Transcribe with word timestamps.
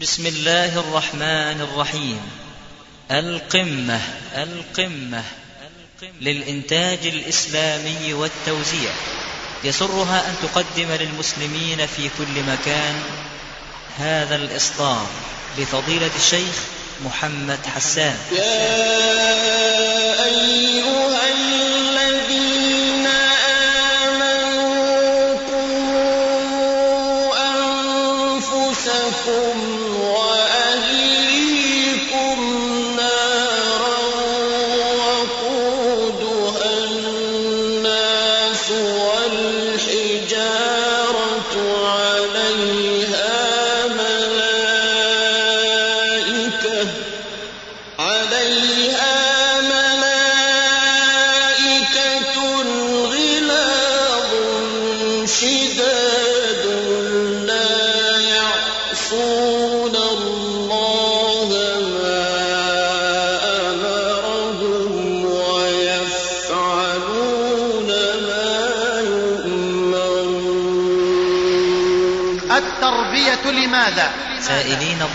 بسم 0.00 0.26
الله 0.26 0.80
الرحمن 0.80 1.60
الرحيم. 1.60 2.20
القمة 3.10 4.00
القمة 4.36 5.22
للإنتاج 6.20 6.98
الإسلامي 7.06 8.12
والتوزيع. 8.12 8.92
يسرها 9.64 10.28
أن 10.28 10.34
تقدم 10.42 10.92
للمسلمين 10.92 11.86
في 11.86 12.10
كل 12.18 12.42
مكان 12.48 13.02
هذا 13.98 14.36
الإصدار 14.36 15.06
لفضيلة 15.58 16.10
الشيخ 16.16 16.56
محمد 17.04 17.58
حسان. 17.74 18.18
يا 18.32 18.44
أيها 20.24 20.99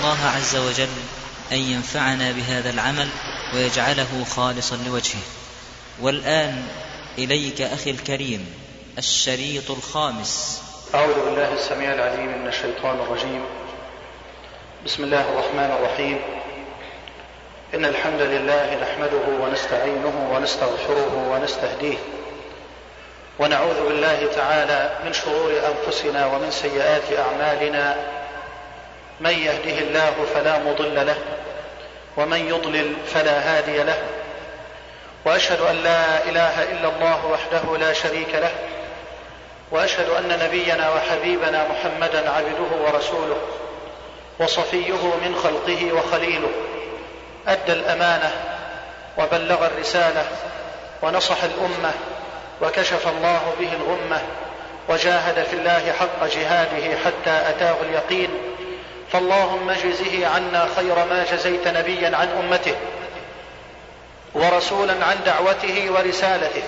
الله 0.05 0.27
عز 0.27 0.55
وجل 0.55 0.87
أن 1.51 1.57
ينفعنا 1.57 2.31
بهذا 2.31 2.69
العمل 2.69 3.07
ويجعله 3.53 4.25
خالصا 4.35 4.75
لوجهه. 4.75 5.21
والآن 6.01 6.67
إليك 7.17 7.61
أخي 7.61 7.89
الكريم 7.89 8.53
الشريط 8.97 9.71
الخامس. 9.71 10.61
أعوذ 10.95 11.25
بالله 11.25 11.53
السميع 11.53 11.93
العليم 11.93 12.41
من 12.41 12.47
الشيطان 12.47 12.99
الرجيم. 12.99 13.45
بسم 14.85 15.03
الله 15.03 15.21
الرحمن 15.21 15.77
الرحيم. 15.79 16.19
إن 17.73 17.85
الحمد 17.85 18.21
لله 18.21 18.75
نحمده 18.75 19.43
ونستعينه 19.43 20.29
ونستغفره 20.33 21.27
ونستهديه. 21.31 21.97
ونعوذ 23.39 23.87
بالله 23.87 24.29
تعالى 24.35 24.99
من 25.05 25.13
شرور 25.13 25.51
أنفسنا 25.51 26.25
ومن 26.25 26.51
سيئات 26.51 27.19
أعمالنا. 27.19 28.14
من 29.19 29.31
يهده 29.31 29.79
الله 29.79 30.13
فلا 30.33 30.59
مضل 30.59 31.07
له 31.07 31.15
ومن 32.17 32.49
يضلل 32.49 32.93
فلا 33.13 33.39
هادي 33.39 33.83
له. 33.83 33.97
وأشهد 35.25 35.61
أن 35.61 35.75
لا 35.75 36.23
إله 36.23 36.63
إلا 36.63 36.89
الله 36.89 37.25
وحده 37.25 37.77
لا 37.77 37.93
شريك 37.93 38.35
له 38.35 38.51
وأشهد 39.71 40.09
أن 40.09 40.39
نبينا 40.43 40.89
وحبيبنا 40.89 41.67
محمدا 41.67 42.29
عبده 42.29 42.83
ورسوله 42.85 43.37
وصفيه 44.39 45.03
من 45.25 45.35
خلقه 45.43 45.93
وخليله. 45.93 46.49
أدى 47.47 47.73
الأمانة 47.73 48.31
وبلغ 49.17 49.65
الرسالة 49.65 50.25
ونصح 51.01 51.43
الأمة 51.43 51.91
وكشف 52.61 53.07
الله 53.07 53.53
به 53.59 53.69
الغمة 53.73 54.21
وجاهد 54.89 55.43
في 55.43 55.53
الله 55.53 55.93
حق 55.99 56.25
جهاده 56.25 56.97
حتى 57.05 57.49
أتاه 57.49 57.75
اليقين 57.81 58.29
فاللهم 59.15 59.69
اجزه 59.69 60.27
عنا 60.27 60.67
خير 60.75 60.95
ما 60.95 61.25
جزيت 61.31 61.67
نبيا 61.67 62.17
عن 62.17 62.27
أمته 62.27 62.75
ورسولا 64.33 64.93
عن 64.93 65.17
دعوته 65.25 65.91
ورسالته 65.91 66.63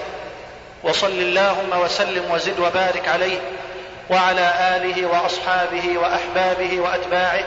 وصل 0.84 1.12
اللهم 1.12 1.82
وسلم 1.84 2.32
وزد 2.32 2.60
وبارك 2.60 3.08
عليه 3.08 3.38
وعلى 4.10 4.54
آله 4.76 5.06
وأصحابه 5.06 5.98
وأحبابه 5.98 6.80
وأتباعه 6.80 7.44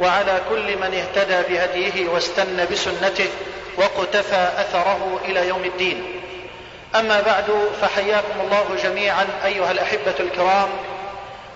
وعلى 0.00 0.40
كل 0.50 0.76
من 0.76 0.94
اهتدى 0.94 1.54
بهديه 1.54 2.08
واستنى 2.08 2.66
بسنته 2.72 3.28
وقتفى 3.76 4.48
أثره 4.58 5.20
إلى 5.24 5.48
يوم 5.48 5.64
الدين. 5.64 6.04
أما 6.94 7.20
بعد 7.20 7.68
فحياكم 7.82 8.40
الله 8.40 8.64
جميعا 8.82 9.26
أيها 9.44 9.70
الأحبة 9.70 10.14
الكرام. 10.20 10.68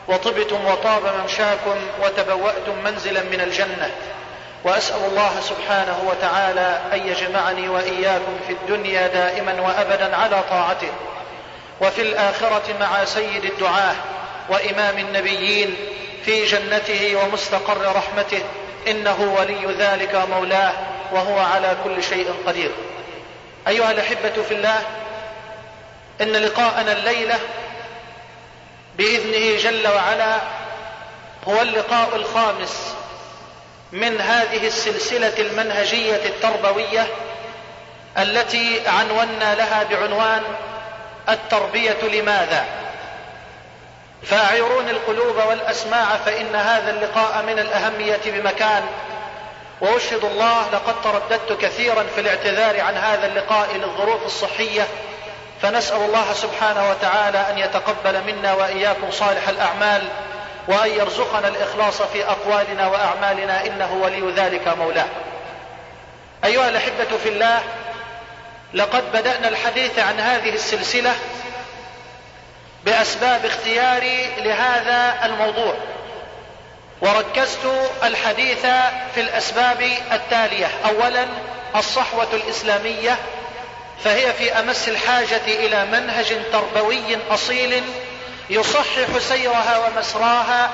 وطبتم 0.09 0.67
وطاب 0.67 1.03
ممشاكم 1.21 1.77
وتبوأتم 2.03 2.85
منزلا 2.85 3.23
من 3.23 3.41
الجنة. 3.41 3.91
وأسأل 4.65 5.05
الله 5.05 5.41
سبحانه 5.41 6.05
وتعالى 6.07 6.81
أن 6.93 7.09
يجمعني 7.09 7.69
وإياكم 7.69 8.37
في 8.47 8.53
الدنيا 8.53 9.07
دائما 9.07 9.61
وأبدا 9.61 10.17
على 10.17 10.43
طاعته. 10.51 10.91
وفي 11.81 12.03
الآخرة 12.03 12.63
مع 12.81 13.05
سيد 13.05 13.45
الدعاه 13.45 13.95
وإمام 14.49 14.99
النبيين 14.99 15.77
في 16.25 16.45
جنته 16.45 17.17
ومستقر 17.17 17.97
رحمته. 17.97 18.43
إنه 18.89 19.35
ولي 19.39 19.75
ذلك 19.79 20.15
مولاه 20.31 20.73
وهو 21.13 21.39
على 21.39 21.77
كل 21.85 22.03
شيء 22.03 22.35
قدير. 22.47 22.71
أيها 23.69 23.91
الأحبة 23.91 24.43
في 24.49 24.55
الله 24.55 24.81
إن 26.21 26.33
لقاءنا 26.33 26.93
الليلة 26.93 27.39
بإذنه 28.99 29.59
جل 29.59 29.89
وعلا 29.89 30.37
هو 31.49 31.63
اللقاء 31.63 32.17
الخامس 32.17 32.95
من 33.93 34.21
هذه 34.21 34.67
السلسلة 34.67 35.39
المنهجية 35.39 36.27
التربوية 36.27 37.07
التي 38.19 38.89
عنونا 38.89 39.55
لها 39.55 39.83
بعنوان 39.83 40.43
التربية 41.29 42.03
لماذا. 42.03 42.65
فاعيروني 44.23 44.91
القلوب 44.91 45.37
والأسماع 45.37 46.17
فإن 46.17 46.55
هذا 46.55 46.91
اللقاء 46.91 47.43
من 47.43 47.59
الأهمية 47.59 48.21
بمكان 48.27 48.83
وأشهد 49.81 50.25
الله 50.25 50.71
لقد 50.73 50.95
ترددت 51.03 51.61
كثيرا 51.61 52.05
في 52.15 52.21
الاعتذار 52.21 52.81
عن 52.81 52.97
هذا 52.97 53.27
اللقاء 53.27 53.77
للظروف 53.77 54.27
الصحية 54.27 54.89
فنسأل 55.65 55.97
الله 55.97 56.33
سبحانه 56.33 56.91
وتعالى 56.91 57.39
أن 57.51 57.59
يتقبل 57.59 58.25
منا 58.25 58.53
وإياكم 58.53 59.11
صالح 59.11 59.49
الأعمال 59.49 60.03
وأن 60.69 60.91
يرزقنا 60.91 61.49
الإخلاص 61.49 62.03
في 62.03 62.25
أقوالنا 62.25 62.87
وأعمالنا 62.87 63.67
إنه 63.67 63.93
ولي 63.93 64.33
ذلك 64.33 64.69
مولاه. 64.69 65.07
أيها 66.45 66.69
الأحبة 66.69 67.19
في 67.23 67.29
الله 67.29 67.63
لقد 68.75 69.13
بدأنا 69.13 69.49
الحديث 69.49 69.99
عن 69.99 70.21
هذه 70.21 70.55
السلسلة 70.55 71.13
بأسباب 72.85 73.45
اختياري 73.45 74.27
لهذا 74.39 75.25
الموضوع 75.25 75.75
وركزت 77.01 77.91
الحديث 78.03 78.67
في 79.15 79.21
الأسباب 79.21 79.83
التالية. 80.13 80.71
اولا 80.89 81.27
الصحوة 81.77 82.29
الإسلامية 82.33 83.17
فهي 84.05 84.33
في 84.33 84.53
أمس 84.53 84.89
الحاجة 84.89 85.43
إلى 85.47 85.85
منهج 85.85 86.37
تربوي 86.53 87.19
أصيل 87.31 87.83
يصحح 88.51 89.19
سيرها 89.19 89.79
ومسراها 89.79 90.71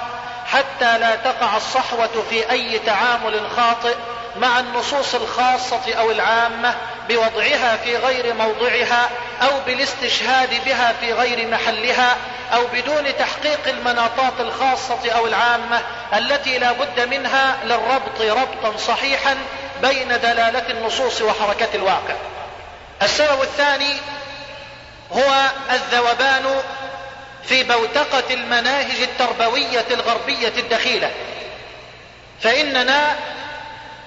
حتى 0.46 0.98
لا 0.98 1.16
تقع 1.16 1.56
الصحوة 1.56 2.24
في 2.30 2.50
أي 2.50 2.78
تعامل 2.78 3.50
خاطئ 3.56 3.94
مع 4.36 4.60
النصوص 4.60 5.14
الخاصة 5.14 5.94
أو 5.94 6.10
العامة 6.10 6.74
بوضعها 7.08 7.76
في 7.76 7.96
غير 7.96 8.34
موضعها 8.34 9.10
أو 9.42 9.50
بالاستشهاد 9.66 10.64
بها 10.64 10.92
في 11.00 11.12
غير 11.12 11.48
محلها 11.48 12.16
أو 12.54 12.66
بدون 12.72 13.16
تحقيق 13.16 13.68
المناطات 13.68 14.40
الخاصة 14.40 15.10
أو 15.10 15.26
العامة 15.26 15.80
التي 16.14 16.58
لا 16.58 16.72
بد 16.72 17.00
منها 17.00 17.56
للربط 17.64 18.20
ربطا 18.20 18.76
صحيحا 18.78 19.36
بين 19.82 20.08
دلالة 20.08 20.70
النصوص 20.70 21.22
وحركة 21.22 21.68
الواقع. 21.74 22.14
السبب 23.02 23.42
الثاني 23.42 23.96
هو 25.12 25.50
الذوبان 25.70 26.62
في 27.44 27.62
بوتقة 27.62 28.34
المناهج 28.34 29.02
التربوية 29.02 29.86
الغربية 29.90 30.52
الدخيلة. 30.58 31.10
فإننا 32.40 33.16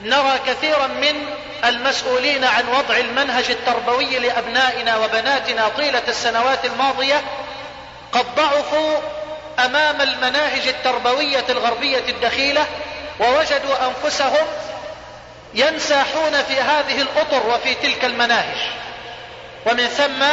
نرى 0.01 0.39
كثيرا 0.47 0.87
من 0.87 1.25
المسؤولين 1.65 2.43
عن 2.43 2.67
وضع 2.67 2.97
المنهج 2.97 3.49
التربوي 3.49 4.19
لأبنائنا 4.19 4.97
وبناتنا 4.97 5.67
طيلة 5.67 6.03
السنوات 6.07 6.65
الماضية 6.65 7.21
قد 8.11 8.25
ضعفوا 8.35 8.97
أمام 9.59 10.01
المناهج 10.01 10.67
التربوية 10.67 11.45
الغربية 11.49 12.03
الدخيلة 12.09 12.65
ووجدوا 13.19 13.75
أنفسهم 13.87 14.47
ينساحون 15.55 16.43
في 16.43 16.53
هذه 16.53 17.01
الأطر 17.01 17.47
وفي 17.47 17.73
تلك 17.73 18.05
المناهج. 18.05 18.57
ومن 19.65 19.87
ثم 19.87 20.23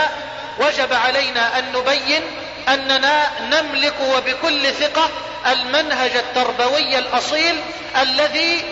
وجب 0.64 0.93
علينا 0.93 1.58
أن 1.58 1.72
نبين 1.72 2.22
أننا 2.69 3.31
نملك 3.50 3.94
وبكل 4.00 4.72
ثقة 4.72 5.08
المنهج 5.46 6.11
التربوي 6.17 6.99
الأصيل 6.99 7.55
الذي 8.02 8.64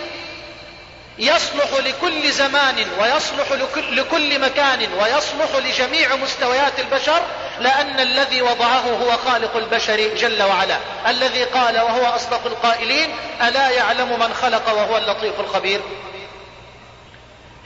يصلح 1.19 1.73
لكل 1.85 2.31
زمان 2.31 2.85
ويصلح 2.99 3.51
لكل 3.91 4.39
مكان 4.39 4.93
ويصلح 4.93 5.55
لجميع 5.65 6.15
مستويات 6.15 6.79
البشر 6.79 7.21
لأن 7.59 7.99
الذي 7.99 8.41
وضعه 8.41 8.79
هو 8.81 9.17
خالق 9.17 9.57
البشر 9.57 10.15
جل 10.15 10.43
وعلا. 10.43 10.77
الذي 11.07 11.43
قال 11.43 11.79
وهو 11.79 12.05
أصدق 12.05 12.45
القائلين 12.45 13.15
ألا 13.41 13.69
يعلم 13.69 14.19
من 14.19 14.33
خلق 14.33 14.73
وهو 14.73 14.97
اللطيف 14.97 15.39
الخبير؟ 15.39 15.81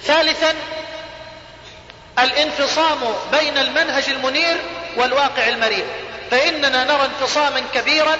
ثالثا 0.05 0.53
الانفصام 2.19 2.99
بين 3.31 3.57
المنهج 3.57 4.09
المنير 4.09 4.57
والواقع 4.97 5.47
المرير. 5.47 5.85
فإننا 6.31 6.83
نرى 6.83 7.05
انفصاما 7.05 7.61
كبيرا 7.73 8.17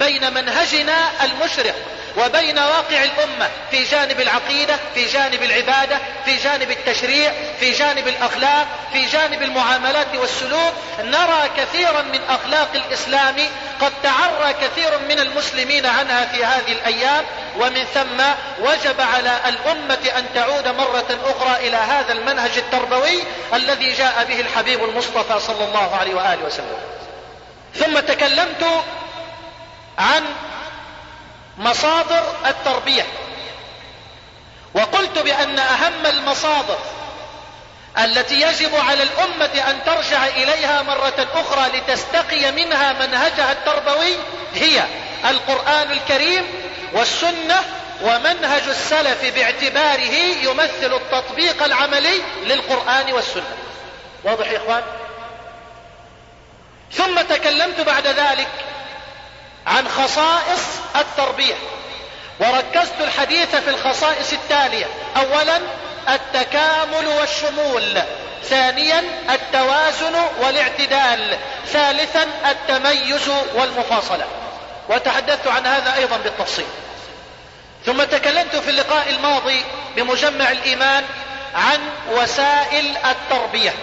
بين 0.00 0.34
منهجنا 0.34 1.24
المشرق 1.24 1.74
وبين 2.16 2.58
واقع 2.58 3.04
الأمة 3.04 3.50
في 3.70 3.84
جانب 3.84 4.20
العقيدة 4.20 4.78
في 4.94 5.06
جانب 5.06 5.42
العبادة 5.42 5.98
في 6.24 6.36
جانب 6.36 6.70
التشريع 6.70 7.32
في 7.60 7.72
جانب 7.72 8.08
الأخلاق 8.08 8.66
في 8.92 9.06
جانب 9.06 9.42
المعاملات 9.42 10.14
والسلوك 10.14 10.72
نرى 11.00 11.50
كثيرا 11.56 12.02
من 12.02 12.20
أخلاق 12.28 12.68
الإسلام 12.74 13.36
قد 13.80 13.92
تعرى 14.02 14.52
كثير 14.52 14.98
من 15.08 15.18
المسلمين 15.20 15.86
عنها 15.86 16.26
في 16.26 16.44
هذه 16.44 16.72
الأيام 16.72 17.24
ومن 17.58 17.84
ثم 17.94 18.22
وجب 18.64 19.00
على 19.00 19.40
الأمة 19.48 20.18
أن 20.18 20.24
تعود 20.34 20.68
مرة 20.68 21.18
أخرى 21.24 21.68
إلى 21.68 21.76
هذا 21.76 22.12
المنهج 22.12 22.50
التربوي 22.56 23.22
الذي 23.54 23.92
جاء 23.92 24.24
به 24.28 24.40
الحبيب 24.40 24.84
المصطفى 24.84 25.40
صلى 25.40 25.64
الله 25.64 25.96
عليه 25.96 26.14
وآله 26.14 26.44
وسلم. 26.44 26.78
ثم 27.74 27.98
تكلمت 27.98 28.66
عن 29.98 30.24
مصادر 31.58 32.22
التربية. 32.46 33.06
وقلت 34.74 35.18
بأن 35.18 35.58
أهم 35.58 36.06
المصادر 36.06 36.78
التي 37.98 38.40
يجب 38.40 38.74
على 38.74 39.02
الأمة 39.02 39.70
أن 39.70 39.78
ترجع 39.86 40.26
إليها 40.26 40.82
مرة 40.82 41.26
أخرى 41.34 41.78
لتستقي 41.78 42.52
منها 42.52 42.92
منهجها 42.92 43.52
التربوي 43.52 44.16
هي 44.54 44.84
القرآن 45.30 45.90
الكريم 45.90 46.44
والسنة 46.92 47.64
ومنهج 48.02 48.62
السلف 48.68 49.34
باعتباره 49.34 50.14
يمثل 50.42 50.94
التطبيق 50.94 51.62
العملي 51.64 52.22
للقرآن 52.44 53.12
والسنة. 53.12 53.56
واضح 54.24 54.50
يا 54.50 54.56
إخوان؟ 54.56 54.82
ثم 56.92 57.20
تكلمت 57.20 57.80
بعد 57.80 58.06
ذلك 58.06 58.48
عن 59.66 59.88
خصائص 59.88 60.60
التربية. 60.96 61.54
وركزت 62.40 63.00
الحديث 63.00 63.56
في 63.56 63.70
الخصائص 63.70 64.32
التالية. 64.32 64.86
اولا 65.16 65.60
التكامل 66.08 67.06
والشمول. 67.06 68.02
ثانيا 68.44 69.04
التوازن 69.30 70.14
والاعتدال. 70.40 71.38
ثالثا 71.66 72.26
التميز 72.50 73.30
والمفاصلة. 73.54 74.24
وتحدثت 74.88 75.46
عن 75.46 75.66
هذا 75.66 75.94
أيضا 75.96 76.16
بالتفصيل. 76.16 76.66
ثم 77.86 78.02
تكلمت 78.02 78.56
في 78.56 78.70
اللقاء 78.70 79.10
الماضي 79.10 79.64
بمجمع 79.96 80.50
الإيمان 80.50 81.04
عن 81.54 81.80
وسائل 82.10 82.96
التربية. 82.96 83.74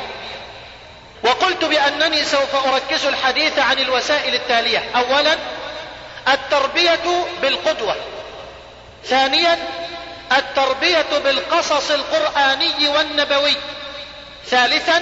وقلت 1.24 1.66
بأنني 1.66 2.24
سوف 2.24 2.68
أركز 2.74 3.06
الحديث 3.06 3.60
عن 3.60 3.80
الوسائل 3.80 4.34
التالية. 4.34 4.84
اولا 4.96 5.38
التربية 6.28 7.26
بالقدوة. 7.42 7.96
ثانيا 9.06 9.58
التربية 10.38 11.06
بالقصص 11.24 11.92
القرآني 11.92 12.88
والنبوي. 12.88 13.56
ثالثا 14.46 15.02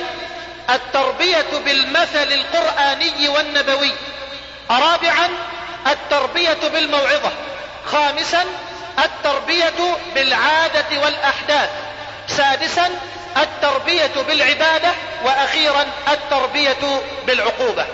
التربية 0.69 1.45
بالمثل 1.65 2.33
القرآني 2.33 3.27
والنبوي. 3.27 3.91
رابعا 4.71 5.29
التربية 5.87 6.57
بالموعظة. 6.73 7.31
خامسا 7.85 8.45
التربية 9.03 9.97
بالعادة 10.15 10.99
والأحداث. 11.03 11.69
سادسا 12.27 12.89
التربية 13.37 14.11
بالعبادة. 14.27 14.91
وأخيرا 15.25 15.85
التربية 16.11 17.01
بالعقوبة. 17.27 17.85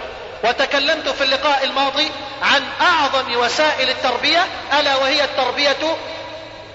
وتكلمت 0.44 1.10
في 1.10 1.24
اللقاء 1.24 1.64
الماضي 1.64 2.12
عن 2.42 2.64
أعظم 2.82 3.36
وسائل 3.36 3.90
التربية 3.90 4.48
ألا 4.80 4.96
وهي 4.96 5.24
التربية 5.24 5.98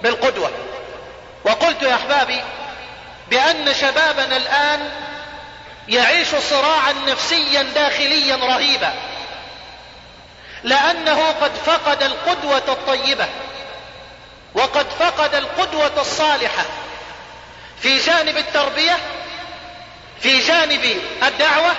بالقدوة. 0.02 0.50
وقلت 1.44 1.82
يا 1.82 1.94
أحبابي 1.94 2.40
بأن 3.30 3.74
شبابنا 3.74 4.36
الآن 4.36 4.90
يعيش 5.88 6.28
صراعا 6.34 6.92
نفسيا 6.92 7.62
داخليا 7.62 8.36
رهيبا 8.36 8.92
لأنه 10.64 11.30
قد 11.40 11.52
فقد 11.66 12.02
القدوة 12.02 12.62
الطيبة 12.68 13.26
وقد 14.54 14.86
فقد 14.98 15.34
القدوة 15.34 16.00
الصالحة 16.00 16.64
في 17.82 17.98
جانب 17.98 18.36
التربية 18.36 18.98
في 20.20 20.38
جانب 20.38 21.00
الدعوة 21.22 21.72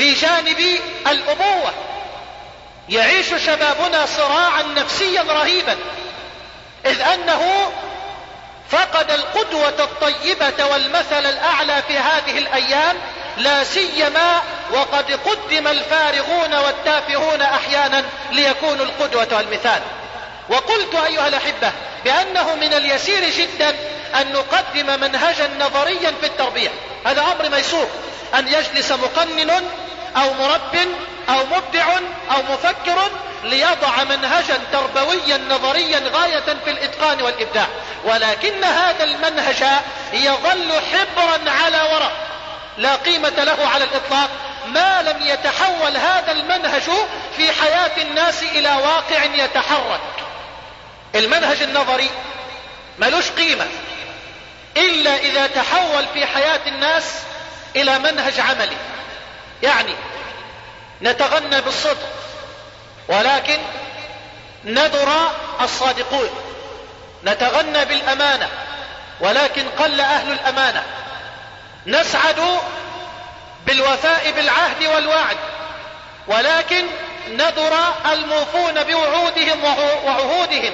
في 0.00 0.14
جانب 0.14 0.80
الأبوة. 1.06 1.72
يعيش 2.88 3.34
شبابنا 3.46 4.06
صراعا 4.06 4.62
نفسيا 4.62 5.22
رهيبا. 5.22 5.76
إذ 6.86 7.00
أنه 7.00 7.72
فقد 8.70 9.10
القدوة 9.10 9.84
الطيبة 9.84 10.64
والمثل 10.64 11.26
الأعلى 11.26 11.82
في 11.88 11.98
هذه 11.98 12.38
الأيام 12.38 12.96
لا 13.36 13.64
سيما 13.64 14.42
وقد 14.70 15.12
قدم 15.12 15.68
الفارغون 15.68 16.54
والتافهون 16.54 17.40
أحيانا 17.40 18.04
ليكونوا 18.32 18.84
القدوة 18.84 19.36
والمثال. 19.36 19.82
وقلت 20.50 20.94
أيها 20.94 21.28
الأحبة 21.28 21.72
بأنه 22.04 22.54
من 22.54 22.74
اليسير 22.74 23.30
جدا 23.30 23.76
أن 24.20 24.32
نقدم 24.32 25.00
منهجا 25.00 25.50
نظريا 25.60 26.14
في 26.20 26.26
التربية. 26.26 26.70
هذا 27.06 27.20
أمر 27.20 27.48
ميسور. 27.48 27.86
أن 28.34 28.48
يجلس 28.48 28.92
مقنن 28.92 29.50
أو 30.16 30.34
مرب 30.34 30.78
أو 31.28 31.46
مبدع 31.46 31.86
أو 32.30 32.42
مفكر 32.42 33.10
ليضع 33.44 34.04
منهجا 34.04 34.58
تربويا 34.72 35.38
نظريا 35.50 36.02
غاية 36.12 36.56
في 36.64 36.70
الإتقان 36.70 37.22
والإبداع. 37.22 37.66
ولكن 38.04 38.64
هذا 38.64 39.04
المنهج 39.04 39.64
يظل 40.12 40.72
حبرا 40.92 41.50
على 41.50 41.82
ورق 41.82 42.12
لا 42.78 42.94
قيمة 42.94 43.44
له 43.44 43.68
على 43.74 43.84
الإطلاق. 43.84 44.30
ما 44.66 45.02
لم 45.02 45.26
يتحول 45.26 45.96
هذا 45.96 46.32
المنهج 46.32 46.90
في 47.36 47.52
حياة 47.52 48.02
الناس 48.02 48.42
إلى 48.42 48.68
واقع 48.68 49.24
يتحرك. 49.24 50.00
المنهج 51.14 51.62
النظري 51.62 52.10
ملوش 52.98 53.30
قيمة 53.30 53.66
إلا 54.76 55.16
إذا 55.16 55.46
تحول 55.46 56.06
في 56.14 56.26
حياة 56.26 56.60
الناس 56.66 57.04
إلى 57.76 57.98
منهج 57.98 58.40
عملي. 58.40 58.76
يعني 59.62 59.94
نتغنى 61.02 61.60
بالصدق 61.60 62.08
ولكن 63.08 63.58
ندر 64.64 65.30
الصادقون. 65.60 66.30
نتغنى 67.24 67.84
بالأمانة 67.84 68.48
ولكن 69.20 69.68
قل 69.68 70.00
أهل 70.00 70.32
الأمانة. 70.32 70.84
نسعد 71.86 72.60
بالوفاء 73.66 74.30
بالعهد 74.30 74.84
والوعد 74.84 75.36
ولكن 76.26 76.86
ندر 77.28 77.78
الموفون 78.12 78.82
بوعودهم 78.84 79.64
وعهودهم. 80.04 80.72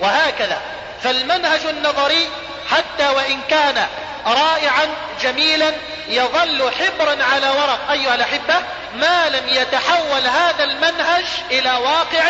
وهكذا. 0.00 0.60
فالمنهج 1.02 1.66
النظري 1.66 2.28
حتى 2.70 3.08
وإن 3.08 3.40
كان 3.50 3.86
رائعا 4.26 4.88
جميلا 5.22 5.72
يظل 6.08 6.70
حبرا 6.72 7.24
على 7.24 7.48
ورق. 7.48 7.90
أيها 7.90 8.14
الأحبة 8.14 8.54
ما 8.94 9.28
لم 9.28 9.48
يتحول 9.48 10.26
هذا 10.26 10.64
المنهج 10.64 11.24
إلى 11.50 11.70
واقع 11.70 12.24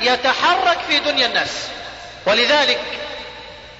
يتحرك 0.00 0.78
في 0.88 0.98
دنيا 0.98 1.26
الناس. 1.26 1.68
ولذلك 2.26 2.80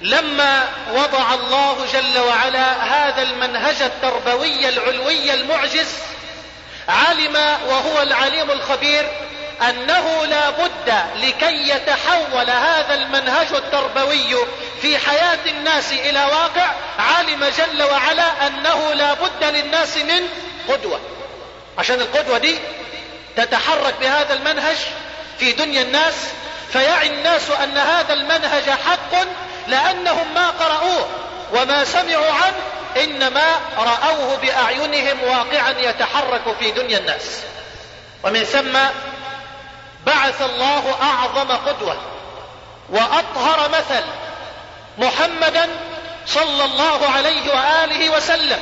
لما 0.01 0.69
وضع 0.93 1.33
الله 1.33 1.85
جل 1.93 2.19
وعلا 2.19 2.83
هذا 2.83 3.21
المنهج 3.21 3.81
التربوي 3.81 4.69
العلوي 4.69 5.33
المعجز 5.33 5.89
علم 6.89 7.35
وهو 7.67 8.01
العليم 8.01 8.51
الخبير 8.51 9.07
أنه 9.69 10.25
لا 10.25 10.49
بد 10.49 10.93
لكي 11.15 11.69
يتحول 11.69 12.49
هذا 12.49 12.93
المنهج 12.93 13.47
التربوي 13.53 14.35
في 14.81 14.97
حياة 14.97 15.39
الناس 15.45 15.91
إلى 15.91 16.23
واقع. 16.23 16.71
علم 16.99 17.45
جل 17.45 17.83
وعلا 17.83 18.47
أنه 18.47 18.93
لا 18.93 19.13
بد 19.13 19.43
للناس 19.43 19.97
من 19.97 20.27
قدوة. 20.69 20.99
عشان 21.77 22.01
القدوة 22.01 22.37
دي 22.37 22.59
تتحرك 23.35 23.93
بهذا 24.01 24.33
المنهج 24.33 24.77
في 25.39 25.51
دنيا 25.51 25.81
الناس 25.81 26.15
فيعي 26.73 27.07
الناس 27.07 27.49
أن 27.63 27.77
هذا 27.77 28.13
المنهج 28.13 28.69
حق 28.69 29.27
لأنهم 29.67 30.33
ما 30.33 30.49
قرأوه 30.49 31.09
وما 31.53 31.85
سمعوا 31.85 32.31
عنه 32.31 32.55
إنما 33.03 33.59
رأوه 33.77 34.35
بأعينهم 34.35 35.23
واقعا 35.23 35.75
يتحرك 35.79 36.55
في 36.59 36.71
دنيا 36.71 36.97
الناس. 36.97 37.39
ومن 38.23 38.43
ثم 38.43 38.77
بعث 40.05 40.41
الله 40.41 40.95
أعظم 41.01 41.51
قدوة 41.51 41.97
وأطهر 42.89 43.69
مثل 43.69 44.03
محمدا 44.97 45.69
صلى 46.27 46.65
الله 46.65 47.09
عليه 47.09 47.53
وآله 47.53 48.09
وسلم. 48.09 48.59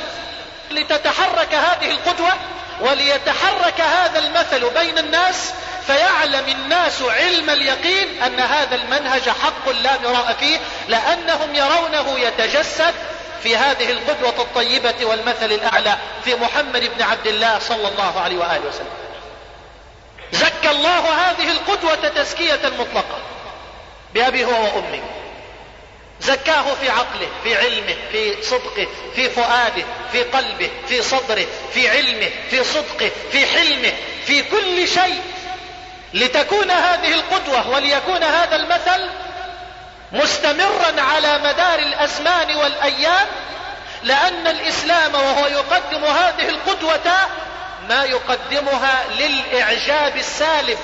لتتحرك 0.70 1.54
هذه 1.54 1.90
القدوة 1.90 2.32
وليتحرك 2.80 3.80
هذا 3.80 4.18
المثل 4.18 4.70
بين 4.70 4.98
الناس 4.98 5.52
فيعلم 5.86 6.48
الناس 6.48 7.02
علم 7.02 7.50
اليقين 7.50 8.22
أن 8.22 8.40
هذا 8.40 8.74
المنهج 8.74 9.28
حق 9.28 9.68
لا 9.68 9.98
مراء 9.98 10.36
فيه 10.40 10.58
لأنهم 10.88 11.54
يرونه 11.54 12.18
يتجسد 12.18 12.94
في 13.42 13.56
هذه 13.56 13.90
القدوة 13.90 14.34
الطيبة 14.42 14.94
والمثل 15.04 15.52
الأعلى 15.52 15.96
في 16.24 16.34
محمد 16.34 16.90
بن 16.96 17.02
عبد 17.02 17.26
الله 17.26 17.58
صلى 17.58 17.88
الله 17.88 18.20
عليه 18.20 18.38
وآله 18.38 18.68
وسلم. 18.68 18.99
زكى 20.32 20.70
الله 20.70 21.30
هذه 21.30 21.50
القدوة 21.52 22.08
تزكية 22.08 22.60
مطلقة 22.78 23.18
بأبي 24.14 24.44
هو 24.44 24.64
وأمي 24.64 25.02
زكاه 26.20 26.74
في 26.80 26.90
عقله 26.90 27.28
في 27.44 27.56
علمه 27.56 27.94
في 28.12 28.42
صدقه 28.42 28.86
في 29.14 29.30
فؤاده 29.30 29.84
في 30.12 30.22
قلبه 30.22 30.70
في 30.88 31.02
صدره 31.02 31.46
في 31.74 31.88
علمه 31.88 32.30
في 32.50 32.64
صدقه 32.64 33.10
في 33.32 33.46
حلمه 33.46 33.92
في 34.26 34.42
كل 34.42 34.88
شيء. 34.88 35.22
لتكون 36.14 36.70
هذه 36.70 37.14
القدوة 37.14 37.70
وليكون 37.70 38.22
هذا 38.22 38.56
المثل 38.56 39.10
مستمرا 40.12 41.00
على 41.00 41.38
مدار 41.38 41.78
الأزمان 41.78 42.56
والأيام 42.56 43.26
لأن 44.02 44.46
الإسلام 44.46 45.14
وهو 45.14 45.46
يقدم 45.46 46.04
هذه 46.04 46.48
القدوة 46.48 47.28
ما 47.90 48.04
يقدمها 48.04 49.04
للإعجاب 49.18 50.16
السالب. 50.16 50.78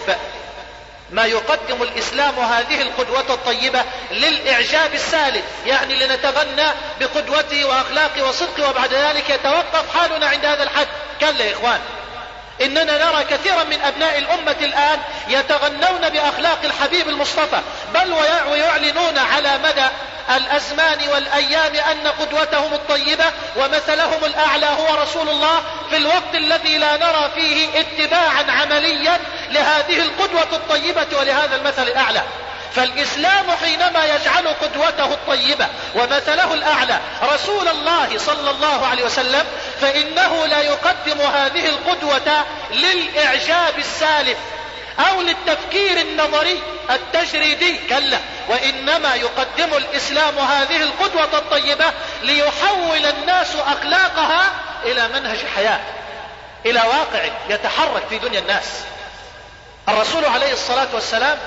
ما 1.11 1.25
يقدم 1.25 1.83
الإسلام 1.83 2.41
هذه 2.41 2.83
القدوة 2.83 3.35
الطيبة 3.35 3.85
للإعجاب 4.11 4.95
السالب. 4.95 5.45
يعني 5.67 5.95
لنتغنى 5.95 6.69
بقدوته 7.01 7.65
وأخلاقه 7.65 8.29
وصدقه 8.29 8.71
وبعد 8.71 8.95
ذلك 8.95 9.31
يتوقف 9.31 9.99
حالنا 9.99 10.27
عند 10.27 10.45
هذا 10.45 10.63
الحد. 10.63 10.87
كلا 11.21 11.45
يا 11.45 11.53
إخوان. 11.53 11.81
إننا 12.63 12.85
نرى 12.85 13.25
كثيرا 13.25 13.65
من 13.65 13.81
أبناء 13.83 14.19
الأمة 14.19 14.57
الآن 14.61 14.99
يتغنون 15.29 16.09
بأخلاق 16.09 16.59
الحبيب 16.65 17.09
المصطفى 17.09 17.61
بل 17.95 18.13
ويعلنون 18.51 19.19
على 19.19 19.59
مدى 19.59 19.87
الأزمان 20.37 20.99
والأيام 21.09 21.75
أن 21.75 22.07
قدوتهم 22.07 22.75
الطيبة 22.75 23.25
ومثلهم 23.57 24.25
الأعلى 24.25 24.67
هو 24.67 25.03
رسول 25.03 25.29
الله 25.29 25.63
في 25.91 25.97
الوقت 25.97 26.35
الذي 26.35 26.79
لا 26.79 26.97
نرى 26.97 27.31
فيه 27.35 27.81
اتباعا 27.81 28.45
عمليا 28.49 29.21
لهذه 29.51 30.03
القدوة 30.03 30.49
الطيبة 30.53 31.19
ولهذا 31.19 31.57
المثل 31.57 31.83
الأعلى. 31.83 32.23
فالإسلام 32.75 33.51
حينما 33.51 34.05
يجعل 34.05 34.49
قدوته 34.49 35.05
الطيبة 35.05 35.67
ومثله 35.95 36.55
الأعلى 36.55 37.01
رسول 37.23 37.69
الله 37.69 38.19
صلى 38.19 38.51
الله 38.51 38.87
عليه 38.87 39.05
وسلم 39.05 39.45
فإنه 39.81 40.47
لا 40.47 40.61
يقدم 40.61 41.21
هذه 41.21 41.69
القدوة 41.69 42.45
للإعجاب 42.71 43.79
السالف 43.79 44.39
أو 44.99 45.21
للتفكير 45.21 46.01
النظري 46.01 46.63
التجريدي 46.91 47.79
كلا 47.89 48.19
وإنما 48.49 49.15
يقدم 49.15 49.75
الإسلام 49.77 50.39
هذه 50.39 50.83
القدوة 50.83 51.39
الطيبة 51.39 51.85
ليحول 52.23 53.07
الناس 53.07 53.57
أخلاقها 53.57 54.51
إلى 54.85 55.09
منهج 55.09 55.39
حياة 55.57 55.81
إلى 56.67 56.81
واقع 56.81 57.25
يتحرك 57.49 58.03
في 58.11 58.19
دنيا 58.19 58.41
الناس. 58.41 58.65
الرسول 59.89 60.25
عليه 60.25 60.53
الصلاة 60.53 60.89
والسلام 60.95 61.39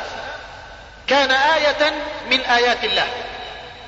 كان 1.09 1.31
آية 1.31 1.93
من 2.29 2.41
آيات 2.41 2.83
الله 2.83 3.07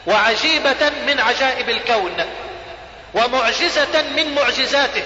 وعجيبة 0.07 0.89
من 1.07 1.19
عجائب 1.19 1.69
الكون 1.69 2.25
ومعجزة 3.13 4.01
من 4.15 4.35
معجزاته. 4.35 5.03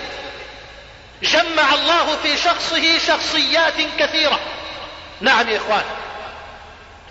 جمع 1.24 1.74
الله 1.74 2.18
في 2.24 2.38
شخصه 2.38 2.98
شخصيات 2.98 3.74
كثيرة. 4.00 4.40
نعم 5.22 5.50
يا 5.50 5.58
إخوان 5.58 5.84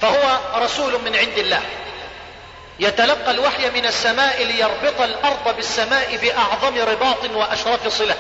فهو 0.01 0.39
رسول 0.55 0.93
من 1.05 1.17
عند 1.17 1.39
الله. 1.39 1.61
يتلقى 2.81 3.31
الوحي 3.31 3.71
من 3.71 3.87
السماء 3.87 4.43
ليربط 4.43 5.01
الأرض 5.01 5.57
بالسماء 5.57 6.17
بأعظم 6.17 6.79
رباط 6.79 7.31
وأشرف 7.31 7.89
صلة. 7.89 8.17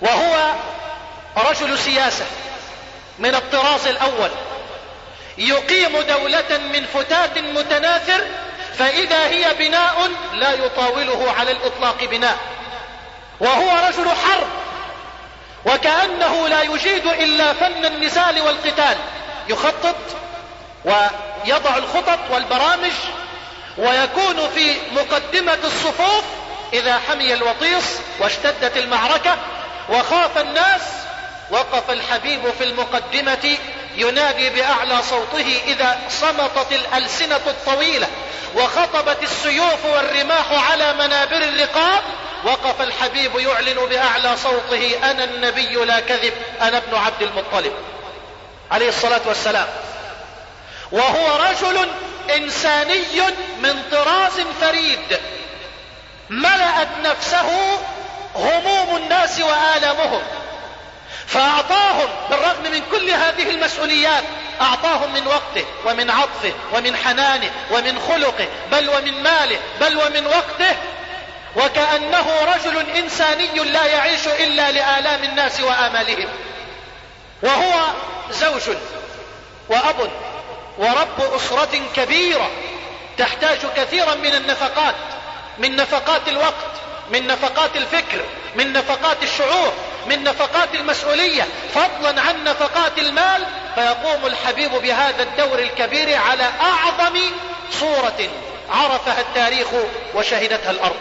وهو 0.00 0.52
رجل 1.36 1.78
سياسة 1.78 2.24
من 3.18 3.34
الطراز 3.34 3.86
الأول. 3.86 4.30
يقيم 5.38 6.00
دولة 6.00 6.58
من 6.72 6.86
فتات 6.94 7.38
متناثر 7.38 8.20
فإذا 8.78 9.26
هي 9.26 9.54
بناء 9.54 10.10
لا 10.32 10.52
يطاوله 10.52 11.32
على 11.38 11.50
الإطلاق 11.50 12.04
بناء. 12.04 12.36
وهو 13.40 13.88
رجل 13.88 14.08
حرب 14.08 14.48
وكأنه 15.66 16.48
لا 16.48 16.62
يجيد 16.62 17.06
إلا 17.06 17.52
فن 17.52 17.84
النزال 17.84 18.40
والقتال. 18.40 18.96
يخطط 19.48 19.96
ويضع 20.84 21.76
الخطط 21.76 22.18
والبرامج 22.30 22.92
ويكون 23.78 24.48
في 24.54 24.76
مقدمة 24.92 25.58
الصفوف 25.64 26.24
إذا 26.72 27.00
حمي 27.08 27.34
الوطيس 27.34 27.98
واشتدت 28.18 28.76
المعركة 28.76 29.36
وخاف 29.88 30.38
الناس 30.38 30.80
وقف 31.50 31.90
الحبيب 31.90 32.50
في 32.58 32.64
المقدمة 32.64 33.56
ينادي 33.96 34.50
بأعلى 34.50 35.02
صوته 35.02 35.60
إذا 35.66 35.98
صمتت 36.10 36.72
الألسنة 36.72 37.40
الطويلة 37.46 38.08
وخطبت 38.56 39.22
السيوف 39.22 39.84
والرماح 39.84 40.70
على 40.70 40.92
منابر 40.92 41.36
الرقاب. 41.36 42.02
وقف 42.44 42.80
الحبيب 42.80 43.38
يعلن 43.38 43.86
بأعلى 43.90 44.36
صوته 44.36 45.10
أنا 45.10 45.24
النبي 45.24 45.74
لا 45.74 46.00
كذب 46.00 46.32
أنا 46.60 46.76
ابن 46.76 46.94
عبد 46.94 47.22
المطلب. 47.22 47.72
عليه 48.70 48.88
الصلاة 48.88 49.20
والسلام. 49.26 49.66
وهو 50.92 51.36
رجل 51.36 51.88
إنساني 52.36 53.20
من 53.62 53.82
طراز 53.92 54.46
فريد. 54.60 55.20
ملأت 56.30 56.88
نفسه 57.04 57.78
هموم 58.34 58.96
الناس 58.96 59.40
وآلامهم. 59.40 60.22
فأعطاهم 61.26 62.08
بالرغم 62.30 62.62
من 62.62 62.82
كل 62.90 63.10
هذه 63.10 63.50
المسؤوليات 63.50 64.24
أعطاهم 64.60 65.12
من 65.12 65.26
وقته 65.26 65.64
ومن 65.84 66.10
عطفه 66.10 66.52
ومن 66.72 66.96
حنانه 66.96 67.50
ومن 67.70 67.98
خلقه 67.98 68.48
بل 68.72 68.88
ومن 68.88 69.22
ماله 69.22 69.58
بل 69.80 69.96
ومن 69.96 70.26
وقته. 70.26 70.76
وكأنه 71.56 72.26
رجل 72.54 72.90
إنساني 72.96 73.46
لا 73.46 73.86
يعيش 73.86 74.26
إلا 74.26 74.72
لآلام 74.72 75.24
الناس 75.24 75.60
وآمالهم. 75.60 76.28
وهو 77.42 77.72
زوج 78.30 78.76
وأب 79.68 80.10
ورب 80.78 81.34
أسرة 81.36 81.80
كبيرة 81.96 82.50
تحتاج 83.18 83.58
كثيرا 83.76 84.14
من 84.14 84.34
النفقات 84.34 84.94
من 85.58 85.76
نفقات 85.76 86.28
الوقت 86.28 86.74
من 87.10 87.26
نفقات 87.26 87.76
الفكر 87.76 88.24
من 88.54 88.72
نفقات 88.72 89.22
الشعور. 89.22 89.72
من 90.06 90.24
نفقات 90.24 90.74
المسؤولية 90.74 91.42
فضلا 91.74 92.20
عن 92.20 92.44
نفقات 92.44 92.98
المال 92.98 93.46
فيقوم 93.74 94.26
الحبيب 94.26 94.70
بهذا 94.70 95.22
الدور 95.22 95.58
الكبير 95.58 96.16
على 96.16 96.50
أعظم 96.60 97.18
صورة 97.70 98.28
عرفها 98.70 99.20
التاريخ 99.20 99.68
وشهدتها 100.14 100.70
الأرض. 100.70 100.96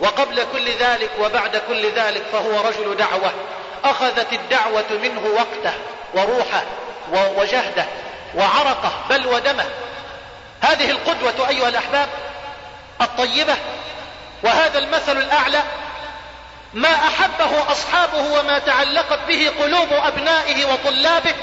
وقبل 0.00 0.46
كل 0.52 0.70
ذلك 0.70 1.10
وبعد 1.20 1.56
كل 1.68 1.90
ذلك 1.90 2.22
فهو 2.32 2.60
رجل 2.60 2.96
دعوة 2.96 3.32
أخذت 3.84 4.32
الدعوة 4.32 4.84
منه 5.02 5.22
وقته 5.26 5.72
وروحه 6.14 6.62
وجهده 7.12 7.86
وعرقه 8.34 8.92
بل 9.10 9.26
ودمه. 9.26 9.66
هذه 10.60 10.90
القدوة 10.90 11.48
أيها 11.48 11.68
الأحباب 11.68 12.08
الطيبة 13.00 13.54
وهذا 14.42 14.78
المثل 14.78 15.16
الأعلى 15.16 15.62
ما 16.74 16.88
أحبه 16.88 17.72
أصحابه 17.72 18.18
وما 18.18 18.58
تعلقت 18.58 19.18
به 19.28 19.50
قلوب 19.60 19.92
أبنائه 19.92 20.64
وطلابه 20.64 21.34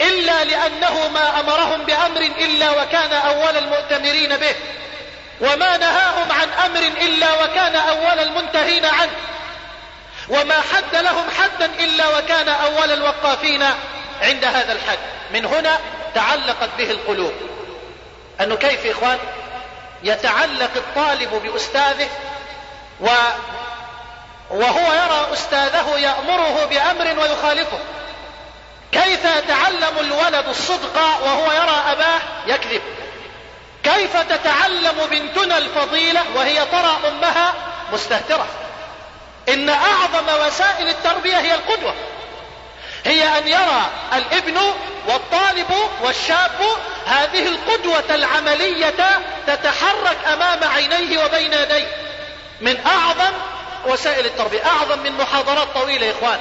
إلا 0.00 0.44
لأنه 0.44 1.08
ما 1.08 1.40
أمرهم 1.40 1.82
بأمر 1.84 2.20
إلا 2.20 2.70
وكان 2.82 3.12
أول 3.12 3.56
المؤتمرين 3.56 4.36
به 4.36 4.54
وما 5.40 5.76
نهاهم 5.76 6.32
عن 6.32 6.48
أمر 6.66 6.80
إلا 6.80 7.42
وكان 7.42 7.76
أول 7.76 8.18
المنتهين 8.18 8.84
عنه 8.84 9.12
وما 10.28 10.54
حد 10.54 10.96
لهم 10.96 11.24
حدا 11.30 11.70
إلا 11.80 12.18
وكان 12.18 12.48
أول 12.48 12.92
الوقافين 12.92 13.62
عند 14.22 14.44
هذا 14.44 14.72
الحد 14.72 14.98
من 15.30 15.44
هنا 15.44 15.78
تعلقت 16.14 16.70
به 16.78 16.90
القلوب 16.90 17.32
أنه 18.40 18.56
كيف 18.56 18.86
إخوان 18.86 19.18
يتعلق 20.02 20.70
الطالب 20.76 21.42
بأستاذه 21.44 22.08
و 23.00 23.08
وهو 24.50 24.92
يرى 24.92 25.32
أستاذه 25.32 25.98
يأمره 25.98 26.64
بأمر 26.64 27.20
ويخالفه. 27.20 27.78
كيف 28.92 29.24
يتعلم 29.24 29.98
الولد 30.00 30.48
الصدق 30.48 30.96
وهو 30.96 31.52
يرى 31.52 31.82
أباه 31.86 32.20
يكذب؟ 32.46 32.82
كيف 33.84 34.16
تتعلم 34.16 35.06
بنتنا 35.10 35.58
الفضيلة 35.58 36.22
وهي 36.34 36.66
ترى 36.66 36.96
أمها 37.08 37.54
مستهترة؟ 37.92 38.46
إن 39.48 39.68
أعظم 39.68 40.46
وسائل 40.46 40.88
التربية 40.88 41.38
هي 41.38 41.54
القدوة. 41.54 41.94
هي 43.04 43.38
أن 43.38 43.48
يرى 43.48 43.90
الابن 44.12 44.60
والطالب 45.08 45.70
والشاب 46.02 46.60
هذه 47.06 47.48
القدوة 47.48 48.14
العملية 48.14 49.20
تتحرك 49.46 50.16
أمام 50.32 50.64
عينيه 50.64 51.24
وبين 51.24 51.52
يديه. 51.52 51.96
من 52.60 52.86
أعظم 52.86 53.32
وسائل 53.86 54.26
التربية. 54.26 54.66
أعظم 54.66 54.98
من 54.98 55.12
محاضرات 55.12 55.68
طويلة 55.74 56.06
يا 56.06 56.12
إخوان. 56.12 56.38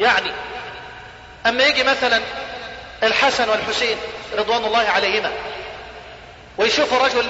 يعني 0.00 0.32
أما 1.46 1.64
يجي 1.64 1.82
مثلا 1.84 2.20
الحسن 3.02 3.48
والحسين 3.48 3.96
رضوان 4.38 4.64
الله 4.64 4.88
عليهما 4.88 5.32
ويشوفوا 6.58 6.98
رجل 7.06 7.26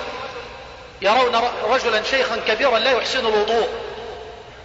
يرون 1.02 1.42
رجلا 1.64 2.02
شيخا 2.02 2.36
كبيرا 2.48 2.78
لا 2.78 2.90
يحسن 2.90 3.18
الوضوء. 3.18 3.68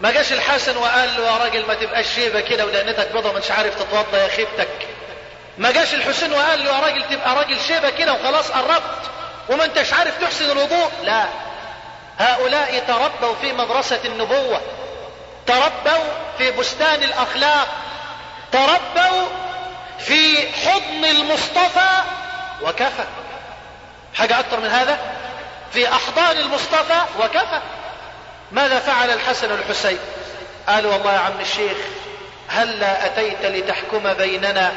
ما 0.01 0.11
جاش 0.11 0.33
الحسن 0.33 0.77
وقال 0.77 1.09
له 1.17 1.25
يا 1.25 1.37
راجل 1.37 1.65
ما 1.67 1.73
تبقاش 1.73 2.07
شيبة 2.15 2.39
كده 2.41 2.65
ودقنتك 2.65 3.11
بيضة 3.11 3.31
مش 3.33 3.51
عارف 3.51 3.75
تتوضى 3.75 4.17
يا 4.17 4.27
خيبتك. 4.27 4.67
ما 5.57 5.71
جاش 5.71 5.93
الحسين 5.93 6.33
وقال 6.33 6.65
له 6.65 6.75
يا 6.75 6.79
راجل 6.79 7.03
تبقى 7.09 7.35
راجل 7.35 7.59
شيبة 7.67 7.89
كده 7.89 8.13
وخلاص 8.13 8.51
قربت 8.51 9.01
وما 9.49 9.65
انتش 9.65 9.93
عارف 9.93 10.21
تحسن 10.21 10.51
الوضوء. 10.51 10.91
لا. 11.03 11.25
هؤلاء 12.19 12.83
تربوا 12.87 13.35
في 13.41 13.53
مدرسة 13.53 13.99
النبوة 14.05 14.61
تربوا 15.47 16.03
في 16.37 16.51
بستان 16.51 17.03
الأخلاق 17.03 17.67
تربوا 18.51 19.27
في 19.99 20.51
حضن 20.51 21.05
المصطفى 21.05 22.01
وكفى. 22.61 23.03
حاجة 24.15 24.39
أكثر 24.39 24.59
من 24.59 24.69
هذا؟ 24.69 24.99
في 25.73 25.87
أحضان 25.93 26.37
المصطفى 26.37 27.01
وكفى. 27.19 27.61
ماذا 28.51 28.79
فعل 28.79 29.09
الحسن 29.09 29.51
والحسين؟ 29.51 29.99
قالوا 30.67 30.93
والله 30.93 31.13
يا 31.13 31.19
عم 31.19 31.39
الشيخ 31.39 31.77
هلا 32.47 33.05
أتيت 33.05 33.45
لتحكم 33.45 34.13
بيننا 34.13 34.73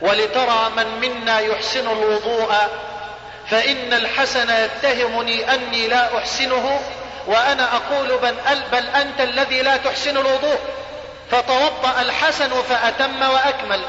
ولترى 0.00 0.70
من 0.76 1.00
منا 1.00 1.40
يحسن 1.40 1.90
الوضوء؟ 1.90 2.54
فإن 3.50 3.92
الحسن 3.92 4.50
يتهمني 4.50 5.54
أني 5.54 5.88
لا 5.88 6.18
أحسنه 6.18 6.80
وأنا 7.26 7.68
أقول 7.76 8.18
بل, 8.72 8.86
أنت 8.88 9.20
الذي 9.20 9.62
لا 9.62 9.76
تحسن 9.76 10.16
الوضوء. 10.16 10.58
فتوضأ 11.30 12.00
الحسن 12.00 12.62
فأتم 12.62 13.22
وأكمل. 13.22 13.80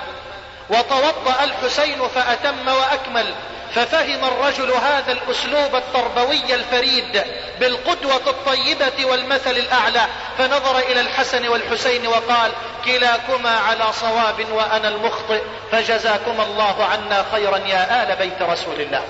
وتوضأ 0.70 1.44
الحسين 1.44 2.08
فأتم 2.08 2.68
وأكمل. 2.68 3.34
ففهم 3.76 4.26
الرجل 4.26 4.72
هذا 4.72 5.12
الأسلوب 5.12 5.76
التربوي 5.76 6.56
الفريد 6.56 7.24
بالقدوة 7.60 8.22
الطيبة 8.28 9.06
والمثل 9.06 9.52
الأعلى. 9.52 10.02
فنظر 10.38 10.80
إلى 10.80 11.02
الحسن 11.02 11.48
والحسين 11.48 12.08
وقال 12.08 12.52
كلاكما 12.86 13.58
على 13.60 13.94
صواب 13.94 14.52
وأنا 14.52 14.88
المخطئ 14.88 15.42
فجزاكما 15.72 16.44
الله 16.44 16.86
عنا 16.86 17.26
خيرا 17.32 17.58
يا 17.58 18.04
آل 18.04 18.16
بيت 18.16 18.42
رسول 18.42 18.82
الله. 18.82 19.04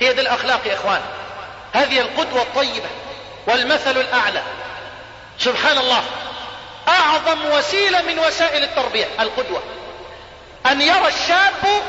هي 0.00 0.12
دي 0.12 0.20
الأخلاق 0.20 0.66
يا 0.66 0.74
إخوان. 0.74 1.00
هذه 1.72 2.00
القدوة 2.00 2.42
الطيبة 2.42 2.88
والمثل 3.46 4.00
الأعلى. 4.00 4.42
سبحان 5.38 5.78
الله. 5.78 6.02
أعظم 6.88 7.46
وسيلة 7.52 8.02
من 8.02 8.18
وسائل 8.18 8.62
التربية 8.62 9.08
القدوة. 9.20 9.62
أن 10.66 10.80
يرى 10.80 11.08
الشاب 11.08 11.82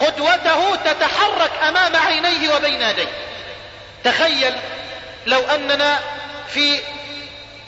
قدوته 0.00 0.76
تتحرك 0.76 1.50
أمام 1.68 1.96
عينيه 1.96 2.54
وبين 2.54 2.82
يديه. 2.82 3.08
تخيل 4.04 4.54
لو 5.26 5.40
أننا 5.40 5.98
في 6.48 6.80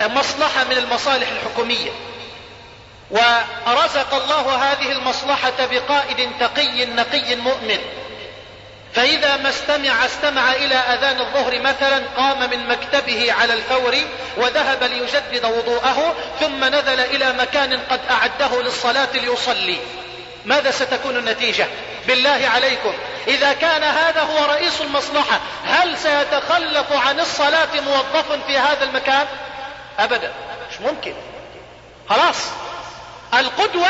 مصلحة 0.00 0.64
من 0.64 0.72
المصالح 0.72 1.28
الحكومية 1.28 1.90
ورزق 3.10 4.14
الله 4.14 4.72
هذه 4.72 4.92
المصلحة 4.92 5.52
بقائد 5.58 6.30
تقي 6.40 6.86
نقي 6.86 7.36
مؤمن. 7.36 7.78
فإذا 8.94 9.36
ما 9.36 9.48
استمع 9.48 10.04
استمع 10.04 10.52
إلى 10.52 10.74
أذان 10.74 11.20
الظهر 11.20 11.60
مثلا 11.60 12.02
قام 12.16 12.50
من 12.50 12.68
مكتبه 12.68 13.32
على 13.32 13.52
الفور 13.52 13.96
وذهب 14.36 14.82
ليجدد 14.82 15.44
وضوءه 15.44 16.14
ثم 16.40 16.64
نزل 16.64 17.00
إلى 17.00 17.32
مكان 17.32 17.80
قد 17.90 18.00
أعده 18.10 18.62
للصلاة 18.62 19.08
ليصلي. 19.14 19.78
ماذا 20.44 20.70
ستكون 20.70 21.16
النتيجة؟ 21.16 21.66
بالله 22.06 22.48
عليكم. 22.54 22.92
إذا 23.28 23.52
كان 23.52 23.82
هذا 23.82 24.22
هو 24.22 24.44
رئيس 24.44 24.80
المصلحة 24.80 25.40
هل 25.66 25.98
سيتخلف 25.98 26.92
عن 26.92 27.20
الصلاة 27.20 27.80
موظف 27.86 28.46
في 28.46 28.58
هذا 28.58 28.84
المكان؟ 28.84 29.26
أبدا. 29.98 30.32
مش 30.70 30.80
ممكن. 30.80 31.14
خلاص. 32.08 32.36
القدوة 33.34 33.88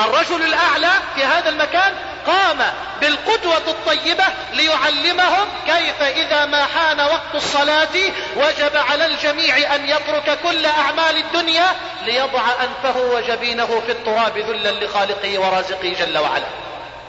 الرجل 0.00 0.42
الأعلى 0.42 0.90
في 1.14 1.24
هذا 1.24 1.48
المكان 1.48 1.94
قام 2.26 2.58
بالقدوة 3.00 3.56
الطيبة 3.56 4.24
ليعلمهم 4.52 5.48
كيف 5.66 6.02
إذا 6.02 6.46
ما 6.46 6.64
حان 6.64 7.00
وقت 7.00 7.34
الصلاة 7.34 8.12
وجب 8.36 8.76
على 8.76 9.06
الجميع 9.06 9.74
أن 9.74 9.88
يترك 9.88 10.38
كل 10.42 10.66
أعمال 10.66 11.16
الدنيا 11.16 11.66
ليضع 12.04 12.42
أنفه 12.62 13.00
وجبينه 13.00 13.82
في 13.86 13.92
التراب 13.92 14.38
ذلا 14.38 14.84
لخالقه 14.84 15.38
ورازقه 15.38 15.94
جل 15.98 16.18
وعلا. 16.18 16.46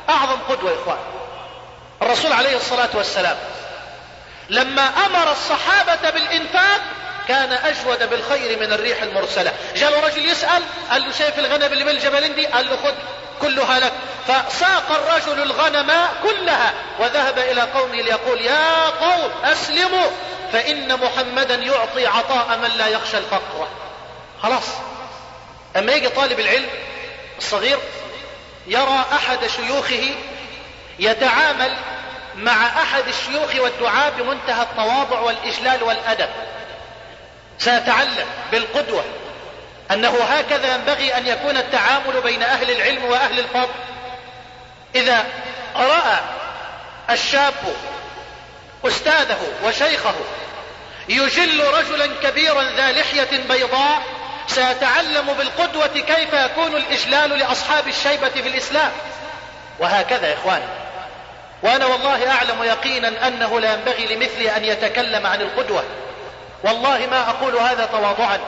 أعظم 0.09 0.39
قدوة 0.49 0.75
إخوان. 0.81 0.97
الرسول 2.01 2.33
عليه 2.33 2.57
الصلاة 2.57 2.89
والسلام 2.93 3.37
لما 4.49 4.81
أمر 5.05 5.31
الصحابة 5.31 6.09
بالإنفاق 6.09 6.81
كان 7.27 7.51
أجود 7.51 8.09
بالخير 8.09 8.59
من 8.59 8.73
الريح 8.73 9.01
المرسلة. 9.01 9.53
جاء 9.75 10.05
رجل 10.05 10.29
يسأل 10.29 10.63
قال 10.91 11.01
له 11.01 11.11
شايف 11.11 11.39
الغنم 11.39 11.73
اللي 11.73 11.83
بين 11.83 11.95
الجبلين 11.95 12.35
دي؟ 12.35 12.45
قال 12.45 12.69
له 12.69 12.75
خذ. 12.75 12.93
كلها 13.41 13.79
لك. 13.79 13.93
فساق 14.27 14.91
الرجل 14.91 15.41
الغنم 15.41 15.91
كلها 16.23 16.73
وذهب 16.99 17.39
إلى 17.39 17.61
قومه 17.61 17.95
ليقول 17.95 18.41
يا 18.41 18.89
قوم 18.89 19.31
أسلموا 19.43 20.07
فإن 20.53 20.99
محمدا 20.99 21.55
يعطي 21.55 22.07
عطاء 22.07 22.57
من 22.57 22.69
لا 22.77 22.87
يخشى 22.87 23.17
الفقر. 23.17 23.67
خلاص. 24.43 24.65
أما 25.77 25.93
يجي 25.93 26.09
طالب 26.09 26.39
العلم 26.39 26.69
الصغير 27.37 27.79
يرى 28.67 29.05
أحد 29.13 29.47
شيوخه 29.47 30.13
يتعامل 30.99 31.77
مع 32.35 32.67
أحد 32.67 33.03
الشيوخ 33.07 33.55
والدعاء 33.55 34.13
بمنتهى 34.17 34.63
التواضع 34.63 35.19
والإجلال 35.19 35.83
والأدب. 35.83 36.29
سيتعلم 37.59 38.27
بالقدوة. 38.51 39.03
أنه 39.91 40.23
هكذا 40.23 40.75
ينبغي 40.75 41.17
أن 41.17 41.27
يكون 41.27 41.57
التعامل 41.57 42.21
بين 42.23 42.43
أهل 42.43 42.71
العلم 42.71 43.05
وأهل 43.05 43.39
الفضل. 43.39 43.73
إذا 44.95 45.25
رأى 45.75 46.19
الشاب 47.09 47.53
أستاذه 48.85 49.39
وشيخه 49.63 50.15
يجل 51.09 51.63
رجلا 51.63 52.09
كبيرا 52.23 52.63
ذا 52.63 52.91
لحية 52.91 53.43
بيضاء 53.49 54.01
سيتعلم 54.47 55.33
بالقدوة 55.37 55.87
كيف 55.87 56.33
يكون 56.33 56.75
الإجلال 56.75 57.29
لأصحاب 57.29 57.87
الشيبة 57.87 58.29
في 58.29 58.47
الإسلام. 58.47 58.91
وهكذا 59.79 60.27
يا 60.27 60.33
إخواني. 60.33 60.65
وأنا 61.63 61.85
والله 61.85 62.31
أعلم 62.31 62.63
يقينا 62.63 63.27
أنه 63.27 63.59
لا 63.59 63.73
ينبغي 63.73 64.15
لمثلي 64.15 64.57
أن 64.57 64.65
يتكلم 64.65 65.27
عن 65.27 65.41
القدوة. 65.41 65.83
والله 66.63 67.07
ما 67.11 67.29
أقول 67.29 67.55
هذا 67.55 67.85
تواضعا. 67.85 68.39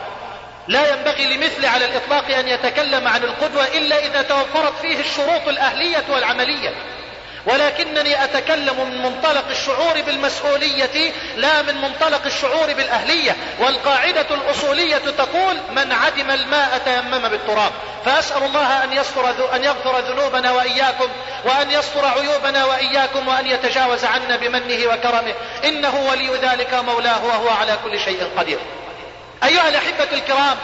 لا 0.67 0.93
ينبغي 0.93 1.25
لمثل 1.25 1.65
على 1.65 1.85
الإطلاق 1.85 2.37
أن 2.37 2.47
يتكلم 2.47 3.07
عن 3.07 3.23
القدوة 3.23 3.67
إلا 3.67 4.05
إذا 4.05 4.21
توفرت 4.21 4.73
فيه 4.81 4.99
الشروط 4.99 5.47
الأهلية 5.47 6.03
والعملية. 6.09 6.73
ولكنني 7.45 8.23
أتكلم 8.23 8.89
من 8.89 9.01
منطلق 9.01 9.49
الشعور 9.49 10.01
بالمسؤولية 10.01 11.11
لا 11.35 11.61
من 11.61 11.81
منطلق 11.81 12.25
الشعور 12.25 12.73
بالأهلية. 12.73 13.35
والقاعدة 13.59 14.25
الأصولية 14.31 14.97
تقول 14.97 15.57
من 15.75 15.91
عدم 15.91 16.31
الماء 16.31 16.81
تيمم 16.85 17.29
بالتراب 17.29 17.71
فأسأل 18.05 18.43
الله 18.43 18.83
أن 18.83 18.93
يستر 18.93 19.55
أن 19.55 19.63
يغفر 19.63 19.99
ذنوبنا 19.99 20.51
وإياكم 20.51 21.09
وأن 21.45 21.71
يستر 21.71 22.05
عيوبنا 22.05 22.65
وإياكم 22.65 23.27
وأن 23.27 23.47
يتجاوز 23.47 24.05
عنا 24.05 24.35
بمنه 24.35 24.87
وكرمه. 24.87 25.33
إنه 25.65 26.07
ولي 26.11 26.35
ذلك 26.35 26.73
مولاه 26.73 27.25
وهو 27.25 27.49
على 27.49 27.77
كل 27.83 27.99
شيء 27.99 28.29
قدير. 28.37 28.59
أيها 29.43 29.69
الأحبة 29.69 30.07
الكرام 30.17 30.57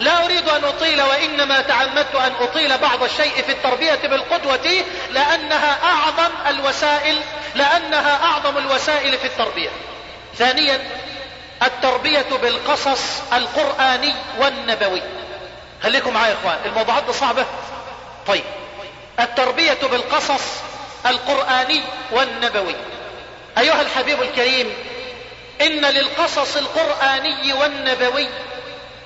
لا 0.00 0.24
أريد 0.24 0.48
أن 0.48 0.64
أطيل 0.64 1.02
وإنما 1.02 1.60
تعمدت 1.60 2.14
أن 2.14 2.32
أطيل 2.40 2.78
بعض 2.78 3.02
الشيء 3.02 3.42
في 3.42 3.52
التربية 3.52 3.94
بالقدوة 3.94 4.84
لأنها 5.10 5.78
أعظم 5.84 6.32
الوسائل 6.48 7.20
لأنها 7.54 8.24
أعظم 8.24 8.58
الوسائل 8.58 9.18
في 9.18 9.26
التربية. 9.26 9.68
ثانيا 10.36 10.80
التربية 11.62 12.26
بالقصص 12.42 13.02
القرآني 13.32 14.14
والنبوي. 14.38 15.02
خليكم 15.82 16.14
معايا 16.14 16.30
يا 16.30 16.36
إخوان؟ 16.40 16.58
الموضوعات 16.64 17.04
دي 17.04 17.12
صعبة؟ 17.12 17.46
طيب. 18.26 18.44
التربية 19.20 19.78
بالقصص 19.82 20.42
القرآني 21.06 21.82
والنبوي. 22.10 22.74
أيها 23.58 23.80
الحبيب 23.80 24.22
الكريم 24.22 24.72
إن 25.60 25.84
للقصص 25.84 26.56
القرآني 26.56 27.52
والنبوي 27.52 28.28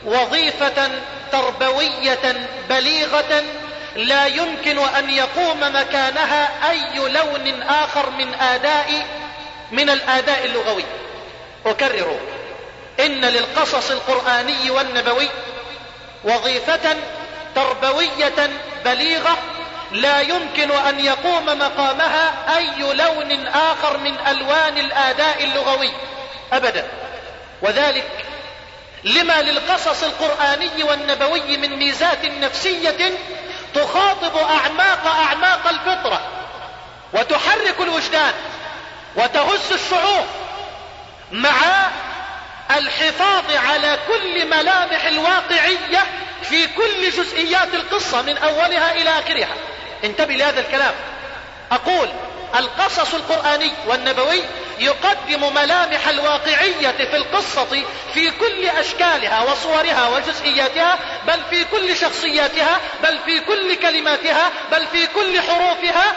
وظيفة 0.05 0.91
تربوية 1.33 2.49
بليغة 2.69 3.45
لا 3.97 4.27
يمكن 4.27 4.79
أن 4.79 5.11
يقوم 5.11 5.61
مكانها 5.61 6.71
أي 6.71 6.99
لون 6.99 7.63
آخر 7.63 8.11
من 8.11 8.35
آداء 8.35 9.07
من 9.73 9.91
الآداء 9.91 10.45
اللغوي. 10.45 10.85
أكرر 11.67 12.19
إن 13.01 13.21
للقصص 13.21 13.91
القرآني 13.91 14.71
والنبوي 14.71 15.29
وظيفة 16.25 16.97
تربوية 17.55 18.51
بليغة 18.85 19.39
لا 19.93 20.21
يمكن 20.21 20.71
أن 20.71 21.01
يقوم 21.01 21.47
مقامها 21.47 22.57
أي 22.57 22.95
لون 22.95 23.47
آخر 23.47 23.99
من 23.99 24.15
ألوان 24.29 24.79
الآداء 24.79 25.45
اللغوي. 25.45 25.91
أبدا. 26.53 26.89
وذلك 27.63 28.25
لما 29.05 29.43
للقصص 29.43 30.03
القرآني 30.03 30.83
والنبوي 30.83 31.57
من 31.57 31.77
ميزات 31.77 32.25
نفسية 32.25 33.19
تخاطب 33.75 34.37
أعماق 34.37 35.07
أعماق 35.07 35.69
الفطرة 35.69 36.21
وتحرك 37.13 37.81
الوجدان 37.81 38.33
وتهز 39.17 39.73
الشعور 39.73 40.25
مع 41.33 41.53
الحفاظ 42.71 43.45
على 43.57 43.99
كل 44.09 44.49
ملامح 44.49 45.05
الواقعية 45.05 46.05
في 46.43 46.67
كل 46.67 47.11
جزئيات 47.11 47.75
القصة 47.75 48.23
من 48.23 48.39
أولها 48.39 48.93
إلى 48.93 49.11
آخرها. 49.11 49.57
انتبه 50.05 50.35
لهذا 50.35 50.61
الكلام. 50.61 50.95
أقول 51.73 52.09
القصص 52.55 53.15
القرآني 53.15 53.73
والنبوي 53.87 54.43
يقدم 54.79 55.55
ملامح 55.55 56.09
الواقعية 56.09 56.91
في 56.91 57.17
القصة 57.17 57.85
في 58.15 58.31
كل 58.31 58.67
أشكالها 58.67 59.43
وصورها 59.43 60.09
وجزئياتها 60.09 60.99
بل 61.27 61.41
في 61.51 61.65
كل 61.65 61.97
شخصياتها 61.97 62.81
بل 63.03 63.19
في 63.27 63.41
كل 63.41 63.75
كلماتها 63.75 64.51
بل 64.73 64.87
في 64.87 65.07
كل 65.07 65.41
حروفها. 65.41 66.15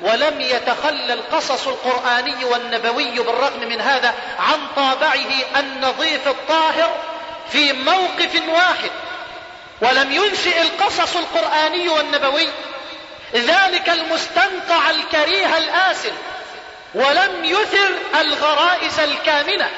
ولم 0.00 0.40
يتخلى 0.40 1.12
القصص 1.12 1.68
القرآني 1.68 2.44
والنبوي 2.44 3.10
بالرغم 3.10 3.68
من 3.68 3.80
هذا 3.80 4.14
عن 4.38 4.58
طابعه 4.76 5.30
النظيف 5.56 6.28
الطاهر 6.28 6.96
في 7.50 7.72
موقف 7.72 8.42
واحد. 8.48 8.90
ولم 9.80 10.12
ينشئ 10.12 10.62
القصص 10.62 11.16
القرآني 11.16 11.88
والنبوي 11.88 12.48
ذلك 13.34 13.88
المستنقع 13.88 14.90
الكريه 14.90 15.56
الآسن 15.58 16.12
ولم 16.94 17.44
يثر 17.44 17.90
الغرائز 18.20 18.98
الكامنة. 19.00 19.70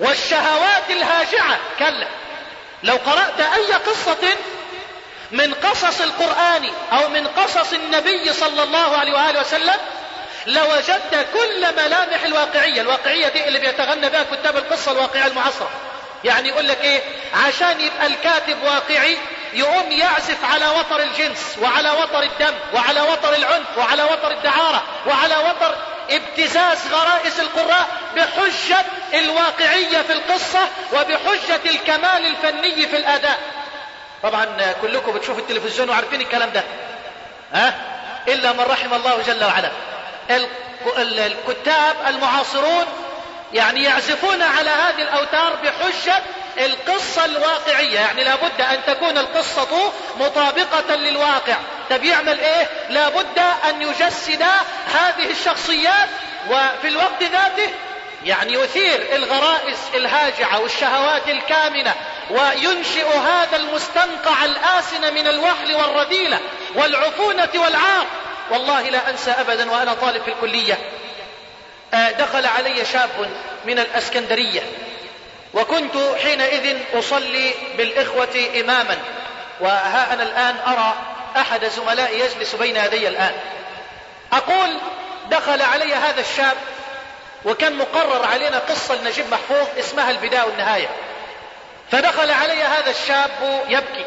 والشهوات 0.00 0.90
الهاجعة 0.90 1.58
كلا 1.78 2.08
لو 2.82 2.96
قرأت 2.96 3.40
أي 3.40 3.72
قصة 3.72 4.28
من 5.30 5.54
قصص 5.54 6.00
القرآن 6.00 6.70
أو 6.92 7.08
من 7.08 7.26
قصص 7.26 7.72
النبي 7.72 8.32
صلى 8.32 8.62
الله 8.62 8.96
عليه 8.96 9.12
وآله 9.12 9.40
وسلم 9.40 9.76
لوجدت 10.46 11.26
كل 11.34 11.74
ملامح 11.76 12.22
الواقعية. 12.24 12.80
الواقعية 12.80 13.28
دي 13.28 13.48
اللي 13.48 13.58
بيتغنى 13.58 14.08
بها 14.08 14.22
كتاب 14.32 14.56
القصة 14.56 14.92
الواقعية 14.92 15.26
المعاصرة. 15.26 15.70
يعني 16.24 16.48
يقول 16.48 16.68
لك 16.68 16.80
إيه؟ 16.80 17.00
عشان 17.34 17.80
يبقى 17.80 18.06
الكاتب 18.06 18.62
واقعي 18.62 19.18
يقوم 19.52 19.92
يعزف 19.92 20.44
على 20.44 20.68
وتر 20.68 21.02
الجنس 21.02 21.58
وعلى 21.62 21.90
وتر 21.90 22.22
الدم 22.22 22.54
وعلى 22.74 23.00
وتر 23.00 23.34
العنف 23.34 23.78
وعلى 23.78 24.02
وتر 24.02 24.30
الدعارة 24.30 24.82
وعلى 25.06 25.36
وتر 25.36 25.74
ابتزاز 26.10 26.78
غرائز 26.92 27.40
القراء 27.40 27.86
بحجة 28.16 28.84
الواقعية 29.14 30.02
في 30.02 30.12
القصة 30.12 30.60
وبحجة 30.92 31.60
الكمال 31.70 32.26
الفني 32.26 32.86
في 32.88 32.96
الأداء. 32.96 33.38
طبعا 34.22 34.46
كلكم 34.82 35.12
بتشوفوا 35.12 35.40
التلفزيون 35.42 35.90
وعارفين 35.90 36.20
الكلام 36.20 36.50
ده. 36.50 36.64
ها؟ 37.52 37.74
إلا 38.28 38.52
من 38.52 38.60
رحم 38.60 38.94
الله 38.94 39.22
جل 39.26 39.44
وعلا. 39.44 39.70
الكتاب 40.98 41.96
المعاصرون 42.06 42.84
يعني 43.52 43.82
يعزفون 43.84 44.42
على 44.42 44.70
هذه 44.70 45.02
الأوتار 45.02 45.52
بحجة 45.64 46.22
القصة 46.58 47.24
الواقعية. 47.24 48.00
يعني 48.00 48.24
لابد 48.24 48.60
أن 48.60 48.78
تكون 48.86 49.18
القصة 49.18 49.92
مطابقة 50.16 50.94
للواقع. 50.94 51.56
طب 51.90 52.04
يعمل 52.04 52.40
إيه؟ 52.40 52.68
لابد 52.90 53.38
أن 53.68 53.82
يجسد 53.82 54.42
هذه 54.86 55.30
الشخصيات 55.30 56.08
وفي 56.50 56.88
الوقت 56.88 57.22
ذاته 57.22 57.72
يعني 58.24 58.52
يثير 58.52 59.06
الغرائز 59.12 59.78
الهاجعة 59.94 60.60
والشهوات 60.60 61.28
الكامنة 61.28 61.94
وينشئ 62.30 63.16
هذا 63.16 63.56
المستنقع 63.56 64.44
الآسن 64.44 65.14
من 65.14 65.26
الوحل 65.26 65.74
والرذيلة 65.74 66.40
والعفونة 66.74 67.48
والعار. 67.54 68.06
والله 68.50 68.82
لا 68.82 69.10
أنسى 69.10 69.30
أبدا 69.30 69.70
وأنا 69.70 69.94
طالب 69.94 70.22
في 70.22 70.30
الكلية. 70.30 70.78
دخل 71.92 72.46
علي 72.46 72.84
شاب 72.84 73.30
من 73.64 73.78
الأسكندرية. 73.78 74.62
وكنت 75.58 75.96
حينئذ 76.22 76.76
أصلي 76.94 77.54
بالإخوة 77.76 78.48
إماما. 78.60 78.98
وها 79.60 80.12
أنا 80.12 80.22
الآن 80.22 80.56
أرى 80.66 80.94
أحد 81.36 81.64
زملائي 81.64 82.20
يجلس 82.20 82.54
بين 82.54 82.76
يدي 82.76 83.08
الآن. 83.08 83.32
أقول 84.32 84.78
دخل 85.30 85.62
علي 85.62 85.94
هذا 85.94 86.20
الشاب 86.20 86.56
وكان 87.44 87.78
مقرر 87.78 88.26
علينا 88.26 88.58
قصة 88.58 88.94
لنجيب 88.94 89.24
محفوظ 89.30 89.66
اسمها 89.78 90.10
البداية 90.10 90.42
والنهاية. 90.42 90.88
فدخل 91.92 92.30
علي 92.30 92.62
هذا 92.62 92.90
الشاب 92.90 93.30
يبكي. 93.68 94.04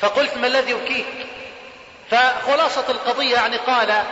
فقلت 0.00 0.36
ما 0.36 0.46
الذي 0.46 0.70
يبكيك؟ 0.70 1.06
فخلاصة 2.10 2.84
القضية 2.88 3.34
يعني 3.34 3.56
قال 3.56 4.02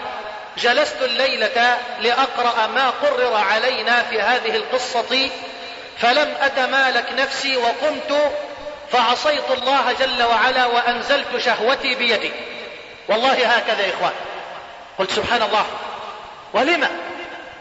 جلست 0.59 0.97
الليلة 1.03 1.79
لأقرأ 2.01 2.67
ما 2.67 2.91
قرر 2.91 3.37
علينا 3.37 4.03
في 4.03 4.21
هذه 4.21 4.57
القصة 4.57 5.31
فلم 5.99 6.35
أتمالك 6.41 7.13
نفسي 7.13 7.57
وقمت 7.57 8.33
فعصيت 8.93 9.51
الله 9.51 9.93
جل 9.93 10.23
وعلا 10.23 10.67
وأنزلت 10.67 11.37
شهوتي 11.39 11.95
بيدي. 11.95 12.33
والله 13.09 13.57
هكذا 13.57 13.87
يا 13.87 13.93
إخوان. 13.95 14.13
قلت 14.99 15.11
سبحان 15.11 15.43
الله. 15.43 15.67
ولما 16.53 16.91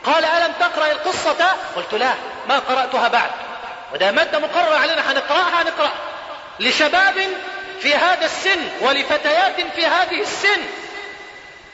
قال 0.06 0.26
ألم 0.26 0.54
تقرأ 0.60 0.92
القصة؟ 0.92 1.56
قلت 1.76 1.94
لا 1.94 2.14
ما 2.50 2.60
قرأتها 2.60 3.08
بعد. 3.08 3.30
وده 3.94 4.12
مادة 4.12 4.40
مقررة 4.40 4.78
علينا 4.78 5.12
هنقرأها 5.12 5.62
هنقرأ 5.62 5.92
لشباب 6.60 7.16
في 7.80 7.96
هذا 7.96 8.26
السن 8.26 8.60
ولفتيات 8.82 9.56
في 9.76 9.86
هذه 9.86 10.22
السن. 10.22 10.62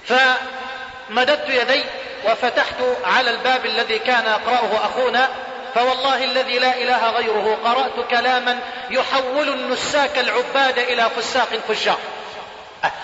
فمددت 0.06 1.50
يدي 1.50 1.84
وفتحت 2.26 2.76
على 3.04 3.30
الباب 3.30 3.65
الذي 3.65 4.00
كان 4.00 4.26
يقرأه 4.26 4.86
أخونا 4.86 5.30
فوالله 5.75 6.23
الذي 6.23 6.60
لا 6.60 6.77
إله 6.77 7.10
غيره 7.10 7.60
قرأت 7.63 8.10
كلاما 8.10 8.60
يحول 8.89 9.49
النساك 9.49 10.17
العباد 10.17 10.79
إلى 10.79 11.10
فساق 11.17 11.49
فجار. 11.67 11.99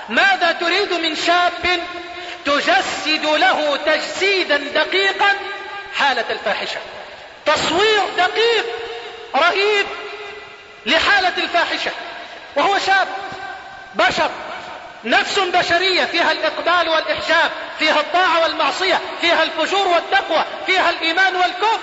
ماذا 0.10 0.52
تريد 0.52 0.94
من 0.94 1.16
شاب 1.16 1.80
تجسد 2.46 3.26
له 3.26 3.76
تجسيدا 3.76 4.58
دقيقا؟ 4.58 5.34
حالة 5.96 6.26
الفاحشة. 6.30 6.80
تصوير 7.46 8.02
دقيق 8.18 8.66
رهيب 9.36 9.86
لحالة 10.86 11.34
الفاحشة. 11.38 11.92
وهو 12.56 12.78
شاب 12.80 13.08
بشر 13.96 14.32
نفس 15.04 15.40
بشرية 15.40 16.06
فيها 16.06 16.32
الإقبال 16.32 16.90
والإحجاب 16.90 17.52
فيها 17.80 18.00
الطاعة 18.00 18.44
والمعصية 18.44 19.00
فيها 19.22 19.44
الفجور 19.44 19.88
والتقوى 19.88 20.46
فيها 20.66 20.90
الإيمان 20.90 21.36
والكفر. 21.36 21.80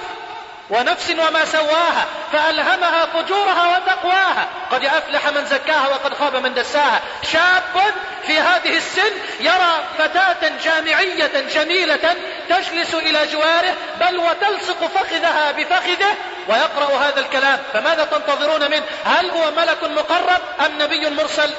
ونفس 0.71 1.11
وما 1.11 1.45
سواها 1.45 2.07
فألهمها 2.33 3.07
فجورها 3.07 3.77
وتقواها. 3.77 4.49
قد 4.71 4.85
أفلح 4.85 5.29
من 5.29 5.47
زكاها 5.47 5.89
وقد 5.89 6.15
خاب 6.15 6.37
من 6.37 6.55
دساها. 6.55 7.01
شاب 7.33 7.95
في 8.27 8.39
هذه 8.39 8.77
السن 8.77 9.13
يرى 9.41 9.85
فتاة 9.99 10.51
جامعية 10.65 11.31
جميلة 11.55 12.17
تجلس 12.49 12.95
إلى 12.95 13.27
جواره 13.27 13.75
بل 14.01 14.19
وتلصق 14.19 14.87
فخذها 14.95 15.53
بفخذه 15.53 16.17
ويقرأ 16.49 17.09
هذا 17.09 17.21
الكلام. 17.21 17.59
فماذا 17.73 18.05
تنتظرون 18.05 18.71
منه؟ 18.71 18.83
هل 19.05 19.31
هو 19.31 19.51
ملك 19.51 19.85
مقرب 19.85 20.41
أم 20.67 20.83
نبي 20.83 21.11
مرسل؟ 21.11 21.51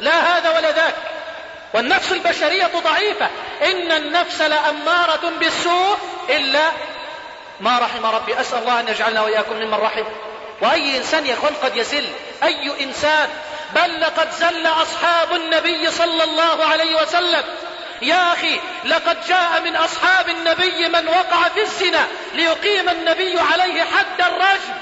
لا 0.00 0.36
هذا 0.36 0.50
ولا 0.50 0.70
ذاك. 0.70 0.94
والنفس 1.74 2.12
البشرية 2.12 2.70
ضعيفة. 2.84 3.28
إن 3.62 3.92
النفس 3.92 4.40
لأمارة 4.40 5.32
بالسوء 5.40 5.98
إلا 6.30 6.70
ما 7.60 7.78
رحم 7.78 8.06
ربي. 8.06 8.40
أسأل 8.40 8.58
الله 8.58 8.80
أن 8.80 8.88
يجعلنا 8.88 9.22
وإياكم 9.22 9.56
ممن 9.56 9.74
رحم. 9.74 10.04
وأي 10.62 10.96
إنسان 10.96 11.26
يا 11.26 11.34
إخوان 11.34 11.54
قد 11.62 11.76
يزل. 11.76 12.06
أي 12.42 12.84
إنسان. 12.84 13.28
بل 13.74 14.00
لقد 14.00 14.30
زل 14.30 14.66
أصحاب 14.66 15.32
النبي 15.32 15.90
صلى 15.90 16.24
الله 16.24 16.64
عليه 16.64 17.02
وسلم. 17.02 17.44
يا 18.02 18.32
أخي 18.32 18.60
لقد 18.84 19.26
جاء 19.26 19.60
من 19.60 19.76
أصحاب 19.76 20.28
النبي 20.28 20.88
من 20.88 21.08
وقع 21.08 21.48
في 21.54 21.62
الزنا 21.62 22.06
ليقيم 22.34 22.88
النبي 22.88 23.40
عليه 23.40 23.82
حد 23.82 24.20
الرجم. 24.20 24.74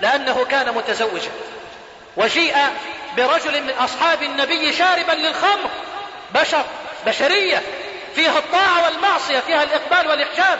لأنه 0.00 0.46
كان 0.50 0.74
متزوجا. 0.74 1.30
وجيء 2.16 2.56
برجل 3.16 3.62
من 3.62 3.74
أصحاب 3.78 4.22
النبي 4.22 4.72
شاربا 4.72 5.12
للخمر. 5.12 5.70
بشر 6.34 6.64
بشرية. 7.06 7.62
فيها 8.14 8.38
الطاعة 8.38 8.84
والمعصية 8.84 9.40
فيها 9.40 9.62
الإقبال 9.62 10.10
والإحجاب. 10.10 10.58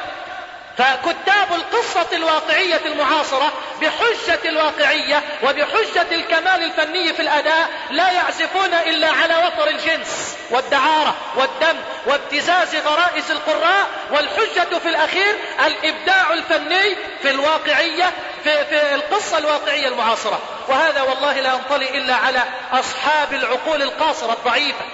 فكتاب 0.79 1.53
القصة 1.53 2.07
الواقعية 2.13 2.81
المعاصرة 2.87 3.53
بحجة 3.81 4.41
الواقعية 4.45 5.23
وبحجة 5.43 6.07
الكمال 6.13 6.63
الفني 6.65 7.13
في 7.13 7.23
الأداء 7.23 7.69
لا 7.91 8.11
يعزفون 8.11 8.75
إلا 8.75 9.09
على 9.11 9.35
وتر 9.37 9.69
الجنس 9.69 10.37
والدعارة 10.51 11.15
والدم 11.37 11.77
وابتزاز 12.07 12.77
غرائز 12.77 13.31
القراء 13.31 13.87
والحجة 14.11 14.79
في 14.79 14.89
الأخير 14.89 15.37
الإبداع 15.67 16.33
الفني 16.33 16.97
في 17.23 17.31
الواقعية 17.31 18.13
في, 18.45 18.65
في 18.65 18.95
القصة 18.95 19.39
الواقعية 19.39 19.89
المعاصرة. 19.89 20.41
وهذا 20.69 21.03
والله 21.03 21.41
لا 21.41 21.55
ينطلي 21.55 21.99
إلا 21.99 22.15
على 22.15 22.43
أصحاب 22.73 23.33
العقول 23.33 23.83
القاصرة 23.83 24.33
الضعيفة. 24.33 24.85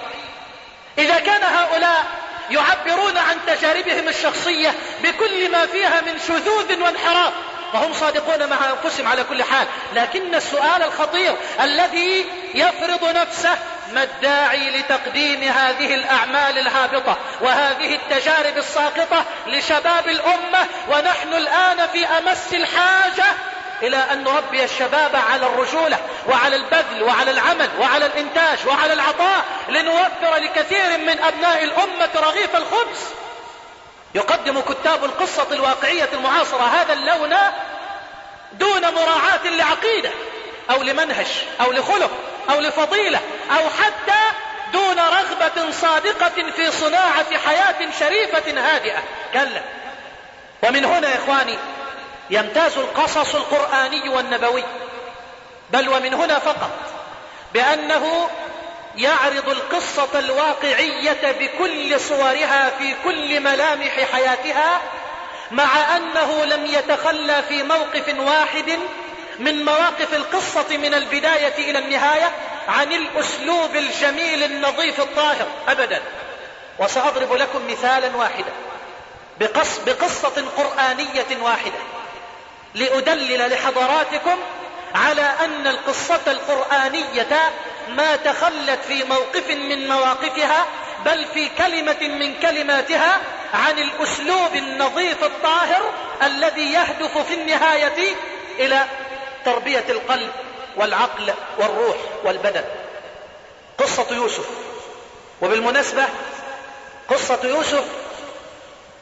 إذا 0.97 1.19
كان 1.19 1.43
هؤلاء 1.43 2.05
يعبرون 2.49 3.17
عن 3.17 3.37
تجاربهم 3.47 4.07
الشخصية 4.07 4.73
بكل 5.03 5.51
ما 5.51 5.65
فيها 5.65 6.01
من 6.01 6.19
شذوذ 6.27 6.81
وانحراف. 6.81 7.33
وهم 7.73 7.93
صادقون 7.93 8.49
مع 8.49 8.57
أنفسهم 8.71 9.07
على 9.07 9.23
كل 9.23 9.43
حال. 9.43 9.67
لكن 9.93 10.35
السؤال 10.35 10.83
الخطير 10.83 11.35
الذي 11.61 12.25
يفرض 12.53 13.17
نفسه 13.17 13.57
ما 13.91 14.03
الداعي 14.03 14.69
لتقديم 14.69 15.43
هذه 15.43 15.95
الأعمال 15.95 16.57
الهابطة 16.57 17.17
وهذه 17.41 17.95
التجارب 17.95 18.57
الساقطة 18.57 19.25
لشباب 19.47 20.07
الأمة 20.07 20.67
ونحن 20.89 21.33
الآن 21.33 21.87
في 21.87 22.05
أمس 22.05 22.53
الحاجة 22.53 23.25
إلى 23.83 23.97
أن 23.97 24.23
نربي 24.23 24.63
الشباب 24.63 25.15
على 25.15 25.45
الرجولة 25.45 25.99
وعلى 26.29 26.55
البذل 26.55 27.03
وعلى 27.03 27.31
العمل 27.31 27.69
وعلى 27.79 28.05
الإنتاج 28.05 28.67
وعلى 28.67 28.93
العطاء 28.93 29.45
لنوفر 29.69 30.35
لكثير 30.35 30.97
من 30.97 31.19
أبناء 31.19 31.63
الأمة 31.63 32.09
رغيف 32.15 32.55
الخبز. 32.55 32.99
يقدم 34.15 34.61
كتاب 34.61 35.05
القصة 35.05 35.47
الواقعية 35.51 36.09
المعاصرة 36.13 36.63
هذا 36.63 36.93
اللون 36.93 37.35
دون 38.53 38.81
مراعاة 38.81 39.47
لعقيدة 39.47 40.09
أو 40.71 40.83
لمنهج 40.83 41.27
أو 41.61 41.71
لخلق 41.71 42.11
أو 42.49 42.59
لفضيلة 42.59 43.19
أو 43.51 43.69
حتى 43.69 44.19
دون 44.73 44.99
رغبة 44.99 45.71
صادقة 45.71 46.51
في 46.55 46.71
صناعة 46.71 47.37
حياة 47.37 47.91
شريفة 47.99 48.61
هادئة. 48.61 49.03
كلا. 49.33 49.61
ومن 50.63 50.85
هنا 50.85 51.09
يا 51.09 51.17
إخواني 51.17 51.57
يمتاز 52.29 52.77
القصص 52.77 53.35
القرآني 53.35 54.09
والنبوي. 54.09 54.63
بل 55.71 55.89
ومن 55.89 56.13
هنا 56.13 56.39
فقط 56.39 56.69
بأنه 57.53 58.29
يعرض 58.97 59.49
القصة 59.49 60.19
الواقعية 60.19 61.31
بكل 61.39 61.99
صورها 61.99 62.69
في 62.69 62.95
كل 63.03 63.39
ملامح 63.39 63.99
حياتها 64.11 64.81
مع 65.51 65.97
أنه 65.97 66.45
لم 66.45 66.65
يتخلى 66.65 67.43
في 67.49 67.63
موقف 67.63 68.19
واحد 68.19 68.79
من 69.39 69.65
مواقف 69.65 70.13
القصة 70.13 70.77
من 70.77 70.93
البداية 70.93 71.69
إلى 71.69 71.79
النهاية 71.79 72.31
عن 72.67 72.91
الأسلوب 72.91 73.75
الجميل 73.75 74.43
النظيف 74.43 74.99
الطاهر 75.01 75.47
أبدا. 75.67 76.01
وسأضرب 76.79 77.33
لكم 77.33 77.67
مثالا 77.71 78.17
واحدا 78.17 78.51
بقص 79.39 79.77
بقصة 79.85 80.45
قرآنية 80.57 81.41
واحدة. 81.41 81.79
لأدلل 82.75 83.51
لحضراتكم 83.51 84.37
على 84.95 85.21
أن 85.21 85.67
القصة 85.67 86.21
القرآنية 86.27 87.51
ما 87.89 88.15
تخلت 88.15 88.79
في 88.87 89.03
موقف 89.03 89.49
من 89.49 89.87
مواقفها 89.87 90.65
بل 91.05 91.25
في 91.33 91.49
كلمة 91.49 91.97
من 92.01 92.39
كلماتها 92.39 93.21
عن 93.53 93.79
الأسلوب 93.79 94.55
النظيف 94.55 95.23
الطاهر 95.23 95.93
الذي 96.23 96.73
يهدف 96.73 97.17
في 97.17 97.33
النهاية 97.33 98.15
إلى 98.59 98.85
تربية 99.45 99.85
القلب 99.89 100.31
والعقل 100.75 101.33
والروح 101.57 101.97
والبدن. 102.23 102.63
قصة 103.77 104.07
يوسف. 104.11 104.45
وبالمناسبة 105.41 106.05
قصة 107.09 107.39
يوسف 107.43 107.83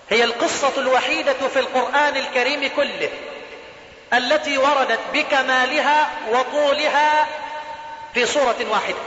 هي 0.10 0.24
القصة 0.24 0.72
الوحيدة 0.78 1.48
في 1.54 1.60
القرآن 1.60 2.18
الكريم 2.18 2.70
كله. 2.76 3.10
التي 4.14 4.58
وردت 4.58 5.00
بكمالها 5.14 6.10
وطولها 6.32 7.28
في 8.14 8.26
صورة 8.26 8.56
واحدة. 8.70 8.98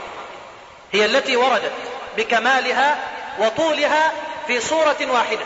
هي 0.93 1.05
التي 1.05 1.35
وردت 1.35 1.71
بكمالها 2.17 2.97
وطولها 3.39 4.11
في 4.47 4.59
صورة 4.61 4.97
واحدة. 5.01 5.45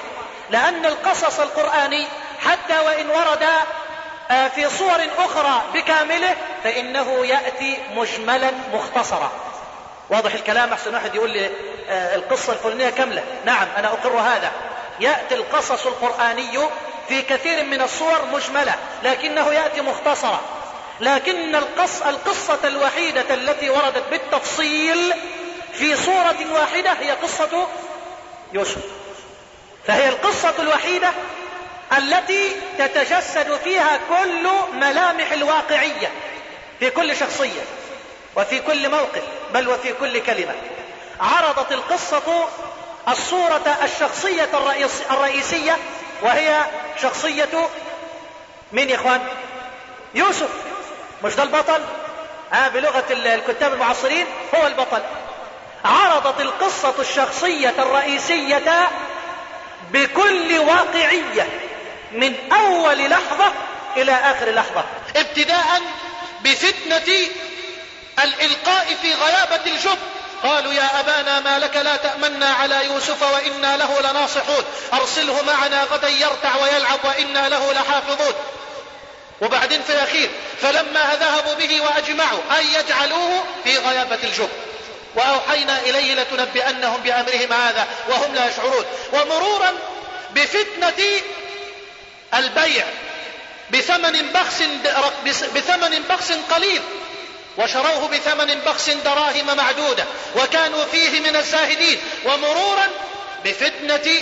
لأن 0.49 0.85
القصص 0.85 1.39
القرآني 1.39 2.05
حتى 2.45 2.79
وإن 2.79 3.09
ورد 3.09 3.45
آه، 4.31 4.47
في 4.47 4.69
صور 4.69 4.99
أخرى 5.17 5.61
بكامله 5.73 6.35
فإنه 6.63 7.25
يأتي 7.25 7.77
مجملا 7.95 8.51
مختصرا. 8.73 9.31
واضح 10.09 10.33
الكلام؟ 10.33 10.73
أحسن 10.73 10.93
واحد 10.93 11.15
يقول 11.15 11.29
لي 11.29 11.49
آه، 11.89 12.15
القصة 12.15 12.53
الفلانية 12.53 12.89
كاملة. 12.89 13.23
نعم 13.45 13.67
أنا 13.77 13.87
أقر 13.87 14.19
هذا. 14.19 14.51
يأتي 14.99 15.35
القصص 15.35 15.85
القرآني 15.85 16.59
في 17.07 17.21
كثير 17.21 17.63
من 17.63 17.81
الصور 17.81 18.25
مجملة 18.25 18.75
لكنه 19.03 19.53
يأتي 19.53 19.81
مختصرا. 19.81 20.41
لكن 20.99 21.55
القص 21.55 22.01
القصة 22.01 22.59
الوحيدة 22.63 23.33
التي 23.33 23.69
وردت 23.69 24.03
بالتفصيل 24.11 25.13
في 25.73 25.95
صورة 25.95 26.37
واحدة 26.53 26.91
هي 26.91 27.11
قصة 27.11 27.67
يوسف. 28.53 28.81
فهي 29.87 30.09
القصة 30.09 30.53
الوحيدة 30.59 31.09
التي 31.97 32.51
تتجسد 32.77 33.57
فيها 33.63 33.99
كل 34.09 34.47
ملامح 34.73 35.31
الواقعية 35.31 36.11
في 36.79 36.89
كل 36.89 37.15
شخصية 37.15 37.61
وفي 38.35 38.59
كل 38.59 38.89
موقف 38.89 39.23
بل 39.53 39.69
وفي 39.69 39.93
كل 39.93 40.19
كلمة. 40.19 40.55
عرضت 41.19 41.71
القصة 41.71 42.47
الصورة 43.07 43.77
الشخصية 43.83 44.49
الرئيسية 45.11 45.77
وهي 46.21 46.61
شخصية 47.01 47.69
من 48.71 48.89
يا 48.89 48.95
إخوان؟ 48.95 49.21
يوسف. 50.15 50.49
مش 51.23 51.35
ده 51.35 51.43
البطل؟ 51.43 51.81
آه 52.53 52.67
بلغة 52.67 53.03
الكتاب 53.09 53.73
المعاصرين 53.73 54.25
هو 54.55 54.67
البطل. 54.67 55.01
عرضت 55.85 56.41
القصة 56.41 56.93
الشخصية 56.99 57.73
الرئيسية 57.79 58.89
بكل 59.91 60.57
واقعية 60.57 61.47
من 62.11 62.35
أول 62.51 63.09
لحظة 63.09 63.53
إلى 63.97 64.11
آخر 64.11 64.51
لحظة. 64.51 64.83
ابتداء 65.15 65.81
بفتنة 66.41 67.17
الإلقاء 68.23 68.95
في 69.01 69.13
غيابة 69.13 69.65
الجب. 69.65 69.97
قالوا 70.43 70.73
يا 70.73 70.99
أبانا 70.99 71.39
ما 71.39 71.59
لك 71.59 71.75
لا 71.75 71.95
تأمنا 71.95 72.49
على 72.49 72.85
يوسف 72.85 73.21
وإنا 73.21 73.77
له 73.77 74.01
لناصحون. 74.01 74.63
أرسله 74.93 75.41
معنا 75.41 75.83
غدا 75.83 76.09
يرتع 76.09 76.55
ويلعب 76.55 76.99
وإنا 77.03 77.49
له 77.49 77.73
لحافظون. 77.73 78.33
وبعدين 79.41 79.81
في 79.83 79.93
الأخير 79.93 80.29
فلما 80.61 81.17
ذهبوا 81.19 81.53
به 81.53 81.81
وأجمعوا 81.81 82.39
أن 82.59 82.65
يجعلوه 82.65 83.43
في 83.63 83.77
غيابة 83.77 84.19
الجب. 84.23 84.49
وأوحينا 85.15 85.79
إليه 85.79 86.15
لتنبئنهم 86.15 87.01
بأمرهم 87.01 87.53
هذا 87.53 87.87
وهم 88.09 88.35
لا 88.35 88.49
يشعرون. 88.49 88.85
ومرورا 89.13 89.73
بفتنة 90.31 91.21
البيع 92.33 92.85
بثمن 93.71 94.31
بخس 94.33 94.63
بثمن 95.55 96.03
بخس 96.09 96.31
قليل. 96.31 96.81
وشروه 97.59 98.07
بثمن 98.07 98.59
بخس 98.65 98.89
دراهم 98.89 99.57
معدودة 99.57 100.05
وكانوا 100.35 100.85
فيه 100.85 101.19
من 101.19 101.35
الزاهدين 101.35 101.99
ومرورا 102.25 102.87
بفتنة 103.45 104.13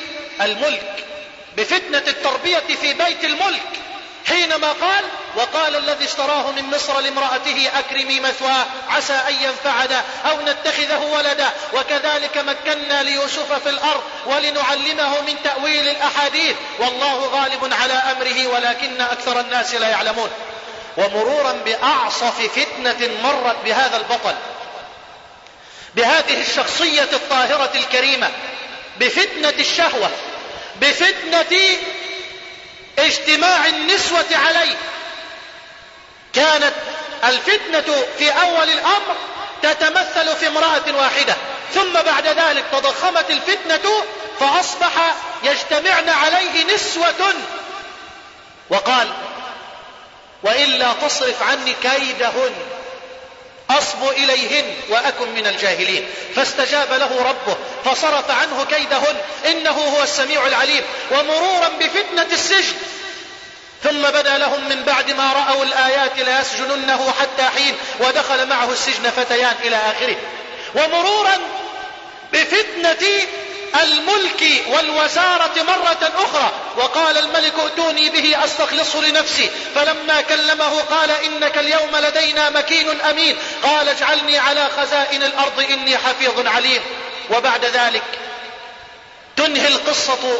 الملك 0.41 1.03
بفتنة 1.57 2.03
التربية 2.07 2.63
في 2.81 2.93
بيت 2.93 3.23
الملك. 3.23 3.61
حينما 4.27 4.67
قال 4.67 5.03
وقال 5.35 5.75
الذي 5.75 6.05
اشتراه 6.05 6.51
من 6.51 6.63
مصر 6.63 6.99
لامرأته 6.99 7.69
أكرمي 7.79 8.19
مثواه 8.19 8.65
عسى 8.89 9.13
أن 9.13 9.33
ينفعنا 9.33 10.03
أو 10.25 10.41
نتخذه 10.41 10.99
ولدا 10.99 11.49
وكذلك 11.73 12.37
مكنا 12.37 13.03
ليوسف 13.03 13.63
في 13.63 13.69
الأرض 13.69 14.03
ولنعلمه 14.25 15.21
من 15.21 15.35
تأويل 15.43 15.89
الأحاديث. 15.89 16.55
والله 16.79 17.25
غالب 17.25 17.73
على 17.73 17.93
أمره 17.93 18.47
ولكن 18.47 19.01
أكثر 19.01 19.39
الناس 19.39 19.73
لا 19.73 19.89
يعلمون. 19.89 20.29
ومرورا 20.97 21.51
بأعصف 21.51 22.41
فتنة 22.41 23.09
مرت 23.23 23.55
بهذا 23.65 23.97
البطل. 23.97 24.35
بهذه 25.95 26.41
الشخصية 26.41 27.09
الطاهرة 27.13 27.71
الكريمة 27.75 28.31
بفتنة 28.99 29.53
الشهوة 29.59 30.09
بفتنة 30.81 31.59
اجتماع 32.99 33.67
النسوة 33.67 34.25
عليه. 34.31 34.75
كانت 36.33 36.73
الفتنة 37.23 38.05
في 38.17 38.29
أول 38.29 38.69
الأمر 38.69 39.15
تتمثل 39.61 40.35
في 40.35 40.47
امرأة 40.47 40.95
واحدة 40.97 41.35
ثم 41.73 41.93
بعد 41.93 42.27
ذلك 42.27 42.65
تضخمت 42.71 43.29
الفتنة 43.29 44.03
فأصبح 44.39 45.15
يجتمعن 45.43 46.09
عليه 46.09 46.73
نسوة. 46.73 47.33
وقال 48.69 49.13
وإلا 50.47 50.93
تصرف 51.07 51.43
عني 51.43 51.75
كيدهن. 51.83 52.53
أصب 53.69 54.09
إليهن 54.09 54.75
وأكن 54.89 55.29
من 55.35 55.47
الجاهلين. 55.47 56.07
فاستجاب 56.35 56.93
له 56.93 57.21
ربه 57.29 57.57
فصرف 57.85 58.31
عنه 58.31 58.65
كيدهن. 58.65 59.15
إنه 59.45 59.71
هو 59.71 60.03
السميع 60.03 60.47
العليم 60.47 60.83
ومرورا 61.11 61.67
بفتنة 61.79 62.27
السجن. 62.31 62.75
ثم 63.83 64.01
بدا 64.01 64.37
لهم 64.37 64.69
من 64.69 64.83
بعد 64.83 65.11
ما 65.11 65.33
رأوا 65.33 65.63
الآيات 65.63 66.11
ليسجننه 66.17 67.13
حتى 67.21 67.43
حين 67.43 67.75
ودخل 67.99 68.47
معه 68.47 68.71
السجن 68.71 69.09
فتيان 69.09 69.55
إلى 69.63 69.75
آخره. 69.75 70.15
ومرورا 70.75 71.37
بفتنة 72.33 73.27
الملك 73.83 74.63
والوزارة 74.67 75.63
مرة 75.63 76.11
أخرى. 76.15 76.51
وقال 76.77 77.17
الملك 77.17 77.53
ائتوني 77.59 78.09
به 78.09 78.45
أستخلصه 78.45 79.01
لنفسي. 79.01 79.49
فلما 79.75 80.21
كلمه 80.21 80.81
قال 80.81 81.11
إنك 81.11 81.57
اليوم 81.57 81.95
لدينا 81.95 82.49
مكين 82.49 83.01
أمين. 83.01 83.37
قال 83.63 83.89
اجعلني 83.89 84.37
على 84.37 84.69
خزائن 84.77 85.23
الأرض 85.23 85.59
إني 85.59 85.97
حفيظ 85.97 86.47
عليم. 86.47 86.81
وبعد 87.29 87.65
ذلك 87.65 88.03
تنهي 89.35 89.67
القصة 89.67 90.39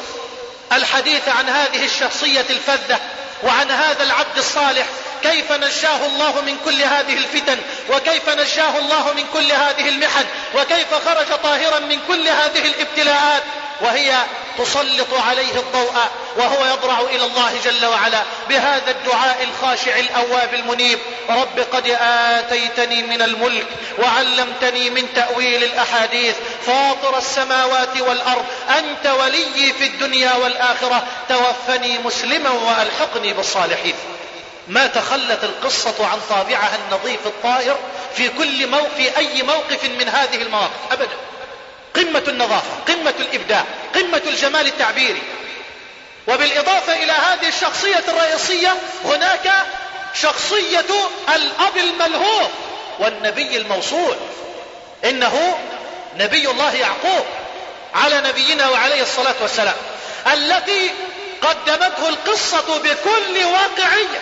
الحديث 0.73 1.27
عن 1.27 1.49
هذه 1.49 1.85
الشخصية 1.85 2.45
الفذة 2.49 2.99
وعن 3.43 3.71
هذا 3.71 4.03
العبد 4.03 4.37
الصالح. 4.37 4.85
كيف 5.23 5.51
نجاه 5.51 6.05
الله 6.05 6.41
من 6.41 6.57
كل 6.65 6.81
هذه 6.81 7.13
الفتن 7.13 7.57
وكيف 7.89 8.29
نجاه 8.29 8.77
الله 8.77 9.13
من 9.13 9.25
كل 9.33 9.51
هذه 9.51 9.89
المحن 9.89 10.25
وكيف 10.55 10.93
خرج 10.93 11.27
طاهرا 11.43 11.79
من 11.79 11.99
كل 12.07 12.27
هذه 12.27 12.65
الابتلاءات. 12.65 13.43
وهي 13.81 14.17
تسلط 14.57 15.13
عليه 15.13 15.59
الضوء 15.59 15.93
وهو 16.37 16.65
يضرع 16.65 16.99
إلى 16.99 17.25
الله 17.25 17.59
جل 17.63 17.85
وعلا. 17.85 18.23
بهذا 18.49 18.91
الدعاء 18.91 19.43
الخاشع 19.43 19.99
الأواب 19.99 20.53
المنيب 20.53 20.99
رب 21.29 21.59
قد 21.73 21.97
آتيتني 22.01 23.03
من 23.03 23.21
الملك 23.21 23.67
وعلمتني 23.99 24.89
من 24.89 25.13
تأويل 25.13 25.63
الأحاديث. 25.63 26.35
فاطر 26.65 27.17
السماوات 27.17 28.01
والأرض 28.01 28.45
أنت 28.77 29.07
ولي 29.07 29.73
في 29.79 29.87
الدنيا 29.87 30.33
والآخرة. 30.33 31.03
توفني 31.29 31.97
مسلما 31.97 32.49
وألحقني 32.49 33.33
بالصالحين. 33.33 33.95
ما 34.67 34.87
تخلت 34.87 35.43
القصة 35.43 36.07
عن 36.07 36.19
طابعها 36.29 36.75
النظيف 36.75 37.27
الطاهر 37.27 37.77
في 38.15 38.29
كل 38.29 38.67
موقف 38.67 38.95
في 38.95 39.17
أي 39.17 39.43
موقف 39.43 39.83
من 39.83 40.09
هذه 40.09 40.41
المواقف. 40.41 40.91
أبدا. 40.91 41.17
قمة 41.95 42.23
النظافة 42.27 42.69
قمة 42.87 43.13
الإبداع 43.19 43.65
قمة 43.95 44.21
الجمال 44.27 44.67
التعبيري. 44.67 45.21
وبالإضافة 46.27 47.03
إلى 47.03 47.11
هذه 47.11 47.47
الشخصية 47.47 48.03
الرئيسية 48.07 48.75
هناك 49.05 49.51
شخصية 50.13 50.85
الأب 51.35 51.77
الملهوف 51.77 52.49
والنبي 52.99 53.57
الموصول. 53.57 54.15
إنه 55.05 55.57
نبي 56.17 56.49
الله 56.49 56.75
يعقوب 56.75 57.25
على 57.95 58.21
نبينا 58.21 58.69
وعليه 58.69 59.01
الصلاة 59.01 59.35
والسلام 59.41 59.75
التي 60.33 60.91
قدمته 61.41 62.09
القصة 62.09 62.77
بكل 62.77 63.43
واقعية. 63.45 64.21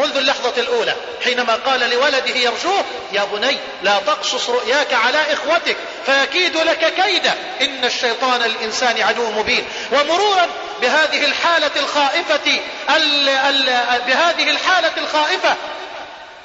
منذ 0.00 0.16
اللحظة 0.16 0.52
الأولى 0.58 0.94
حينما 1.24 1.54
قال 1.54 1.80
لولده 1.80 2.36
يرجوه 2.36 2.84
يا 3.12 3.24
بني 3.24 3.56
لا 3.82 3.98
تقصص 4.06 4.50
رؤياك 4.50 4.94
على 4.94 5.32
إخوتك 5.32 5.76
فيكيد 6.06 6.56
لك 6.56 6.94
كيدا 6.94 7.34
إن 7.60 7.84
الشيطان 7.84 8.42
الإنسان 8.42 9.02
عدو 9.02 9.30
مبين. 9.30 9.64
ومرورا 9.92 10.46
بهذه 10.80 11.24
الحالة 11.24 11.70
الخائفة 11.76 12.60
ال 12.96 13.28
ال 13.28 14.00
بهذه 14.06 14.50
الحالة 14.50 14.92
الخائفة 14.96 15.56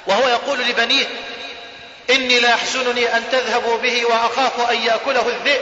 وهو 0.06 0.28
يقول 0.28 0.58
لبنيه 0.58 1.06
إني 2.10 2.40
لا 2.40 2.48
يحزنني 2.48 3.16
أن 3.16 3.22
تذهبوا 3.32 3.76
به 3.76 4.04
وأخاف 4.04 4.70
أن 4.70 4.76
يأكله 4.82 5.28
الذئب 5.28 5.60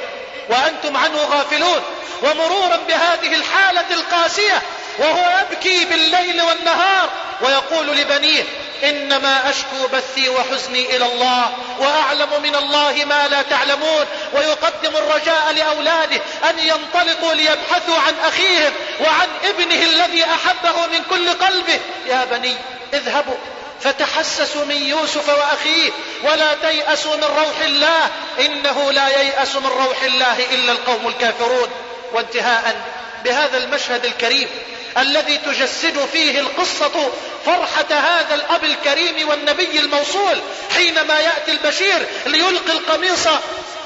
وأنتم 0.48 0.96
عنه 0.96 1.18
غافلون. 1.18 1.83
ومرورا 2.22 2.76
بهذه 2.88 3.35
الحالة 3.35 3.85
القاسية 3.90 4.62
وهو 4.98 5.40
يبكي 5.40 5.85
بالليل 5.85 6.42
والنهار 6.42 7.09
ويقول 7.40 7.97
لبنيه 7.97 8.44
إنما 8.85 9.51
أشكو 9.51 9.87
بثي 9.92 10.29
وحزني 10.29 10.97
إلى 10.97 11.07
الله 11.07 11.53
وأعلم 11.79 12.29
من 12.42 12.55
الله 12.55 13.05
ما 13.05 13.29
لا 13.29 13.42
تعلمون 13.42 14.07
ويقدم 14.33 14.97
الرجاء 14.97 15.53
لأولاده 15.53 16.20
أن 16.51 16.59
ينطلقوا 16.59 17.35
ليبحثوا 17.35 17.99
عن 17.99 18.14
أخيهم 18.25 18.73
وعن 19.01 19.29
ابنه 19.44 19.83
الذي 19.83 20.25
أحبه 20.25 20.87
من 20.87 21.05
كل 21.11 21.29
قلبه. 21.29 21.81
يا 22.07 22.25
بني 22.25 22.57
اذهبوا 22.94 23.37
فتحسسوا 23.81 24.64
من 24.64 24.83
يوسف 24.83 25.29
وأخيه 25.29 25.90
ولا 26.23 26.55
تيأسوا 26.55 27.16
من 27.16 27.25
روح 27.25 27.61
الله 27.64 28.11
إنه 28.40 28.92
لا 28.92 29.09
ييأس 29.09 29.57
من 29.57 29.66
روح 29.66 30.03
الله 30.03 30.37
إلا 30.53 30.73
القوم 30.73 31.09
الكافرون. 31.09 31.68
وانتهاء 32.12 32.77
بهذا 33.25 33.59
المشهد 33.59 34.05
الكريم 34.05 34.49
الذي 34.98 35.38
تجسد 35.38 36.07
فيه 36.12 36.40
القصة 36.40 37.12
فرحة 37.46 37.90
هذا 37.90 38.35
الأب 38.35 38.64
الكريم 38.64 39.28
والنبي 39.28 39.78
الموصول 39.78 40.40
حينما 40.74 41.20
يأتي 41.20 41.50
البشير 41.52 42.07
ليلقي 42.26 42.72
القميص 42.72 43.28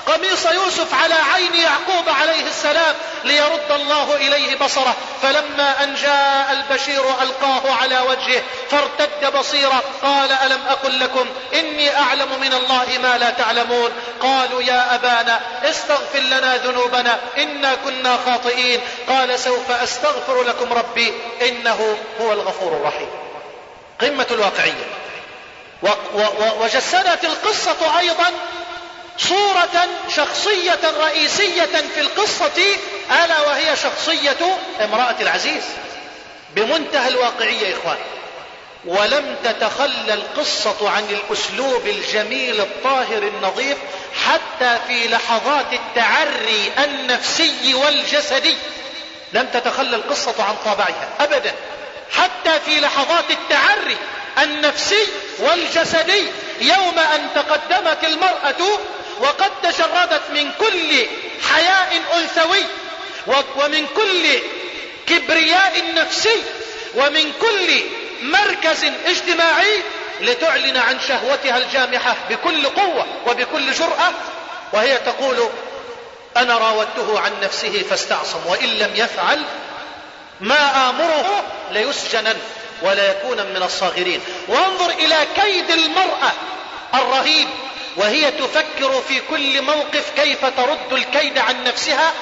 قميص 0.09 0.47
يوسف 0.47 0.95
على 0.95 1.15
عين 1.15 1.55
يعقوب 1.55 2.09
عليه 2.09 2.47
السلام 2.47 2.95
ليرد 3.25 3.71
الله 3.71 4.17
إليه 4.17 4.57
بصره. 4.57 4.97
فلما 5.23 5.85
أن 5.85 5.95
جاء 5.95 6.53
البشير 6.53 7.05
ألقاه 7.23 7.75
على 7.83 8.01
وجهه 8.01 8.43
فارتد 8.71 9.37
بصيرا 9.39 9.81
قال 10.03 10.33
ألم 10.33 10.61
أقل 10.69 11.01
لكم 11.01 11.27
إني 11.55 11.97
أعلم 11.97 12.41
من 12.41 12.53
الله 12.53 12.99
ما 13.03 13.19
لا 13.19 13.31
تعلمون؟ 13.31 13.91
قالوا 14.23 14.63
يا 14.63 14.95
أبانا 14.95 15.41
استغفر 15.65 16.19
لنا 16.19 16.57
ذنوبنا 16.57 17.19
إنا 17.39 17.75
كنا 17.85 18.19
خاطئين. 18.27 18.81
قال 19.09 19.39
سوف 19.39 19.71
أستغفر 19.71 20.43
لكم 20.43 20.73
ربي 20.73 21.15
إنه 21.43 21.99
هو 22.21 22.33
الغفور 22.33 22.73
الرحيم. 22.73 23.09
قمة 24.01 24.27
الواقعية. 24.31 24.87
وجسدت 26.61 27.25
القصة 27.25 27.99
أيضا 27.99 28.27
صورة 29.19 29.89
شخصية 30.17 30.79
رئيسية 31.01 31.83
في 31.95 32.01
القصة 32.01 32.77
ألا 33.25 33.41
وهي 33.41 33.77
شخصية 33.77 34.59
امرأة 34.81 35.17
العزيز. 35.21 35.63
بمنتهى 36.57 37.09
الواقعية 37.09 37.69
يا 37.69 37.77
إخوان 37.77 37.99
ولم 38.85 39.37
تتخلى 39.45 40.15
القصة 40.15 40.91
عن 40.91 41.05
الأسلوب 41.05 41.87
الجميل 41.87 42.61
الطاهر 42.61 43.23
النظيف 43.23 43.77
حتى 44.27 44.79
في 44.89 45.09
لحظات 45.09 45.73
التعري 45.73 46.73
النفسي 46.85 47.75
والجسدي. 47.75 48.57
لم 49.33 49.47
تتخلى 49.47 49.97
القصة 49.97 50.45
عن 50.45 50.57
طابعها 50.65 51.09
أبدا 51.21 51.55
حتى 52.13 52.61
في 52.67 52.81
لحظات 52.81 53.31
التعري 53.31 53.97
النفسي 54.43 55.07
والجسدي. 55.39 56.29
يوم 56.61 56.99
أن 56.99 57.29
تقدمت 57.35 58.05
المرأة 58.05 58.79
وقد 59.21 59.51
تجردت 59.63 60.23
من 60.31 60.53
كل 60.59 61.07
حياء 61.53 62.03
أنثوي 62.17 62.65
ومن 63.57 63.87
كل 63.97 64.39
كبرياء 65.07 65.95
نفسي 65.95 66.43
ومن 66.95 67.33
كل 67.41 67.81
مركز 68.23 68.85
اجتماعي 69.07 69.83
لتعلن 70.21 70.77
عن 70.77 71.01
شهوتها 71.09 71.57
الجامحة 71.57 72.17
بكل 72.31 72.67
قوة 72.67 73.07
وبكل 73.27 73.73
جرأة. 73.73 74.13
وهي 74.73 74.97
تقول 74.97 75.49
أنا 76.37 76.59
راودته 76.59 77.21
عن 77.21 77.33
نفسه 77.43 77.83
فاستعصم 77.91 78.47
وإن 78.47 78.69
لم 78.69 78.91
يفعل 78.95 79.43
ما 80.41 80.91
آمره 80.91 81.45
ليسجنن 81.71 82.37
ولا 82.83 83.11
يكون 83.11 83.37
من 83.37 83.63
الصاغرين. 83.63 84.21
وانظر 84.49 84.91
إلى 84.91 85.17
كيد 85.37 85.71
المرأة 85.71 86.33
الرهيب 86.95 87.49
وهي 87.97 88.31
تفكر 88.31 89.03
في 89.09 89.21
كل 89.21 89.63
موقف 89.63 90.11
كيف 90.17 90.45
ترد 90.45 90.93
الكيد 90.93 91.39
عن 91.39 91.65
نفسها 91.65 92.13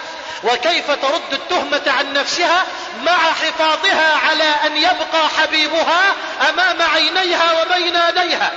وكيف 0.45 0.91
ترد 0.91 1.33
التهمة 1.33 1.83
عن 1.87 2.13
نفسها 2.13 2.65
مع 3.03 3.33
حفاظها 3.33 4.17
على 4.17 4.55
أن 4.67 4.77
يبقى 4.77 5.29
حبيبها 5.39 6.15
أمام 6.49 6.83
عينيها 6.83 7.63
وبين 7.63 7.95
يديها. 8.09 8.53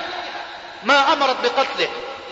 ما 0.84 1.12
أمرت 1.12 1.36
بقتله 1.42 1.88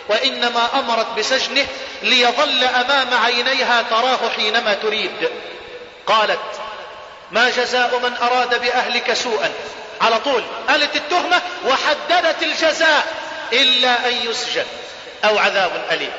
وإنما 0.09 0.69
أمرت 0.79 1.07
بسجنه 1.19 1.67
ليظل 2.03 2.65
أمام 2.65 3.15
عينيها 3.25 3.83
تراه 3.83 4.31
حينما 4.37 4.75
تريد. 4.75 5.31
قالت 6.07 6.41
ما 7.31 7.51
جزاء 7.51 7.99
من 8.03 8.17
أراد 8.23 8.61
بأهلك 8.61 9.13
سوءا. 9.13 9.53
على 10.01 10.21
طول 10.21 10.43
قالت 10.69 10.97
التهمة 10.97 11.43
وحددت 11.67 12.43
الجزاء. 12.43 13.28
إلا 13.53 14.09
أن 14.09 14.31
يسجن 14.31 14.65
أو 15.25 15.39
عذاب 15.39 15.87
أليم. 15.91 16.13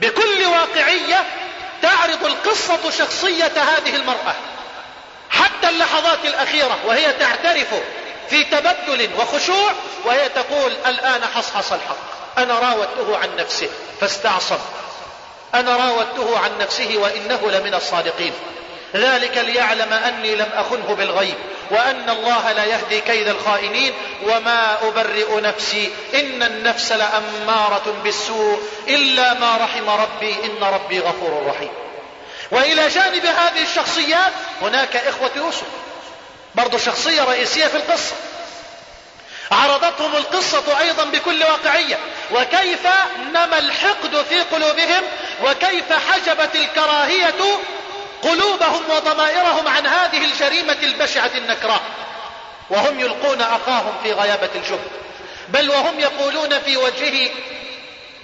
بكل 0.00 0.44
واقعية 0.44 1.24
تعرض 1.82 2.24
القصة 2.24 2.90
شخصية 2.90 3.52
هذه 3.56 3.96
المرأة 3.96 4.34
حتى 5.30 5.68
اللحظات 5.68 6.18
الأخيرة 6.24 6.78
وهي 6.86 7.12
تعترف 7.12 7.74
في 8.30 8.44
تبتل 8.44 9.10
وخشوع 9.18 9.72
وهي 10.04 10.28
تقول 10.28 10.72
الآن 10.86 11.24
حصحص 11.24 11.72
الحق. 11.72 11.96
أنا 12.38 12.58
راودته 12.58 13.18
عن 13.18 13.36
نفسه 13.36 13.68
فاستعصم. 14.00 14.58
أنا 15.54 15.76
راودته 15.76 16.38
عن 16.38 16.58
نفسه 16.58 16.94
وإنه 16.96 17.50
لمن 17.50 17.74
الصادقين. 17.74 18.32
ذلك 18.94 19.38
ليعلم 19.38 19.92
أني 19.92 20.34
لم 20.34 20.48
أخنه 20.54 20.94
بالغيب 20.94 21.34
وأن 21.70 22.10
الله 22.10 22.52
لا 22.52 22.64
يهدي 22.64 23.00
كيد 23.00 23.28
الخائنين 23.28 23.92
وما 24.22 24.78
أبرئ 24.82 25.40
نفسي 25.40 25.92
إن 26.14 26.42
النفس 26.42 26.92
لأمارة 26.92 27.94
بالسوء 28.04 28.62
إلا 28.88 29.34
ما 29.34 29.56
رحم 29.56 29.90
ربي 29.90 30.34
إن 30.44 30.64
ربي 30.64 31.00
غفور 31.00 31.46
رحيم. 31.46 31.70
وإلى 32.50 32.88
جانب 32.88 33.26
هذه 33.26 33.62
الشخصيات 33.62 34.32
هناك 34.62 34.96
إخوة 34.96 35.30
يوسف 35.36 35.66
برضو 36.54 36.78
شخصية 36.78 37.22
رئيسية 37.22 37.66
في 37.66 37.76
القصة. 37.76 38.14
عرضتهم 39.52 40.16
القصة 40.16 40.80
أيضا 40.80 41.04
بكل 41.04 41.42
واقعية 41.44 41.98
وكيف 42.34 42.86
نمى 43.32 43.58
الحقد 43.58 44.24
في 44.28 44.40
قلوبهم 44.40 45.02
وكيف 45.44 45.92
حجبت 45.92 46.56
الكراهية 46.56 47.34
قلوبهم 48.22 48.82
وضمائرهم 48.90 49.68
عن 49.68 49.86
هذه 49.86 50.24
الجريمة 50.24 50.76
البشعة 50.82 51.30
النكراء. 51.34 51.80
وهم 52.70 53.00
يلقون 53.00 53.40
أخاهم 53.40 53.92
في 54.02 54.12
غيابة 54.12 54.48
الجهد 54.54 54.90
بل 55.48 55.70
وهم 55.70 56.00
يقولون 56.00 56.58
في 56.58 56.76
وجهه 56.76 57.30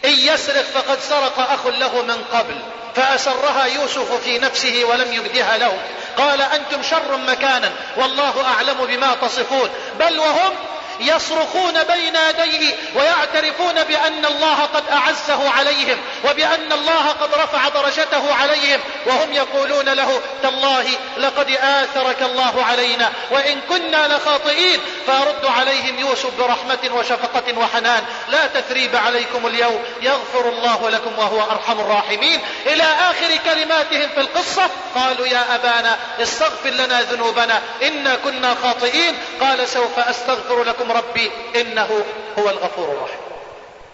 إن 0.05 0.11
يسرق 0.11 0.63
فقد 0.63 1.01
سرق 1.01 1.41
أخ 1.53 1.67
له 1.67 2.03
من 2.03 2.25
قبل 2.33 2.55
فأسرها 2.95 3.65
يوسف 3.65 4.13
في 4.25 4.39
نفسه 4.39 4.85
ولم 4.85 5.13
يبدها 5.13 5.57
له. 5.59 5.79
قال 6.17 6.43
أنتم 6.43 6.83
شر 6.83 7.17
مكانا 7.17 7.73
والله 7.97 8.47
أعلم 8.47 8.87
بما 8.87 9.15
تصفون. 9.23 9.71
بل 10.01 10.19
وهم 10.19 10.53
يصرخون 11.01 11.85
بين 11.85 12.17
يديه 12.17 12.75
ويعترفون 12.95 13.85
بأن 13.85 14.25
الله 14.25 14.63
قد 14.75 14.85
أعزه 14.93 15.51
عليهم 15.51 15.99
وبأن 16.25 16.73
الله 16.73 17.09
قد 17.09 17.35
رفع 17.35 17.69
درجته 17.69 18.35
عليهم 18.35 18.81
وهم 19.07 19.33
يقولون 19.33 19.89
له 19.89 20.21
تالله 20.43 20.87
لقد 21.17 21.51
آثرك 21.51 22.23
الله 22.23 22.65
علينا 22.65 23.13
وإن 23.31 23.61
كنا 23.69 24.09
لخاطئين 24.09 24.81
فأرد 25.07 25.47
عليهم 25.47 25.99
يوسف 25.99 26.39
برحمة 26.39 26.91
وشفقة 26.95 27.59
وحنان 27.59 28.03
لا 28.29 28.47
تثريب 28.47 28.97
عليكم 28.97 29.47
اليوم 29.47 29.83
يغفر 30.03 30.49
الله 30.49 30.91
لكم 30.91 31.19
وهو 31.19 31.43
أرحم 31.51 31.81
الراحمين 31.81 32.41
إلى 32.67 32.83
آخر 32.83 33.37
كلماتهم 33.45 34.09
في 34.15 34.21
القصة 34.21 34.71
قالوا 34.95 35.27
يا 35.27 35.55
أبانا 35.55 35.99
استغفر 36.23 36.71
لنا 36.71 37.03
ذنوبنا 37.03 37.63
إنا 37.83 38.17
كنا 38.17 38.55
خاطئين 38.63 39.19
قال 39.41 39.69
سوف 39.69 39.99
أستغفر 39.99 40.65
لكم 40.65 40.88
ربي 40.93 41.31
إنه 41.57 42.05
هو 42.39 42.51
الغفور 42.51 42.93
الرحيم. 42.93 43.21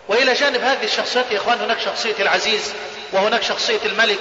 وإلى 0.09 0.33
جانب 0.33 0.61
هذه 0.61 0.85
الشخصيات 0.85 1.31
يا 1.31 1.37
إخوان 1.37 1.61
هناك 1.61 1.81
شخصية 1.81 2.15
العزيز 2.21 2.75
وهناك 3.13 3.43
شخصية 3.43 3.81
الملك 3.85 4.19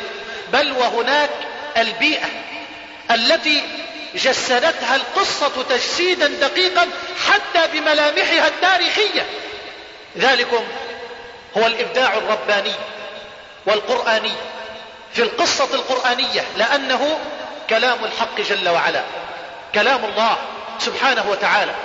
بل 0.54 0.72
وهناك 0.72 1.30
البيئة 1.78 2.28
التي 3.12 3.62
جسدتها 4.16 4.96
القصة 4.96 5.52
تجسيدا 5.70 6.28
دقيقا 6.28 6.88
حتى 7.28 7.68
بملامحها 7.74 8.48
التاريخية. 8.48 9.26
ذلكم 10.18 10.64
هو 11.58 11.68
الإبداع 11.68 12.14
الرباني 12.14 12.74
والقرآني 13.66 14.34
في 15.14 15.22
القصة 15.22 15.68
القرآنية 15.74 16.44
لأنه 16.58 17.20
كلام 17.70 18.04
الحق 18.06 18.42
جل 18.42 18.70
وعلا 18.70 19.04
كلام 19.76 20.06
الله 20.06 20.38
سبحانه 20.80 21.30
وتعالى. 21.30 21.76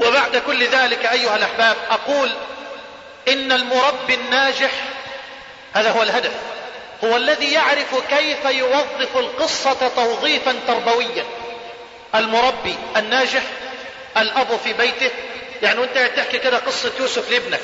وبعد 0.00 0.36
كل 0.36 0.66
ذلك 0.66 1.06
أيها 1.06 1.36
الأحباب 1.36 1.76
أقول 1.90 2.30
إن 3.28 3.52
المربي 3.52 4.14
الناجح 4.14 4.70
هذا 5.72 5.90
هو 5.90 6.02
الهدف 6.02 6.32
هو 7.04 7.16
الذي 7.16 7.52
يعرف 7.52 7.94
كيف 8.10 8.44
يوظف 8.44 9.16
القصة 9.16 9.88
توظيفا 9.96 10.54
تربويا. 10.66 11.24
المربي 12.14 12.76
الناجح 12.96 13.42
الأب 14.16 14.60
في 14.64 14.72
بيته 14.72 15.10
يعني 15.62 15.80
وانت 15.80 15.98
تحكي 16.16 16.38
كده 16.38 16.58
قصة 16.58 16.92
يوسف 17.00 17.30
لابنك. 17.30 17.60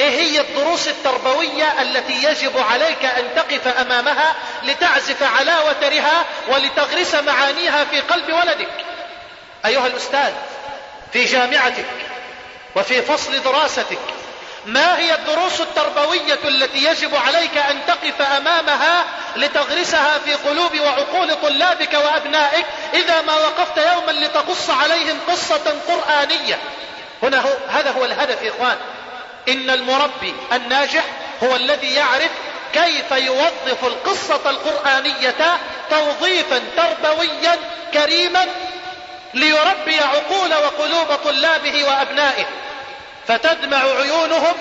إيه 0.00 0.10
هي 0.10 0.40
الدروس 0.40 0.88
التربوية 0.88 1.82
التي 1.82 2.24
يجب 2.24 2.58
عليك 2.58 3.04
أن 3.04 3.24
تقف 3.36 3.68
أمامها 3.68 4.34
لتعزف 4.62 5.22
على 5.22 5.58
وترها 5.68 6.24
ولتغرس 6.48 7.14
معانيها 7.14 7.84
في 7.84 8.00
قلب 8.00 8.32
ولدك؟ 8.32 8.68
أيها 9.66 9.86
الأستاذ 9.86 10.32
في 11.12 11.24
جامعتك 11.24 11.84
وفي 12.76 13.02
فصل 13.02 13.42
دراستك. 13.42 13.98
ما 14.66 14.98
هي 14.98 15.14
الدروس 15.14 15.60
التربوية 15.60 16.38
التي 16.44 16.84
يجب 16.84 17.14
عليك 17.14 17.58
أن 17.58 17.78
تقف 17.86 18.22
أمامها 18.22 19.04
لتغرسها 19.36 20.18
في 20.18 20.34
قلوب 20.34 20.80
وعقول 20.80 21.34
طلابك 21.42 21.94
وأبنائك 21.94 22.66
إذا 22.94 23.22
ما 23.22 23.34
وقفت 23.34 23.76
يوما 23.76 24.12
لتقص 24.12 24.70
عليهم 24.70 25.18
قصة 25.28 25.74
قرآنية؟ 25.88 26.58
هنا 27.22 27.40
هو 27.40 27.50
هذا 27.68 27.90
هو 27.90 28.04
الهدف 28.04 28.42
يا 28.42 28.50
إخوان. 28.50 28.76
إن 29.48 29.70
المربي 29.70 30.34
الناجح 30.52 31.04
هو 31.42 31.56
الذي 31.56 31.94
يعرف 31.94 32.30
كيف 32.72 33.10
يوظف 33.10 33.84
القصة 33.84 34.50
القرآنية 34.50 35.58
توظيفا 35.90 36.62
تربويا 36.76 37.56
كريما 37.94 38.46
ليربي 39.34 40.00
عقول 40.00 40.54
وقلوب 40.54 41.14
طلابه 41.24 41.84
وأبنائه 41.84 42.46
فتدمع 43.28 43.78
عيونهم 43.78 44.54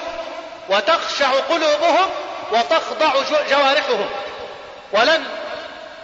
وتخشع 0.70 1.32
قلوبهم 1.32 2.09
وتخضع 2.51 3.13
جوارحهم. 3.49 4.09
ولن 4.91 5.24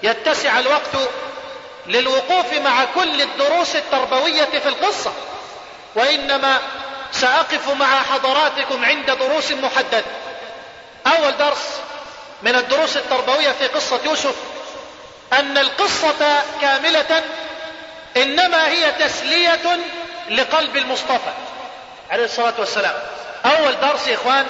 يتسع 0.03 0.59
الوقت 0.59 1.09
للوقوف 1.87 2.53
مع 2.53 2.85
كل 2.95 3.21
الدروس 3.21 3.75
التربوية 3.75 4.45
في 4.45 4.67
القصة 4.67 5.13
وإنما 5.95 6.59
سأقف 7.11 7.69
مع 7.69 8.01
حضراتكم 8.01 8.85
عند 8.85 9.11
دروس 9.11 9.51
محددة 9.51 10.03
أول 11.07 11.37
درس 11.37 11.79
من 12.43 12.55
الدروس 12.55 12.97
التربوية 12.97 13.51
في 13.51 13.67
قصة 13.67 13.99
يوسف 14.05 14.35
أن 15.33 15.57
القصة 15.57 16.43
كاملة 16.61 17.23
إنما 18.17 18.67
هي 18.67 18.91
تسلية 18.91 19.79
لقلب 20.29 20.77
المصطفى 20.77 21.33
عليه 22.11 22.25
الصلاة 22.25 22.53
والسلام. 22.59 22.95
أول 23.45 23.79
درس 23.79 24.07
يا 24.07 24.15
إخوان 24.15 24.45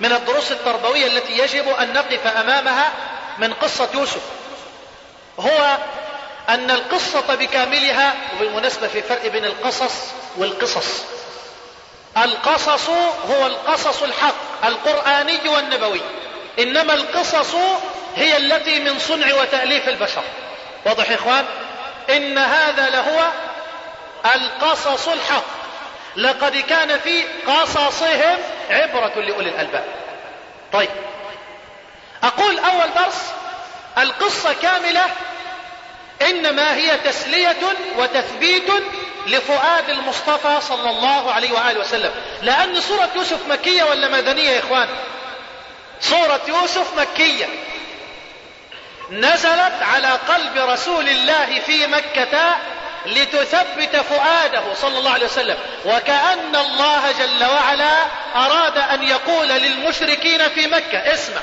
من 0.00 0.12
الدروس 0.12 0.52
التربوية 0.52 1.06
التي 1.06 1.38
يجب 1.38 1.68
أن 1.68 1.92
نقف 1.92 2.26
أمامها 2.26 2.92
من 3.38 3.54
قصة 3.54 3.88
يوسف. 3.94 4.22
هو 5.40 5.76
أن 6.48 6.70
القصة 6.70 7.34
بكاملها 7.34 8.14
وبالمناسبة 8.36 8.88
في 8.88 9.02
فرق 9.02 9.26
بين 9.26 9.44
القصص 9.44 9.94
والقصص. 10.36 11.04
القصص 12.16 12.88
هو 13.30 13.46
القصص 13.46 14.02
الحق 14.02 14.66
القرآني 14.66 15.48
والنبوي. 15.48 16.00
إنما 16.58 16.94
القصص 16.94 17.54
هي 18.16 18.36
التي 18.36 18.80
من 18.80 18.98
صنع 18.98 19.34
وتأليف 19.34 19.88
البشر. 19.88 20.22
واضح 20.86 21.10
يا 21.10 21.14
إخوان؟ 21.14 21.44
إن 22.10 22.38
هذا 22.38 22.88
لهو 22.88 23.28
القصص 24.34 25.08
الحق. 25.08 25.62
لقد 26.16 26.56
كان 26.56 26.98
في 26.98 27.24
قصصهم 27.46 28.38
عبرة 28.70 29.12
لأولي 29.20 29.48
الألباب. 29.48 29.84
طيب. 30.72 30.90
أقول 32.22 32.58
أول 32.58 32.94
درس 32.94 33.32
القصة 33.98 34.52
كاملة 34.62 35.04
إنما 36.22 36.74
هي 36.74 36.96
تسلية 36.96 37.56
وتثبيت 37.98 38.70
لفؤاد 39.26 39.90
المصطفى 39.90 40.60
صلى 40.60 40.90
الله 40.90 41.32
عليه 41.32 41.52
وآله 41.52 41.80
وسلم. 41.80 42.10
لأن 42.42 42.80
سورة 42.80 43.08
يوسف 43.14 43.48
مكية 43.48 43.82
ولا 43.82 44.08
مدنية 44.08 44.50
يا 44.50 44.58
إخوان؟ 44.58 44.88
سورة 46.00 46.40
يوسف 46.48 46.98
مكية. 46.98 47.46
نزلت 49.12 49.82
على 49.82 50.08
قلب 50.28 50.56
رسول 50.56 51.08
الله 51.08 51.60
في 51.66 51.86
مكة 51.86 52.56
لتثبت 53.06 53.96
فؤاده 53.96 54.62
صلى 54.74 54.98
الله 54.98 55.10
عليه 55.10 55.26
وسلم. 55.26 55.56
وكأن 55.84 56.56
الله 56.56 57.12
جل 57.12 57.44
وعلا 57.44 57.96
أراد 58.36 58.78
أن 58.78 59.02
يقول 59.02 59.48
للمشركين 59.48 60.48
في 60.48 60.66
مكة 60.66 60.98
اسمع 60.98 61.40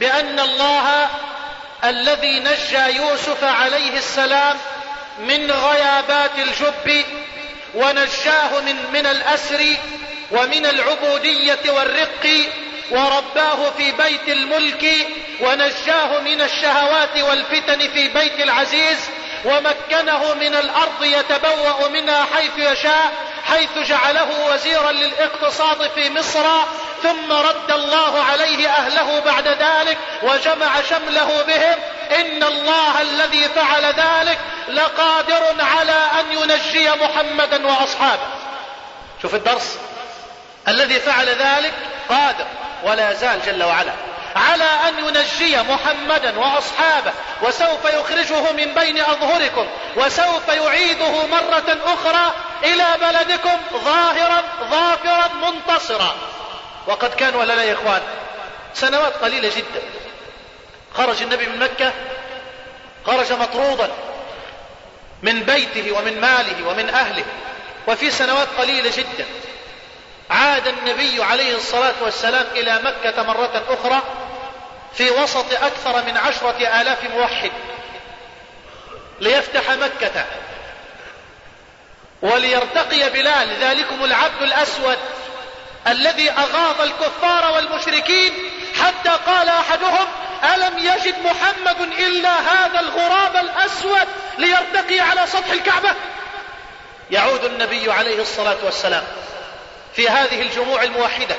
بأن 0.00 0.40
الله 0.40 1.08
الذي 1.84 2.40
نجى 2.40 2.96
يوسف 2.96 3.44
عليه 3.44 3.98
السلام 3.98 4.56
من 5.18 5.50
غيابات 5.50 6.30
الجب 6.38 7.04
ونجاه 7.74 8.60
من 8.60 8.76
من 8.92 9.06
الأسر 9.06 9.64
ومن 10.30 10.66
العبودية 10.66 11.58
والرق 11.68 12.50
ورباه 12.90 13.70
في 13.76 13.92
بيت 13.92 14.28
الملك 14.28 14.86
ونجاه 15.40 16.20
من 16.20 16.40
الشهوات 16.40 17.18
والفتن 17.18 17.78
في 17.78 18.08
بيت 18.08 18.40
العزيز 18.40 18.98
ومكنه 19.44 20.34
من 20.34 20.54
الأرض 20.54 21.04
يتبوأ 21.04 21.88
منها 21.88 22.26
حيث 22.34 22.52
يشاء 22.58 23.12
حيث 23.44 23.78
جعله 23.78 24.46
وزيرا 24.50 24.92
للإقتصاد 24.92 25.90
في 25.94 26.10
مصر 26.10 26.44
ثم 27.02 27.32
رد 27.32 27.70
الله 27.70 28.22
عليه 28.22 28.68
أهله 28.68 29.20
بعد 29.20 29.48
ذلك 29.48 29.98
وجمع 30.22 30.82
شمله 30.90 31.42
بهم 31.42 31.78
إن 32.20 32.42
الله 32.42 33.02
الذي 33.02 33.42
فعل 33.42 33.84
ذلك 33.84 34.38
لقادر 34.68 35.54
على 35.60 36.00
أن 36.20 36.32
ينجي 36.32 36.90
محمدا 36.90 37.66
وأصحابه. 37.66 38.26
شوف 39.22 39.34
الدرس. 39.34 39.78
الذي 40.68 41.00
فعل 41.00 41.28
ذلك 41.28 41.72
قادر 42.08 42.46
ولا 42.84 43.12
زال 43.12 43.40
جل 43.46 43.62
وعلا. 43.62 43.92
على 44.36 44.64
أن 44.64 44.98
ينجي 44.98 45.56
محمدا 45.56 46.38
وأصحابه 46.38 47.12
وسوف 47.42 47.84
يخرجه 47.84 48.52
من 48.52 48.74
بين 48.74 49.00
أظهركم 49.00 49.68
وسوف 49.96 50.48
يعيده 50.48 51.26
مرة 51.26 51.78
أخرى 51.84 52.34
إلى 52.64 52.86
بلدكم 53.00 53.58
ظاهرا 53.84 54.42
ظافرا 54.70 55.28
منتصرا. 55.34 56.14
وقد 56.86 57.14
كان 57.14 57.34
ولا 57.34 57.52
لا 57.52 57.62
يا 57.62 57.72
إخوان 57.72 58.02
سنوات 58.74 59.16
قليلة 59.16 59.48
جدا. 59.56 59.82
خرج 60.94 61.22
النبي 61.22 61.46
من 61.46 61.58
مكة 61.58 61.92
خرج 63.06 63.32
مطرودا 63.32 63.88
من 65.22 65.40
بيته 65.40 65.92
ومن 65.98 66.20
ماله 66.20 66.68
ومن 66.68 66.88
أهله 66.88 67.24
وفي 67.88 68.10
سنوات 68.10 68.48
قليلة 68.58 68.90
جدا. 68.96 69.26
عاد 70.30 70.66
النبي 70.66 71.22
عليه 71.22 71.56
الصلاة 71.56 71.94
والسلام 72.00 72.46
إلى 72.52 72.80
مكة 72.84 73.22
مرة 73.22 73.62
أخرى 73.68 74.02
في 74.94 75.10
وسط 75.10 75.52
أكثر 75.52 76.02
من 76.02 76.16
عشرة 76.16 76.80
آلاف 76.80 77.04
موحد 77.04 77.52
ليفتح 79.20 79.70
مكة. 79.70 80.24
وليرتقي 82.22 83.10
بلال 83.10 83.56
ذلكم 83.60 84.04
العبد 84.04 84.42
الأسود 84.42 84.96
الذي 85.86 86.30
أغاظ 86.30 86.80
الكفار 86.80 87.52
والمشركين 87.52 88.32
حتى 88.80 89.10
قال 89.26 89.48
أحدهم 89.48 90.06
ألم 90.54 90.78
يجد 90.78 91.14
محمد 91.24 91.80
إلا 91.80 92.40
هذا 92.40 92.80
الغراب 92.80 93.36
الأسود 93.36 94.08
ليرتقي 94.38 95.00
على 95.00 95.26
سطح 95.26 95.50
الكعبة؟ 95.52 95.94
يعود 97.10 97.44
النبي 97.44 97.92
عليه 97.92 98.22
الصلاة 98.22 98.56
والسلام. 98.64 99.02
في 99.96 100.08
هذه 100.08 100.42
الجموع 100.42 100.82
الموحدة 100.82 101.36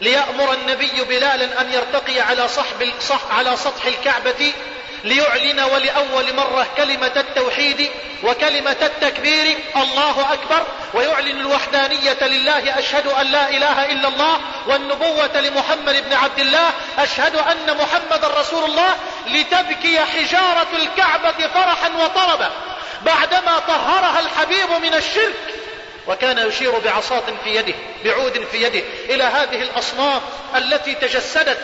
ليأمر 0.00 0.52
النبي 0.52 1.04
بلالا 1.08 1.60
أن 1.60 1.72
يرتقي 1.72 2.20
على 2.20 2.48
صحب 2.48 2.92
صح 3.00 3.20
على 3.30 3.56
سطح 3.56 3.84
الكعبة 3.84 4.52
ليعلن 5.04 5.60
ولأول 5.60 6.34
مرة 6.36 6.66
كلمة 6.76 7.12
التوحيد 7.16 7.90
وكلمة 8.22 8.76
التكبير 8.82 9.58
الله 9.76 10.32
أكبر 10.32 10.66
ويعلن 10.94 11.40
الوحدانية 11.40 12.18
لله 12.22 12.78
أشهد 12.78 13.06
أن 13.06 13.26
لا 13.26 13.48
إله 13.48 13.92
إلا 13.92 14.08
الله 14.08 14.40
والنبوة 14.66 15.40
لمحمد 15.40 16.04
بن 16.04 16.12
عبد 16.12 16.38
الله 16.38 16.70
أشهد 16.98 17.36
أن 17.36 17.76
محمد 17.76 18.24
رسول 18.24 18.64
الله 18.64 18.96
لتبكي 19.26 20.00
حجارة 20.00 20.68
الكعبة 20.76 21.48
فرحا 21.54 21.90
وطربا 21.98 22.50
بعدما 23.02 23.58
طهرها 23.58 24.20
الحبيب 24.20 24.70
من 24.82 24.94
الشرك. 24.94 25.63
وكان 26.08 26.48
يشير 26.48 26.78
بعصاة 26.78 27.22
في 27.44 27.54
يده 27.54 27.74
بعود 28.04 28.46
في 28.52 28.62
يده 28.62 28.82
إلى 29.14 29.24
هذه 29.24 29.62
الأصنام 29.62 30.20
التي 30.56 30.94
تجسدت 30.94 31.58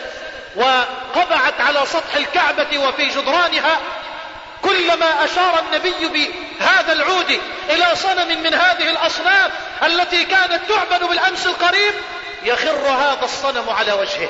وقبعت 0.55 1.61
على 1.61 1.85
سطح 1.85 2.15
الكعبة 2.15 2.77
وفي 2.77 3.07
جدرانها 3.07 3.79
كلما 4.61 5.25
أشار 5.25 5.59
النبي 5.59 6.07
بهذا 6.59 6.93
العود 6.93 7.39
إلى 7.69 7.95
صنم 7.95 8.43
من 8.43 8.53
هذه 8.53 8.89
الأصنام 8.89 9.51
التي 9.83 10.25
كانت 10.25 10.59
تعبد 10.69 11.03
بالأمس 11.03 11.45
القريب 11.45 11.93
يخر 12.43 12.87
هذا 12.87 13.23
الصنم 13.23 13.69
على 13.69 13.91
وجهه. 13.91 14.29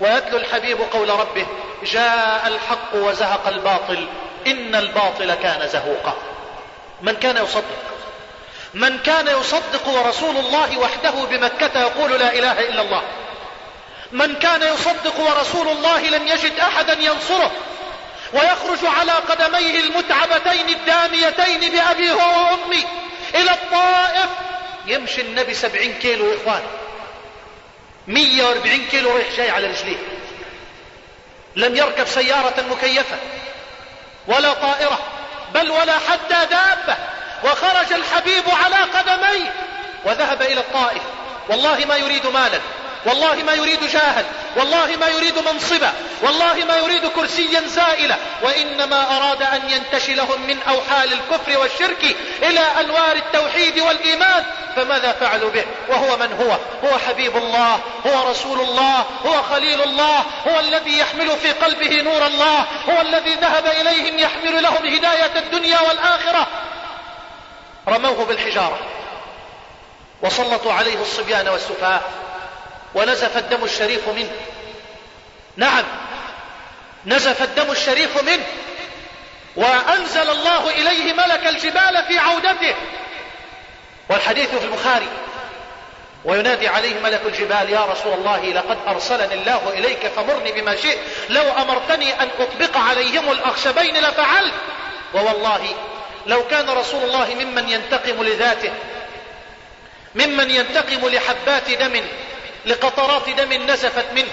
ويتلو 0.00 0.38
الحبيب 0.38 0.78
قول 0.92 1.08
ربه 1.08 1.46
جاء 1.84 2.44
الحق 2.46 2.94
وزهق 2.94 3.48
الباطل 3.48 4.08
إن 4.46 4.74
الباطل 4.74 5.34
كان 5.34 5.68
زهوقا. 5.68 6.16
من 7.02 7.12
كان 7.12 7.36
يصدق؟ 7.36 7.94
من 8.74 8.98
كان 8.98 9.26
يصدق 9.40 9.88
ورسول 9.88 10.36
الله 10.36 10.78
وحده 10.78 11.10
بمكة 11.10 11.80
يقول 11.80 12.20
لا 12.20 12.32
إله 12.32 12.60
إلا 12.60 12.82
الله. 12.82 13.02
من 14.12 14.34
كان 14.34 14.62
يصدق 14.62 15.20
ورسول 15.20 15.68
الله 15.68 16.00
لم 16.00 16.28
يجد 16.28 16.60
أحدا 16.60 16.92
ينصره. 16.92 17.52
ويخرج 18.32 18.78
على 18.98 19.12
قدميه 19.12 19.80
المتعبتين 19.80 20.68
الداميتين 20.68 21.72
بأبي 21.72 22.12
هو 22.12 22.18
وأمي 22.18 22.84
إلى 23.34 23.50
الطائف. 23.50 24.30
يمشي 24.86 25.20
النبي 25.20 25.54
سبعين 25.54 25.94
كيلو 25.94 26.34
إخوان. 26.34 26.62
مية 28.06 28.44
وأربعين 28.44 28.86
كيلو 28.90 29.16
رايح 29.16 29.28
جاي 29.36 29.50
على 29.50 29.66
رجليه. 29.66 29.98
لم 31.56 31.76
يركب 31.76 32.06
سيارة 32.06 32.64
مكيفة 32.70 33.16
ولا 34.26 34.52
طائرة 34.52 34.98
بل 35.54 35.70
ولا 35.70 35.98
حتى 35.98 36.46
دابة. 36.50 36.96
وخرج 37.44 37.92
الحبيب 37.92 38.44
على 38.64 38.76
قدميه 38.76 39.54
وذهب 40.04 40.42
إلى 40.42 40.60
الطائف. 40.60 41.02
والله 41.48 41.84
ما 41.88 41.96
يريد 41.96 42.26
مالا 42.26 42.60
والله 43.06 43.34
ما 43.34 43.52
يريد 43.52 43.84
جاها 43.84 44.24
والله 44.56 44.96
ما 45.00 45.08
يريد 45.08 45.38
منصبا 45.38 45.92
والله 46.22 46.64
ما 46.68 46.76
يريد 46.76 47.06
كرسيا 47.06 47.60
زائلا. 47.60 48.16
وإنما 48.42 49.16
أراد 49.16 49.42
أن 49.42 49.70
ينتشلهم 49.70 50.46
من 50.46 50.62
أوحال 50.68 51.12
الكفر 51.12 51.58
والشرك 51.58 52.16
إلى 52.42 52.60
أنوار 52.80 53.16
التوحيد 53.16 53.80
والإيمان. 53.80 54.44
فماذا 54.76 55.12
فعلوا 55.12 55.50
به؟ 55.50 55.64
وهو 55.88 56.16
من 56.16 56.32
هو؟ 56.32 56.58
هو 56.88 56.98
حبيب 56.98 57.36
الله 57.36 57.80
هو 58.06 58.30
رسول 58.30 58.60
الله 58.60 59.06
هو 59.26 59.42
خليل 59.42 59.82
الله 59.82 60.24
هو 60.48 60.60
الذي 60.60 60.98
يحمل 60.98 61.30
في 61.42 61.52
قلبه 61.52 62.02
نور 62.02 62.26
الله 62.26 62.66
هو 62.90 63.00
الذي 63.00 63.34
ذهب 63.34 63.66
إليهم 63.66 64.18
يحمل 64.18 64.62
لهم 64.62 64.86
هداية 64.86 65.32
الدنيا 65.36 65.80
والآخرة. 65.80 66.46
رموه 67.88 68.24
بالحجارة. 68.24 68.78
وسلطوا 70.22 70.72
عليه 70.72 71.02
الصبيان 71.02 71.48
والسفهاء 71.48 72.02
ونزف 72.94 73.36
الدم 73.36 73.64
الشريف 73.64 74.08
منه. 74.08 74.32
نعم 75.56 75.84
نزف 77.06 77.42
الدم 77.42 77.70
الشريف 77.70 78.22
منه. 78.22 78.46
وأنزل 79.56 80.30
الله 80.30 80.70
إليه 80.70 81.12
ملك 81.12 81.46
الجبال 81.46 82.04
في 82.08 82.18
عودته. 82.18 82.74
والحديث 84.08 84.54
في 84.54 84.64
البخاري 84.64 85.08
وينادي 86.24 86.68
عليه 86.68 87.00
ملك 87.00 87.20
الجبال 87.26 87.70
يا 87.70 87.84
رسول 87.84 88.12
الله 88.12 88.44
لقد 88.44 88.78
أرسلني 88.88 89.34
الله 89.34 89.68
إليك 89.68 90.06
فمرني 90.06 90.52
بما 90.52 90.76
شئت. 90.76 90.98
لو 91.28 91.42
أمرتني 91.42 92.22
أن 92.22 92.28
أطبق 92.40 92.76
عليهم 92.76 93.32
الأخشبين 93.32 93.96
لفعلت. 93.96 94.54
ووالله 95.14 95.74
لو 96.26 96.46
كان 96.48 96.70
رسول 96.70 97.04
الله 97.04 97.34
ممن 97.34 97.68
ينتقم 97.68 98.22
لذاته 98.22 98.72
ممن 100.14 100.50
ينتقم 100.50 101.08
لحبات 101.08 101.70
دم 101.70 102.00
لقطرات 102.66 103.28
دم 103.28 103.52
نزفت 103.52 104.12
منه 104.14 104.30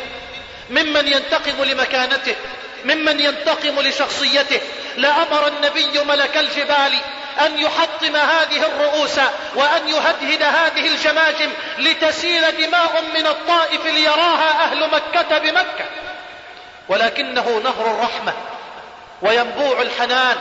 ممن 0.69 1.07
ينتقم 1.07 1.63
لمكانته 1.63 2.35
ممن 2.85 3.19
ينتقم 3.19 3.79
لشخصيته 3.79 4.59
لأمر 4.97 5.47
النبي 5.47 5.99
ملك 5.99 6.37
الجبال 6.37 6.93
أن 7.39 7.59
يحطم 7.59 8.15
هذه 8.15 8.65
الرؤوس 8.65 9.19
وأن 9.55 9.89
يهدهد 9.89 10.43
هذه 10.43 10.87
الجماجم 10.87 11.49
لتسيل 11.77 12.41
دماء 12.51 13.03
من 13.15 13.27
الطائف 13.27 13.85
ليراها 13.85 14.63
أهل 14.63 14.89
مكة 14.89 15.37
بمكة. 15.37 15.85
ولكنه 16.89 17.61
نهر 17.63 17.91
الرحمة 17.91 18.33
وينبوع 19.21 19.81
الحنان 19.81 20.37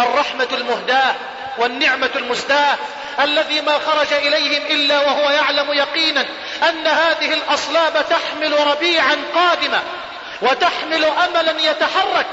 الرحمة 0.00 0.48
المهداة 0.52 1.14
والنعمة 1.58 2.10
المسداة 2.16 2.76
الذي 3.20 3.60
ما 3.60 3.78
خرج 3.78 4.12
إليهم 4.12 4.66
إلا 4.66 5.00
وهو 5.00 5.30
يعلم 5.30 5.72
يقينا 5.72 6.26
أن 6.68 6.86
هذه 6.86 7.34
الأصلاب 7.34 8.04
تحمل 8.10 8.66
ربيعا 8.66 9.16
قادما 9.34 9.82
وتحمل 10.42 11.04
أملا 11.04 11.60
يتحرك 11.60 12.26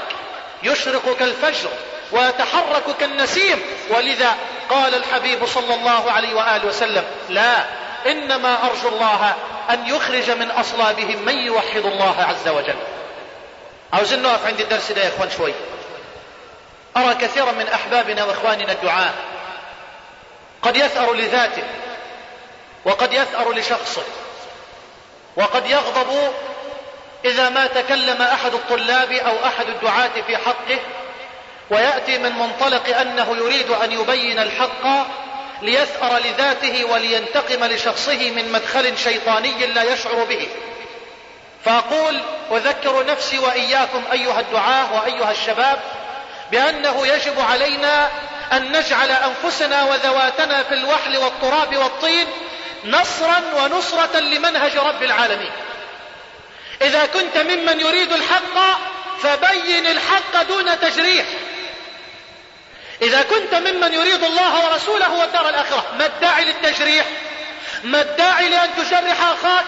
يشرق 0.62 1.16
كالفجر 1.18 1.68
ويتحرك 2.12 2.96
كالنسيم. 3.00 3.62
ولذا 3.90 4.34
قال 4.70 4.94
الحبيب 4.94 5.46
صلى 5.46 5.74
الله 5.74 6.12
عليه 6.12 6.34
وآله 6.34 6.66
وسلم 6.66 7.04
لا 7.28 7.64
إنما 8.06 8.58
أرجو 8.66 8.88
الله 8.88 9.34
أن 9.70 9.86
يخرج 9.86 10.30
من 10.30 10.50
أصلابهم 10.50 11.22
من 11.24 11.38
يوحد 11.38 11.86
الله 11.86 12.26
عز 12.28 12.48
وجل. 12.48 12.76
عاوزين 13.92 14.22
نقف 14.22 14.46
عند 14.46 14.60
الدرس 14.60 14.92
ده 14.92 15.02
يا 15.02 15.08
إخوان 15.08 15.30
شوي. 15.36 15.52
أرى 16.96 17.14
كثيرا 17.14 17.52
من 17.52 17.68
أحبابنا 17.68 18.24
وإخواننا 18.24 18.72
الدعاة 18.72 19.12
قد 20.62 20.76
يثأر 20.76 21.14
لذاته 21.14 21.64
وقد 22.84 23.12
يثأر 23.12 23.52
لشخصه 23.52 24.02
وقد 25.36 25.70
يغضب 25.70 26.32
إذا 27.24 27.48
ما 27.48 27.66
تكلم 27.66 28.22
أحد 28.22 28.54
الطلاب 28.54 29.12
أو 29.12 29.44
أحد 29.46 29.68
الدعاة 29.68 30.10
في 30.26 30.36
حقه 30.36 30.78
ويأتي 31.70 32.18
من 32.18 32.32
منطلق 32.32 32.96
أنه 32.96 33.36
يريد 33.36 33.70
أن 33.70 33.92
يبين 33.92 34.38
الحق 34.38 35.06
ليثأر 35.62 36.18
لذاته 36.18 36.84
ولينتقم 36.84 37.64
لشخصه 37.64 38.30
من 38.30 38.52
مدخل 38.52 38.98
شيطاني 38.98 39.66
لا 39.66 39.82
يشعر 39.82 40.24
به. 40.24 40.48
فأقول 41.64 42.20
أذكر 42.52 43.06
نفسي 43.06 43.38
وإياكم 43.38 44.02
أيها 44.12 44.40
الدعاة 44.40 44.94
وأيها 44.94 45.30
الشباب 45.30 45.78
بأنه 46.52 47.06
يجب 47.06 47.40
علينا 47.40 48.10
أن 48.52 48.72
نجعل 48.72 49.10
أنفسنا 49.10 49.84
وذواتنا 49.84 50.62
في 50.62 50.74
الوحل 50.74 51.16
والتراب 51.16 51.76
والطين 51.76 52.26
نصرا 52.84 53.42
ونصرة 53.56 54.20
لمنهج 54.20 54.76
رب 54.76 55.02
العالمين. 55.02 55.52
إذا 56.82 57.06
كنت 57.06 57.38
ممن 57.38 57.80
يريد 57.80 58.12
الحق 58.12 58.78
فبين 59.22 59.86
الحق 59.86 60.42
دون 60.42 60.80
تجريح. 60.80 61.26
إذا 63.02 63.22
كنت 63.22 63.54
ممن 63.54 63.94
يريد 63.94 64.24
الله 64.24 64.66
ورسوله 64.66 65.14
والدار 65.14 65.48
الآخرة 65.48 65.84
ما 65.98 66.06
الداعي 66.06 66.44
للتجريح؟ 66.44 67.06
ما 67.84 68.00
الداعي 68.00 68.48
لأن 68.48 68.70
تجرح 68.76 69.22
أخاك؟ 69.22 69.64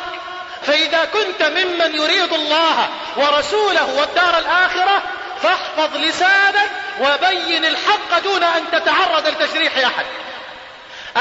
فإذا 0.67 1.05
كنت 1.05 1.43
ممن 1.43 1.95
يريد 1.95 2.33
الله 2.33 2.89
ورسوله 3.17 3.95
والدار 3.95 4.39
الآخرة 4.39 5.03
فاحفظ 5.43 5.97
لسانك 5.97 6.71
وبين 7.01 7.65
الحق 7.65 8.19
دون 8.19 8.43
أن 8.43 8.71
تتعرض 8.71 9.27
لتجريح 9.27 9.79
أحد. 9.79 10.07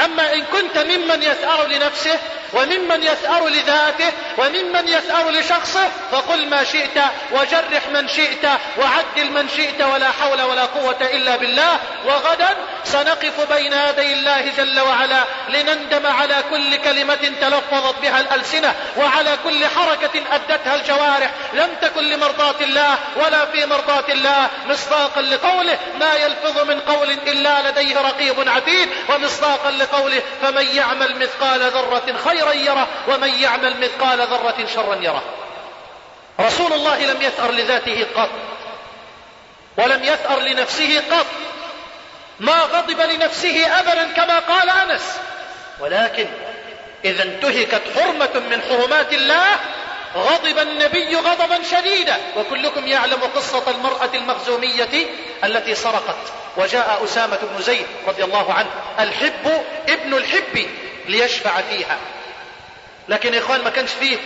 أما 0.04 0.34
إن 0.34 0.42
كنت 0.42 0.78
ممن 0.78 1.22
يثأر 1.22 1.66
لنفسه 1.66 2.18
وممن 2.52 3.02
يثأر 3.02 3.48
لذاته 3.48 4.12
وممن 4.38 4.88
يثأر 4.88 5.30
لشخصه 5.30 5.88
فقل 6.12 6.48
ما 6.48 6.64
شئت 6.64 6.98
وجرح 7.32 7.88
من 7.92 8.08
شئت 8.08 8.48
وعدل 8.78 9.30
من 9.30 9.48
شئت 9.56 9.82
ولا 9.82 10.10
حول 10.10 10.42
ولا 10.42 10.64
قوة 10.64 10.96
إلا 11.00 11.36
بالله. 11.36 11.78
وغدا 12.06 12.48
سنقف 12.84 13.52
بين 13.52 13.72
يدي 13.72 14.12
الله 14.12 14.52
جل 14.56 14.80
وعلا 14.80 15.24
لنندم 15.48 16.06
على 16.06 16.44
كل 16.50 16.76
كلمة 16.76 17.32
تلفظت 17.40 17.98
بها 18.02 18.20
الألسنة 18.20 18.74
وعلى 18.96 19.38
كل 19.44 19.66
حركة 19.66 20.22
أدتها 20.32 20.74
الجوارح. 20.74 21.30
لم 21.52 21.68
تكن 21.82 22.04
لمرضاة 22.04 22.60
الله 22.60 22.98
ولا 23.16 23.46
في 23.46 23.66
مرضاة 23.66 24.04
الله. 24.08 24.48
مصداقا 24.66 25.22
لقوله 25.22 25.78
ما 26.00 26.14
يلفظ 26.14 26.58
من 26.64 26.80
قول 26.80 27.10
إلا 27.10 27.70
لديه 27.70 28.00
رقيب 28.00 28.48
عتيد 28.48 28.88
ومصداقا 29.08 29.70
لقوله 29.92 30.22
فمن 30.42 30.66
يعمل 30.76 31.18
مثقال 31.18 31.60
ذرة 31.60 32.14
خيرا 32.24 32.52
يره 32.52 32.88
ومن 33.08 33.28
يعمل 33.28 33.80
مثقال 33.80 34.20
ذرة 34.20 34.66
شرا 34.74 34.94
يره. 34.94 35.22
رسول 36.40 36.72
الله 36.72 37.04
لم 37.04 37.22
يثأر 37.22 37.50
لذاته 37.50 38.06
قط 38.16 38.30
ولم 39.76 40.04
يثأر 40.04 40.40
لنفسه 40.40 41.02
قط. 41.10 41.26
ما 42.40 42.60
غضب 42.60 43.00
لنفسه 43.00 43.80
أبدا 43.80 44.12
كما 44.12 44.38
قال 44.38 44.70
أنس. 44.70 45.16
ولكن 45.80 46.26
إذا 47.04 47.22
انتهكت 47.22 47.82
حرمة 47.96 48.42
من 48.50 48.62
حرمات 48.62 49.12
الله 49.12 49.56
غضب 50.16 50.58
النبي 50.58 51.16
غضبا 51.16 51.62
شديدا. 51.62 52.16
وكلكم 52.36 52.86
يعلم 52.86 53.20
قصة 53.36 53.70
المرأة 53.70 54.10
المخزومية 54.14 55.06
التي 55.44 55.74
سرقت. 55.74 56.32
وجاء 56.58 57.04
أسامة 57.04 57.38
بن 57.42 57.62
زيد 57.62 57.86
رضي 58.06 58.24
الله 58.24 58.52
عنه 58.52 58.70
الحب 59.00 59.62
ابن 59.88 60.14
الحب 60.14 60.66
ليشفع 61.08 61.60
فيها. 61.60 61.98
لكن 63.08 63.34
يا 63.34 63.38
إخوان 63.38 63.64
ما 63.64 63.70
كانش 63.70 63.90
فيه 63.90 64.16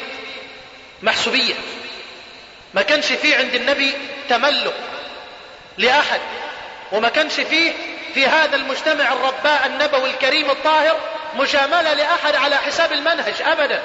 محسوبية. 1.03 1.55
ما 2.75 2.83
كانش 2.83 3.07
فيه 3.07 3.37
عند 3.37 3.55
النبي 3.55 3.95
تملك 4.29 4.75
لأحد. 5.79 6.21
وما 6.93 7.09
كانش 7.09 7.33
فيه 7.33 7.73
في 8.15 8.27
هذا 8.27 8.57
المجتمع 8.57 9.13
الرباء 9.13 9.67
النبوي 9.67 10.11
الكريم 10.11 10.51
الطاهر 10.51 10.97
مجاملة 11.35 11.93
لأحد 11.95 12.35
على 12.35 12.57
حساب 12.57 12.93
المنهج 12.93 13.35
أبدا. 13.43 13.83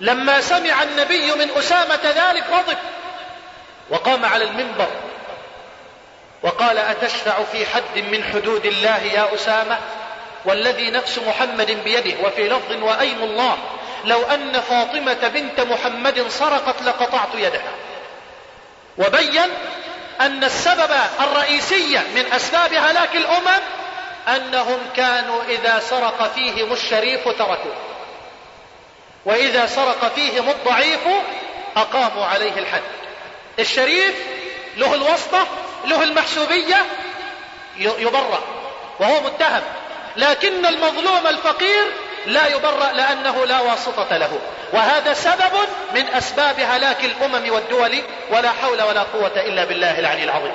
لما 0.00 0.40
سمع 0.40 0.82
النبي 0.82 1.32
من 1.32 1.50
أسامة 1.56 2.00
ذلك 2.04 2.44
غضب 2.50 2.78
وقام 3.90 4.24
على 4.24 4.44
المنبر. 4.44 5.07
وقال 6.42 6.78
أتشفع 6.78 7.44
في 7.52 7.66
حد 7.66 7.98
من 7.98 8.24
حدود 8.24 8.66
الله 8.66 9.02
يا 9.02 9.34
أسامة؟ 9.34 9.78
والذي 10.44 10.90
نفس 10.90 11.18
محمد 11.18 11.70
بيده 11.84 12.26
وفي 12.26 12.48
لفظ 12.48 12.82
وأيم 12.82 13.22
الله. 13.22 13.58
لو 14.04 14.22
أن 14.22 14.60
فاطمة 14.60 15.28
بنت 15.28 15.60
محمد 15.60 16.28
سرقت 16.28 16.82
لقطعت 16.82 17.28
يدها. 17.34 17.72
وبين 18.98 19.50
أن 20.20 20.44
السبب 20.44 20.90
الرئيسي 21.20 21.98
من 22.14 22.32
أسباب 22.32 22.72
هلاك 22.72 23.16
الأمم 23.16 23.62
أنهم 24.28 24.78
كانوا 24.96 25.42
إذا 25.48 25.78
سرق 25.78 26.32
فيهم 26.34 26.72
الشريف 26.72 27.24
تركوه. 27.24 27.74
وإذا 29.24 29.66
سرق 29.66 30.12
فيهم 30.14 30.50
الضعيف 30.50 31.00
أقاموا 31.76 32.24
عليه 32.24 32.58
الحد. 32.58 32.82
الشريف 33.58 34.14
له 34.76 34.94
الوسطة 34.94 35.46
له 35.88 36.02
المحسوبية 36.02 36.76
يبرأ 37.76 38.40
وهو 39.00 39.20
متهم. 39.20 39.62
لكن 40.16 40.66
المظلوم 40.66 41.26
الفقير 41.26 41.84
لا 42.26 42.46
يبرأ 42.46 42.92
لأنه 42.92 43.46
لا 43.46 43.60
واسطة 43.60 44.16
له. 44.16 44.38
وهذا 44.72 45.14
سبب 45.14 45.52
من 45.94 46.08
أسباب 46.08 46.60
هلاك 46.60 47.04
الأمم 47.04 47.50
والدول 47.52 48.02
ولا 48.30 48.50
حول 48.62 48.82
ولا 48.82 49.02
قوة 49.02 49.32
إلا 49.36 49.64
بالله 49.64 49.98
العلي 49.98 50.24
العظيم. 50.24 50.52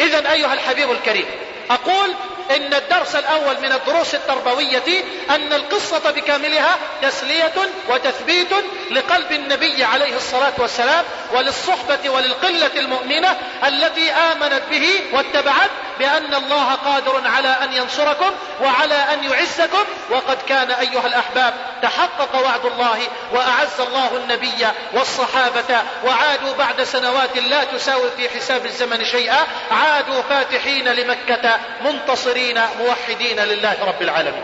إذا 0.00 0.32
أيها 0.32 0.54
الحبيب 0.54 0.90
الكريم 0.90 1.26
أقول 1.70 2.14
إن 2.50 2.74
الدرس 2.74 3.16
الأول 3.16 3.60
من 3.60 3.72
الدروس 3.72 4.14
التربوية 4.14 5.04
أن 5.30 5.52
القصة 5.52 6.10
بكاملها 6.10 6.78
تسلية 7.02 7.52
وتثبيت 7.88 8.50
لقلب 8.90 9.32
النبي 9.32 9.84
عليه 9.84 10.16
الصلاة 10.16 10.52
والسلام 10.58 11.04
وللصحبة 11.32 12.10
وللقلة 12.10 12.70
المؤمنة 12.76 13.36
التي 13.66 14.12
آمنت 14.12 14.62
به 14.70 15.00
واتبعت 15.12 15.70
بأن 15.98 16.34
الله 16.34 16.74
قادر 16.74 17.22
على 17.26 17.48
أن 17.48 17.72
ينصركم 17.72 18.30
وعلى 18.60 18.94
أن 18.94 19.24
يعزكم 19.24 19.84
وقد 20.10 20.38
كان 20.48 20.70
أيها 20.70 21.06
الأحباب 21.06 21.54
تحقق 21.82 22.44
وعد 22.44 22.66
الله 22.66 22.98
وأعز 23.32 23.80
الله 23.80 24.16
النبي 24.16 24.66
والصحابة 24.92 25.82
وعادوا 26.04 26.54
بعد 26.54 26.82
سنوات 26.82 27.36
لا 27.36 27.64
تساوي 27.64 28.10
في 28.16 28.28
حساب 28.28 28.66
الزمن 28.66 29.04
شيئا 29.04 29.46
عادوا 29.70 30.22
فاتحين 30.22 30.88
لمكة 30.88 31.58
منتصرين. 31.84 32.39
موحدين 32.78 33.40
لله 33.40 33.84
رب 33.84 34.02
العالمين. 34.02 34.42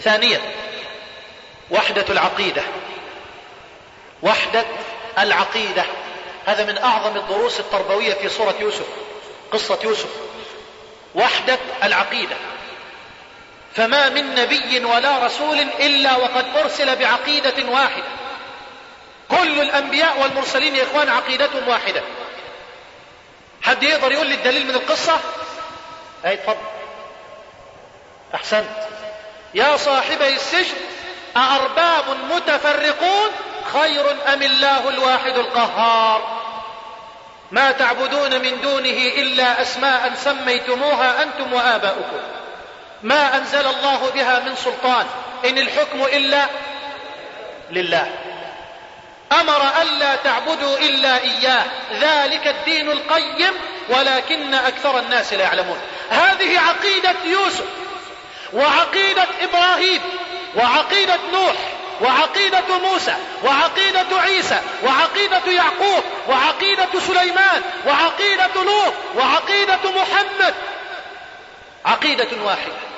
ثانيا 0.00 0.40
وحدة 1.70 2.04
العقيدة. 2.10 2.62
وحدة 4.22 4.64
العقيدة. 5.18 5.84
هذا 6.46 6.64
من 6.64 6.78
أعظم 6.78 7.16
الدروس 7.16 7.60
التربوية 7.60 8.14
في 8.14 8.28
سورة 8.28 8.54
يوسف 8.60 8.86
قصة 9.52 9.78
يوسف. 9.84 10.10
وحدة 11.14 11.58
العقيدة. 11.82 12.36
فما 13.74 14.08
من 14.08 14.34
نبي 14.34 14.84
ولا 14.84 15.26
رسول 15.26 15.58
إلا 15.60 16.16
وقد 16.16 16.46
أرسل 16.56 16.96
بعقيدة 16.96 17.70
واحدة. 17.70 18.04
كل 19.28 19.60
الأنبياء 19.60 20.22
والمرسلين 20.22 20.76
يا 20.76 20.82
إخوان 20.82 21.08
عقيدتهم 21.08 21.68
واحدة. 21.68 22.02
حد 23.62 23.82
يقدر 23.82 24.12
يقول 24.12 24.26
لي 24.26 24.34
الدليل 24.34 24.66
من 24.66 24.74
القصة؟ 24.74 25.20
أي 26.26 26.34
اتفضل 26.34 26.56
أحسنت. 28.34 28.64
يا 29.54 29.76
صاحبي 29.76 30.34
السجن 30.34 30.76
أأرباب 31.36 32.04
متفرقون 32.30 33.30
خير 33.72 34.10
أم 34.32 34.42
الله 34.42 34.88
الواحد 34.88 35.36
القهار؟ 35.38 36.40
ما 37.50 37.72
تعبدون 37.72 38.42
من 38.42 38.60
دونه 38.60 38.98
إلا 39.16 39.62
أسماء 39.62 40.14
سميتموها 40.14 41.22
أنتم 41.22 41.52
وآباؤكم. 41.52 42.20
ما 43.02 43.36
أنزل 43.36 43.66
الله 43.66 44.10
بها 44.14 44.38
من 44.38 44.56
سلطان 44.56 45.06
إن 45.44 45.58
الحكم 45.58 46.02
إلا 46.02 46.46
لله. 47.70 48.29
أمر 49.32 49.82
ألا 49.82 50.16
تعبدوا 50.16 50.78
إلا 50.78 51.22
إياه. 51.22 51.64
ذلك 52.00 52.46
الدين 52.46 52.90
القيم 52.90 53.52
ولكن 53.88 54.54
أكثر 54.54 54.98
الناس 54.98 55.32
لا 55.32 55.42
يعلمون. 55.42 55.80
هذه 56.10 56.60
عقيدة 56.60 57.14
يوسف 57.24 57.64
وعقيدة 58.52 59.26
إبراهيم 59.40 60.00
وعقيدة 60.56 61.18
نوح 61.32 61.54
وعقيدة 62.00 62.78
موسى 62.78 63.14
وعقيدة 63.44 64.20
عيسى 64.20 64.60
وعقيدة 64.82 65.52
يعقوب 65.52 66.04
وعقيدة 66.28 67.00
سليمان 67.06 67.62
وعقيدة 67.86 68.50
لوط 68.54 68.92
وعقيدة 69.16 69.78
محمد. 69.84 70.54
عقيدة 71.84 72.28
واحدة. 72.44 72.89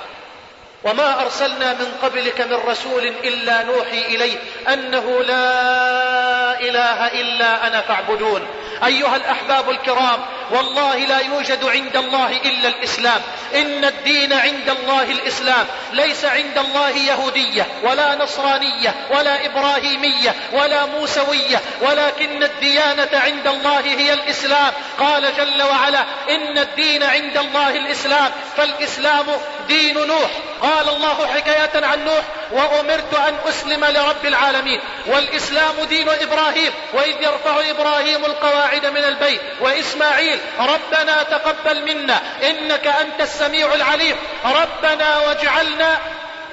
وما 0.85 1.23
أرسلنا 1.23 1.73
من 1.73 1.87
قبلك 2.03 2.41
من 2.41 2.53
رسول 2.67 3.07
إلا 3.25 3.63
نوحي 3.63 4.07
إليه 4.07 4.37
أنه 4.69 5.23
لا 5.23 6.52
إله 6.61 7.07
إلا 7.07 7.67
أنا 7.67 7.81
فاعبدون. 7.81 8.47
أيها 8.87 9.17
الأحباب 9.17 9.71
الكرام 9.71 10.21
والله 10.51 10.97
لا 10.97 11.19
يوجد 11.19 11.65
عند 11.65 11.97
الله 11.97 12.31
إلا 12.45 12.69
الإسلام. 12.69 13.21
إن 13.55 13.85
الدين 13.85 14.33
عند 14.33 14.69
الله 14.69 15.03
الإسلام. 15.03 15.67
ليس 15.93 16.25
عند 16.25 16.59
الله 16.59 16.91
يهودية 16.91 17.67
ولا 17.83 18.15
نصرانية 18.15 18.95
ولا 19.11 19.47
إبراهيمية 19.47 20.35
ولا 20.53 20.87
موسوية. 20.87 21.61
ولكن 21.81 22.43
الديانة 22.43 23.09
عند 23.13 23.47
الله 23.47 23.81
هي 23.81 24.13
الإسلام. 24.13 24.73
قال 24.99 25.37
جل 25.37 25.63
وعلا 25.63 26.05
إن 26.31 26.59
الدين 26.59 27.03
عند 27.03 27.37
الله 27.37 27.71
الإسلام. 27.71 28.31
فالإسلام 28.57 29.27
دين 29.69 30.07
نوح. 30.07 30.31
قال 30.61 30.89
الله 30.89 31.27
حكاية 31.27 31.87
عن 31.87 32.05
نوح. 32.05 32.23
وأمرت 32.53 33.15
أن 33.15 33.37
أسلم 33.49 33.85
لرب 33.85 34.27
العالمين. 34.27 34.81
والإسلام 35.07 35.85
دين 35.89 36.09
إبراهيم. 36.09 36.73
وإذ 36.93 37.23
يرفع 37.23 37.71
إبراهيم 37.71 38.25
القواعد 38.25 38.87
من 38.87 39.05
البيت. 39.05 39.41
وإسماعيل 39.61 40.39
ربنا 40.59 41.23
تقبل 41.23 41.95
منا. 41.95 42.23
إنك 42.43 42.87
أنت 42.87 43.21
السميع 43.21 43.75
العليم. 43.75 44.17
ربنا 44.45 45.19
واجعلنا 45.19 45.99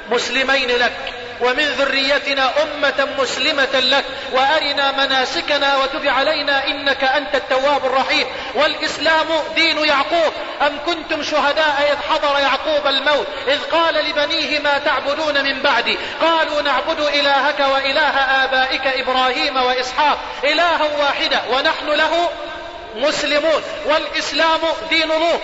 مسلمين 0.10 0.70
لك. 0.70 1.18
ومن 1.41 1.65
ذريتنا 1.65 2.63
أمة 2.63 3.07
مسلمة 3.19 3.79
لك 3.79 4.05
وأرنا 4.31 4.91
مناسكنا 4.91 5.77
وتب 5.77 6.07
علينا 6.07 6.67
إنك 6.67 7.03
أنت 7.03 7.35
التواب 7.35 7.85
الرحيم. 7.85 8.27
والإسلام 8.55 9.27
دين 9.55 9.77
يعقوب 9.77 10.33
أم 10.61 10.79
كنتم 10.85 11.23
شهداء 11.23 11.91
إذ 11.91 12.13
حضر 12.13 12.39
يعقوب 12.39 12.87
الموت؟ 12.87 13.27
إذ 13.47 13.59
قال 13.71 13.95
لبنيه 13.95 14.59
ما 14.59 14.77
تعبدون 14.77 15.43
من 15.43 15.61
بعدي. 15.61 15.97
قالوا 16.21 16.61
نعبد 16.61 16.99
إلهك 16.99 17.59
وإله 17.59 18.17
آبائك 18.43 18.87
إبراهيم 18.87 19.57
وإسحاق. 19.57 20.17
إلها 20.43 20.89
واحدا 20.99 21.41
ونحن 21.49 21.87
له 21.87 22.29
مسلمون. 22.95 23.63
والإسلام 23.85 24.59
دين 24.89 25.07
لوط. 25.07 25.41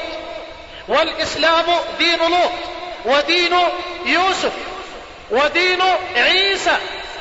والإسلام 0.87 1.65
دين 1.99 2.19
لوط. 2.19 2.51
ودين 3.05 3.57
يوسف. 4.05 4.51
ودين 5.32 5.82
عيسى 6.15 6.78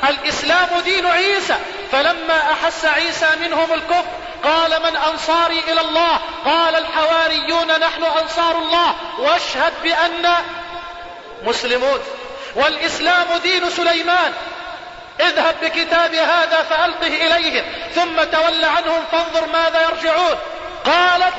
الإسلام 0.09 0.69
دين 0.85 1.07
عيسى. 1.07 1.57
فلما 1.93 2.53
أحس 2.53 2.85
عيسى 2.85 3.29
منهم 3.41 3.73
الكفر 3.73 4.05
قال 4.45 4.83
من 4.83 4.97
أنصاري 4.97 5.59
إلى 5.59 5.81
الله؟ 5.81 6.19
قال 6.45 6.75
الحواريون 6.75 7.81
نحن 7.81 8.05
أنصار 8.05 8.59
الله. 8.59 8.95
واشهد 9.19 9.73
بأن 9.83 10.35
مسلمون. 11.43 12.01
والإسلام 12.55 13.27
دين 13.43 13.71
سليمان. 13.71 14.33
اذهب 15.21 15.55
بكتاب 15.63 16.15
هذا 16.15 16.67
فألقه 16.71 17.07
إليهم 17.07 17.65
ثم 17.95 18.25
تول 18.25 18.65
عنهم 18.65 19.05
فانظر 19.13 19.47
ماذا 19.47 19.83
يرجعون. 19.83 20.37
قالت 20.85 21.35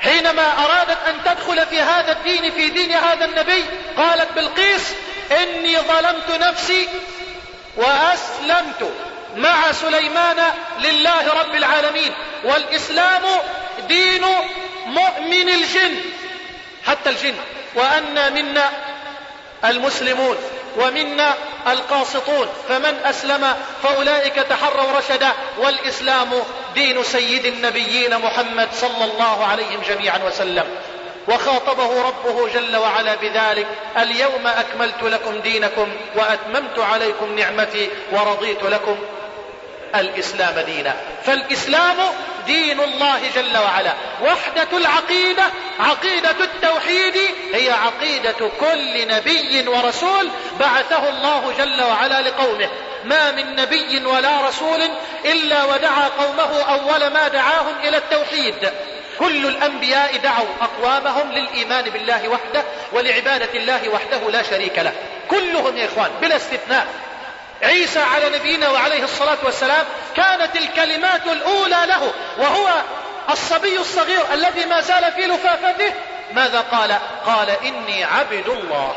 حينما 0.00 0.64
أرادت 0.64 0.98
أن 1.08 1.14
تدخل 1.24 1.66
في 1.66 1.80
هذا 1.80 2.12
الدين 2.12 2.50
في 2.50 2.68
دين 2.68 2.92
هذا 2.92 3.24
النبي 3.24 3.64
قالت 3.96 4.32
بلقيس 4.32 4.92
إني 5.32 5.78
ظلمت 5.78 6.30
نفسي 6.30 6.88
وأسلمت 7.76 8.92
مع 9.36 9.72
سليمان 9.72 10.36
لله 10.80 11.40
رب 11.40 11.54
العالمين. 11.54 12.12
والإسلام 12.44 13.22
دين 13.88 14.24
مؤمن 14.86 15.48
الجن 15.48 16.00
حتى 16.86 17.10
الجن 17.10 17.34
وأن 17.74 18.32
منا 18.32 18.70
المسلمون. 19.64 20.36
ومنا 20.76 21.34
القاسطون. 21.66 22.48
فمن 22.68 23.00
أسلم 23.04 23.54
فأولئك 23.82 24.34
تحروا 24.34 24.98
رشدا 24.98 25.32
والإسلام 25.58 26.28
دين 26.74 27.02
سيد 27.02 27.46
النبيين 27.46 28.18
محمد 28.18 28.68
صلى 28.72 29.04
الله 29.04 29.46
عليهم 29.46 29.80
جميعا 29.88 30.18
وسلم. 30.26 30.64
وخاطبه 31.28 32.02
ربه 32.02 32.48
جل 32.48 32.76
وعلا 32.76 33.14
بذلك 33.14 33.66
اليوم 33.96 34.46
أكملت 34.46 35.02
لكم 35.02 35.40
دينكم 35.40 35.88
وأتممت 36.16 36.78
عليكم 36.78 37.38
نعمتي 37.38 37.90
ورضيت 38.12 38.62
لكم 38.62 38.98
الإسلام 39.94 40.58
دينا. 40.58 40.96
فالإسلام 41.24 41.96
دين 42.46 42.80
الله 42.80 43.20
جل 43.36 43.58
وعلا. 43.58 43.94
وحدة 44.22 44.78
العقيدة 44.78 45.44
عقيدة 45.80 46.36
التوحيد 46.70 47.16
هي 47.54 47.70
عقيدة 47.70 48.50
كل 48.60 49.08
نبي 49.08 49.68
ورسول 49.68 50.30
بعثه 50.60 51.08
الله 51.08 51.52
جل 51.58 51.82
وعلا 51.82 52.20
لقومه. 52.22 52.68
ما 53.04 53.30
من 53.30 53.56
نبي 53.56 54.06
ولا 54.06 54.48
رسول 54.48 54.90
إلا 55.24 55.64
ودعا 55.64 56.08
قومه 56.08 56.62
أول 56.62 57.06
ما 57.06 57.28
دعاهم 57.28 57.74
إلى 57.84 57.96
التوحيد. 57.96 58.70
كل 59.18 59.46
الأنبياء 59.46 60.16
دعوا 60.16 60.46
أقوامهم 60.60 61.32
للإيمان 61.32 61.84
بالله 61.84 62.28
وحده 62.28 62.64
ولعبادة 62.92 63.48
الله 63.54 63.88
وحده 63.88 64.30
لا 64.30 64.42
شريك 64.42 64.78
له. 64.78 64.92
كلهم 65.28 65.76
يا 65.76 65.86
إخوان 65.86 66.10
بلا 66.20 66.36
استثناء. 66.36 66.86
عيسى 67.62 68.00
على 68.00 68.38
نبينا 68.38 68.68
وعليه 68.68 69.04
الصلاة 69.04 69.38
والسلام 69.44 69.86
كانت 70.16 70.56
الكلمات 70.56 71.26
الأولى 71.26 71.78
له 71.86 72.12
وهو 72.38 72.68
الصبي 73.30 73.78
الصغير 73.78 74.22
الذي 74.32 74.64
ما 74.64 74.80
زال 74.80 75.12
في 75.12 75.26
لفافته 75.26 75.92
ماذا 76.32 76.60
قال؟ 76.60 76.98
قال 77.26 77.50
إني 77.50 78.04
عبد 78.04 78.48
الله. 78.48 78.94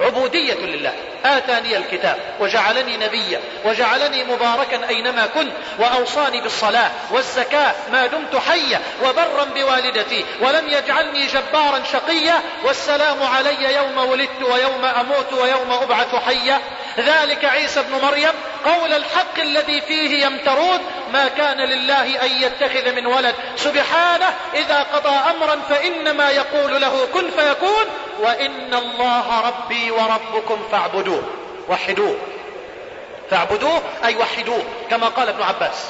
عبودية 0.00 0.54
لله. 0.54 0.94
آتاني 1.24 1.76
الكتاب 1.76 2.16
وجعلني 2.40 2.96
نبيا 2.96 3.40
وجعلني 3.64 4.24
مباركا 4.24 4.88
أينما 4.88 5.26
كنت 5.26 5.52
وأوصاني 5.78 6.40
بالصلاة 6.40 6.90
والزكاة 7.10 7.74
ما 7.92 8.06
دمت 8.06 8.36
حيا 8.36 8.80
وبرا 9.04 9.44
بوالدتي 9.44 10.24
ولم 10.40 10.68
يجعلني 10.68 11.26
جبارا 11.26 11.82
شقيا 11.92 12.34
والسلام 12.64 13.22
علي 13.22 13.74
يوم 13.74 13.98
ولدت 13.98 14.42
ويوم 14.42 14.84
أموت 14.84 15.32
ويوم 15.32 15.72
أبعث 15.72 16.14
حيا. 16.14 16.60
ذلك 16.98 17.44
عيسى 17.44 17.80
ابن 17.80 17.92
مريم 18.02 18.32
قول 18.64 18.92
الحق 18.92 19.38
الذي 19.38 19.80
فيه 19.80 20.26
يمترون 20.26 20.80
ما 21.12 21.28
كان 21.28 21.56
لله 21.56 22.24
أن 22.24 22.30
يتخذ 22.42 22.92
من 22.92 23.06
ولد. 23.06 23.34
سبحانه 23.56 24.34
إذا 24.54 24.82
قضى 24.82 25.16
أمرا 25.30 25.60
فإنما 25.68 26.30
يقول 26.30 26.80
له 26.80 27.06
كن 27.14 27.30
فيكون 27.30 27.84
وإن 28.20 28.74
الله 28.74 29.40
ربي 29.40 29.90
وربكم 29.90 30.62
فاعبدوه. 30.72 31.13
وحدوه 31.68 32.16
فاعبدوه 33.30 33.82
أي 34.04 34.16
وحدوه 34.16 34.62
كما 34.90 35.08
قال 35.08 35.28
ابن 35.28 35.42
عباس. 35.42 35.86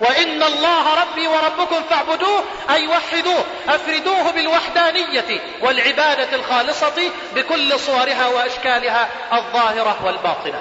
وإن 0.00 0.42
الله 0.42 1.02
ربي 1.02 1.26
وربكم 1.28 1.82
فاعبدوه 1.90 2.42
أي 2.70 2.88
وحدوه. 2.88 3.44
أفردوه 3.68 4.30
بالوحدانية 4.30 5.40
والعبادة 5.60 6.36
الخالصة 6.36 7.10
بكل 7.34 7.80
صورها 7.80 8.26
وأشكالها 8.28 9.08
الظاهرة 9.32 9.96
والباطنة. 10.04 10.60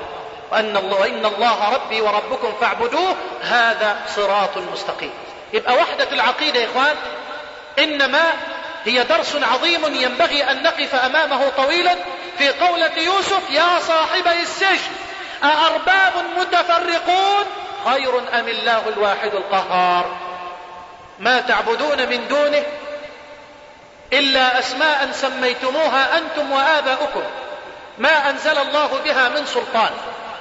وأن 0.51 0.77
الله, 0.77 0.99
وإن 0.99 1.25
الله 1.25 1.73
ربي 1.73 2.01
وربكم 2.01 2.53
فاعبدوه 2.61 3.15
هذا 3.41 3.99
صراط 4.15 4.57
مستقيم. 4.57 5.13
يبقى 5.53 5.73
وحدة 5.73 6.11
العقيدة 6.11 6.59
يا 6.59 6.65
إخوان 6.65 6.95
إنما 7.79 8.33
هي 8.85 9.03
درس 9.03 9.35
عظيم 9.35 9.95
ينبغي 9.95 10.43
أن 10.43 10.63
نقف 10.63 10.95
أمامه 10.95 11.49
طويلا 11.49 11.95
في 12.41 12.49
قولة 12.49 12.97
يوسف 12.97 13.49
يا 13.49 13.79
صاحبي 13.79 14.41
السجن 14.41 14.91
أأرباب 15.43 16.13
متفرقون؟ 16.37 17.45
خير 17.85 18.19
أم 18.39 18.47
الله 18.47 18.81
الواحد 18.87 19.35
القهار؟ 19.35 20.17
ما 21.19 21.41
تعبدون 21.41 22.09
من 22.09 22.27
دونه؟ 22.27 22.63
إلا 24.13 24.59
أسماء 24.59 25.09
سميتموها 25.11 26.17
أنتم 26.17 26.51
وآباؤكم. 26.51 27.23
ما 27.97 28.29
أنزل 28.29 28.57
الله 28.57 28.99
بها 29.05 29.29
من 29.29 29.45
سلطان. 29.45 29.91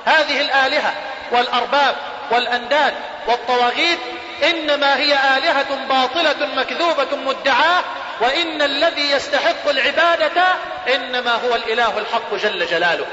هذه 0.05 0.41
الآلهة 0.41 0.95
والأرباب 1.33 1.97
والأنداد 2.31 2.95
والطواغيت 3.29 3.99
إنما 4.45 4.97
هي 4.97 5.13
آلهة 5.13 5.87
باطلة 5.89 6.47
مكذوبة 6.57 7.17
مدعاة 7.17 7.85
وإن 8.21 8.63
الذي 8.63 9.11
يستحق 9.11 9.69
العبادة 9.69 10.45
إنما 10.95 11.35
هو 11.35 11.55
الإله 11.55 11.99
الحق 11.99 12.35
جل 12.35 12.67
جلاله. 12.67 13.07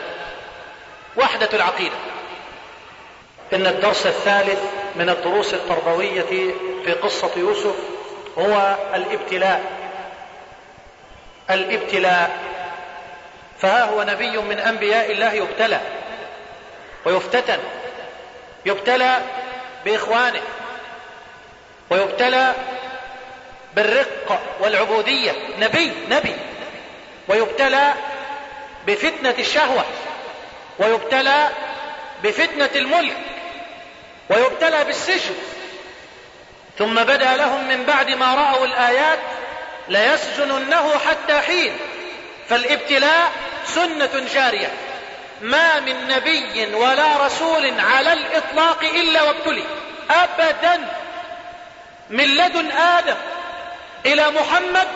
وحدة 1.16 1.50
العقيدة. 1.54 1.96
إن 3.54 3.68
الدرس 3.68 4.06
الثالث 4.06 4.60
من 4.96 5.10
الدروس 5.10 5.54
التربوية 5.54 6.22
في 6.86 6.94
قصة 7.04 7.32
يوسف 7.38 7.76
هو 8.38 8.76
الابتلاء. 8.94 9.64
الابتلاء. 11.50 12.38
فها 13.60 13.84
هو 13.84 14.04
نبي 14.04 14.38
من 14.38 14.60
أنبياء 14.60 15.12
الله 15.12 15.34
يبتلى. 15.34 15.80
ويفتتن. 17.06 17.60
يبتلى 18.66 19.22
بإخوانه. 19.86 20.42
ويبتلى 21.90 22.54
بالرق 23.78 24.42
والعبودية. 24.60 25.32
نبي 25.60 25.92
نبي. 26.10 26.36
ويبتلى 27.28 27.94
بفتنة 28.88 29.36
الشهوة. 29.40 29.86
ويبتلى 30.80 31.50
بفتنة 32.24 32.70
الملك. 32.76 33.18
ويبتلى 34.30 34.84
بالسجن. 34.84 35.36
ثم 36.78 36.94
بدأ 37.04 37.36
لهم 37.36 37.68
من 37.68 37.84
بعد 37.84 38.10
ما 38.12 38.36
رأوا 38.36 38.66
الآيات 38.66 39.20
ليسجننه 39.90 40.98
حتى 40.98 41.40
حين. 41.40 41.78
فالابتلاء 42.50 43.32
سنة 43.66 44.26
جارية. 44.34 44.72
ما 45.42 45.80
من 45.80 46.08
نبي 46.08 46.76
ولا 46.76 47.26
رسول 47.26 47.80
على 47.80 48.14
الإطلاق 48.14 48.84
إلا 48.84 49.24
وابتلي. 49.24 49.64
أبدا. 50.10 50.88
من 52.10 52.26
لدن 52.26 52.72
آدم. 52.72 53.18
إلى 54.08 54.30
محمد 54.30 54.88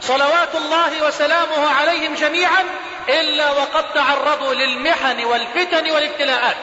صلوات 0.00 0.54
الله 0.54 1.06
وسلامه 1.06 1.70
عليهم 1.70 2.14
جميعا 2.14 2.64
إلا 3.08 3.50
وقد 3.50 3.92
تعرضوا 3.92 4.54
للمحن 4.54 5.24
والفتن 5.24 5.90
والابتلاءات. 5.90 6.56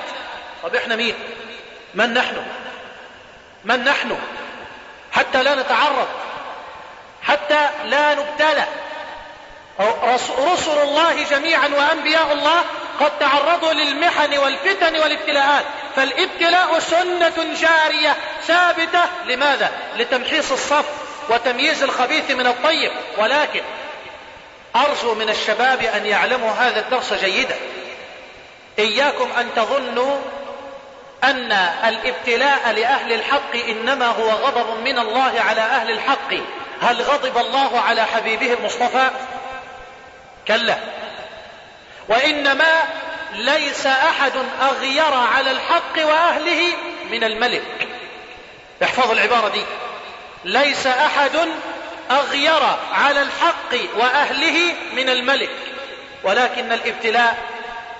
طب 0.63 0.75
إحنا 0.75 0.95
مين؟ 0.95 1.15
من 1.93 2.13
نحن؟ 2.13 2.45
من 3.65 3.83
نحن؟ 3.83 4.19
حتى 5.11 5.43
لا 5.43 5.55
نتعرض 5.55 6.07
حتى 7.23 7.69
لا 7.85 8.13
نبتلى. 8.13 8.65
رسل 10.37 10.81
الله 10.81 11.23
جميعا 11.23 11.67
وأنبياء 11.67 12.31
الله 12.31 12.63
قد 12.99 13.19
تعرضوا 13.19 13.73
للمحن 13.73 14.37
والفتن 14.37 14.99
والابتلاءات. 14.99 15.65
فالابتلاء 15.95 16.79
سنة 16.79 17.55
جارية 17.61 18.15
ثابتة. 18.47 19.03
لماذا؟ 19.25 19.71
لتمحيص 19.97 20.51
الصف. 20.51 20.85
وتمييز 21.31 21.83
الخبيث 21.83 22.31
من 22.31 22.47
الطيب. 22.47 22.91
ولكن 23.17 23.61
أرجو 24.75 25.13
من 25.15 25.29
الشباب 25.29 25.81
أن 25.81 26.05
يعلموا 26.05 26.51
هذا 26.51 26.79
الدرس 26.79 27.13
جيدا. 27.13 27.55
إياكم 28.79 29.31
أن 29.39 29.49
تظنوا 29.55 30.17
أن 31.23 31.51
الابتلاء 31.87 32.71
لأهل 32.71 33.13
الحق 33.13 33.55
إنما 33.69 34.05
هو 34.05 34.29
غضب 34.29 34.79
من 34.79 34.99
الله 34.99 35.41
على 35.41 35.61
أهل 35.61 35.91
الحق. 35.91 36.33
هل 36.81 37.01
غضب 37.01 37.37
الله 37.37 37.79
على 37.79 38.05
حبيبه 38.05 38.53
المصطفى؟ 38.53 39.09
كلا. 40.47 40.77
وإنما 42.09 42.83
ليس 43.33 43.85
أحد 43.85 44.31
أغير 44.61 45.13
على 45.13 45.51
الحق 45.51 45.97
وأهله 45.97 46.73
من 47.11 47.23
الملك. 47.23 47.87
احفظوا 48.83 49.13
العبارة 49.13 49.47
دي. 49.49 49.63
ليس 50.45 50.87
أحد 50.87 51.31
أغير 52.11 52.63
على 52.93 53.21
الحق 53.21 53.97
وأهله 53.97 54.73
من 54.93 55.09
الملك. 55.09 55.49
ولكن 56.23 56.71
الابتلاء 56.71 57.37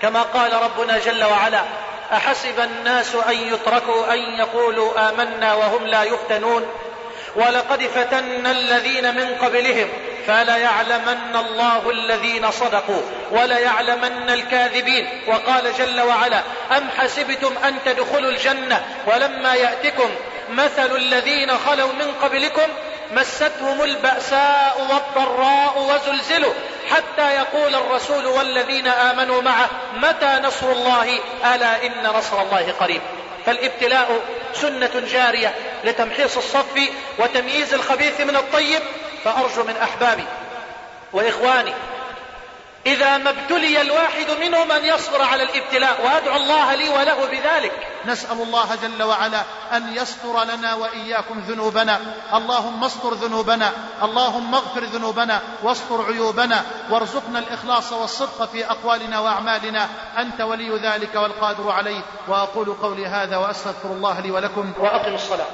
كما 0.02 0.22
قال 0.22 0.54
ربنا 0.54 1.00
جل 1.00 1.24
وعلا 1.24 1.62
أحسب 2.14 2.60
الناس 2.60 3.16
أن 3.16 3.54
يتركوا 3.54 4.14
أن 4.14 4.20
يقولوا 4.20 5.10
آمنا 5.10 5.54
وهم 5.54 5.88
لا 5.88 6.04
يفتنون. 6.04 6.66
ولقد 7.36 7.82
فتنا 7.82 8.52
الذين 8.52 9.16
من 9.16 9.36
قبلهم 9.42 9.90
فليعلمن 10.28 11.36
الله 11.36 11.90
الذين 11.90 12.52
صدقوا 12.52 13.02
وليعلمن 13.32 14.30
الكاذبين. 14.30 15.22
وقال 15.28 15.74
جل 15.78 16.02
وعلا 16.02 16.42
أم 16.78 16.90
حسبتم 16.98 17.54
أن 17.66 17.76
تدخلوا 17.86 18.32
الجنة 18.32 18.86
ولما 19.08 19.56
يأتكم 19.56 20.10
مثل 20.52 20.96
الذين 20.96 21.58
خلوا 21.58 21.94
من 21.94 22.14
قبلكم 22.22 22.68
مستهم 23.12 23.84
البأساء 23.84 24.88
والضراء 24.90 25.80
وزلزلوا 25.80 26.54
حتى 26.90 27.36
يقول 27.36 27.76
الرسول 27.76 28.26
والذين 28.26 28.88
آمنوا 28.88 29.42
معه 29.42 29.70
متى 29.94 30.40
نصر 30.44 30.72
الله؟ 30.72 31.20
ألا 31.56 31.86
إن 31.86 32.04
نصر 32.04 32.42
الله 32.42 32.74
قريب. 32.80 33.02
فالابتلاء 33.46 34.20
سنة 34.54 35.04
جارية 35.12 35.56
لتمحيص 35.84 36.38
الصف 36.38 36.90
وتمييز 37.18 37.74
الخبيث 37.74 38.22
من 38.22 38.36
الطيب. 38.36 38.82
فأرجو 39.24 39.64
من 39.64 39.78
أحبابي 39.78 40.26
وإخواني 41.14 41.74
إذا 42.86 43.18
ما 43.18 43.30
ابتلي 43.30 43.82
الواحد 43.82 44.32
منهم 44.40 44.72
أن 44.72 44.86
يصبر 44.86 45.22
على 45.22 45.44
الابتلاء 45.44 46.06
وأدعو 46.06 46.36
الله 46.36 46.76
لي 46.76 46.90
وله 46.90 47.26
بذلك. 47.26 47.88
نسأل 48.06 48.42
الله 48.42 48.76
جل 48.76 49.04
وعلا 49.04 49.44
أن 49.74 49.96
يستر 49.96 50.44
لنا 50.44 50.74
وإياكم 50.76 51.40
ذنوبنا. 51.40 52.00
اللهم 52.34 52.84
استر 52.84 53.14
ذنوبنا 53.14 53.72
اللهم 54.04 54.56
اغفر 54.56 54.84
ذنوبنا 54.84 55.42
واستر 55.64 56.06
عيوبنا 56.06 56.66
وارزقنا 56.90 57.40
الإخلاص 57.40 57.94
والصدق 57.94 58.52
في 58.52 58.72
أقوالنا 58.72 59.20
وأعمالنا. 59.20 59.90
أنت 60.18 60.42
ولي 60.42 60.78
ذلك 60.78 61.16
والقادر 61.16 61.72
عليه. 61.72 62.02
وأقول 62.28 62.74
قولي 62.82 63.08
هذا 63.08 63.38
وأستغفر 63.38 63.90
الله 63.90 64.20
لي 64.20 64.32
ولكم. 64.32 64.74
وأقم 64.80 65.14
الصلاة. 65.14 65.48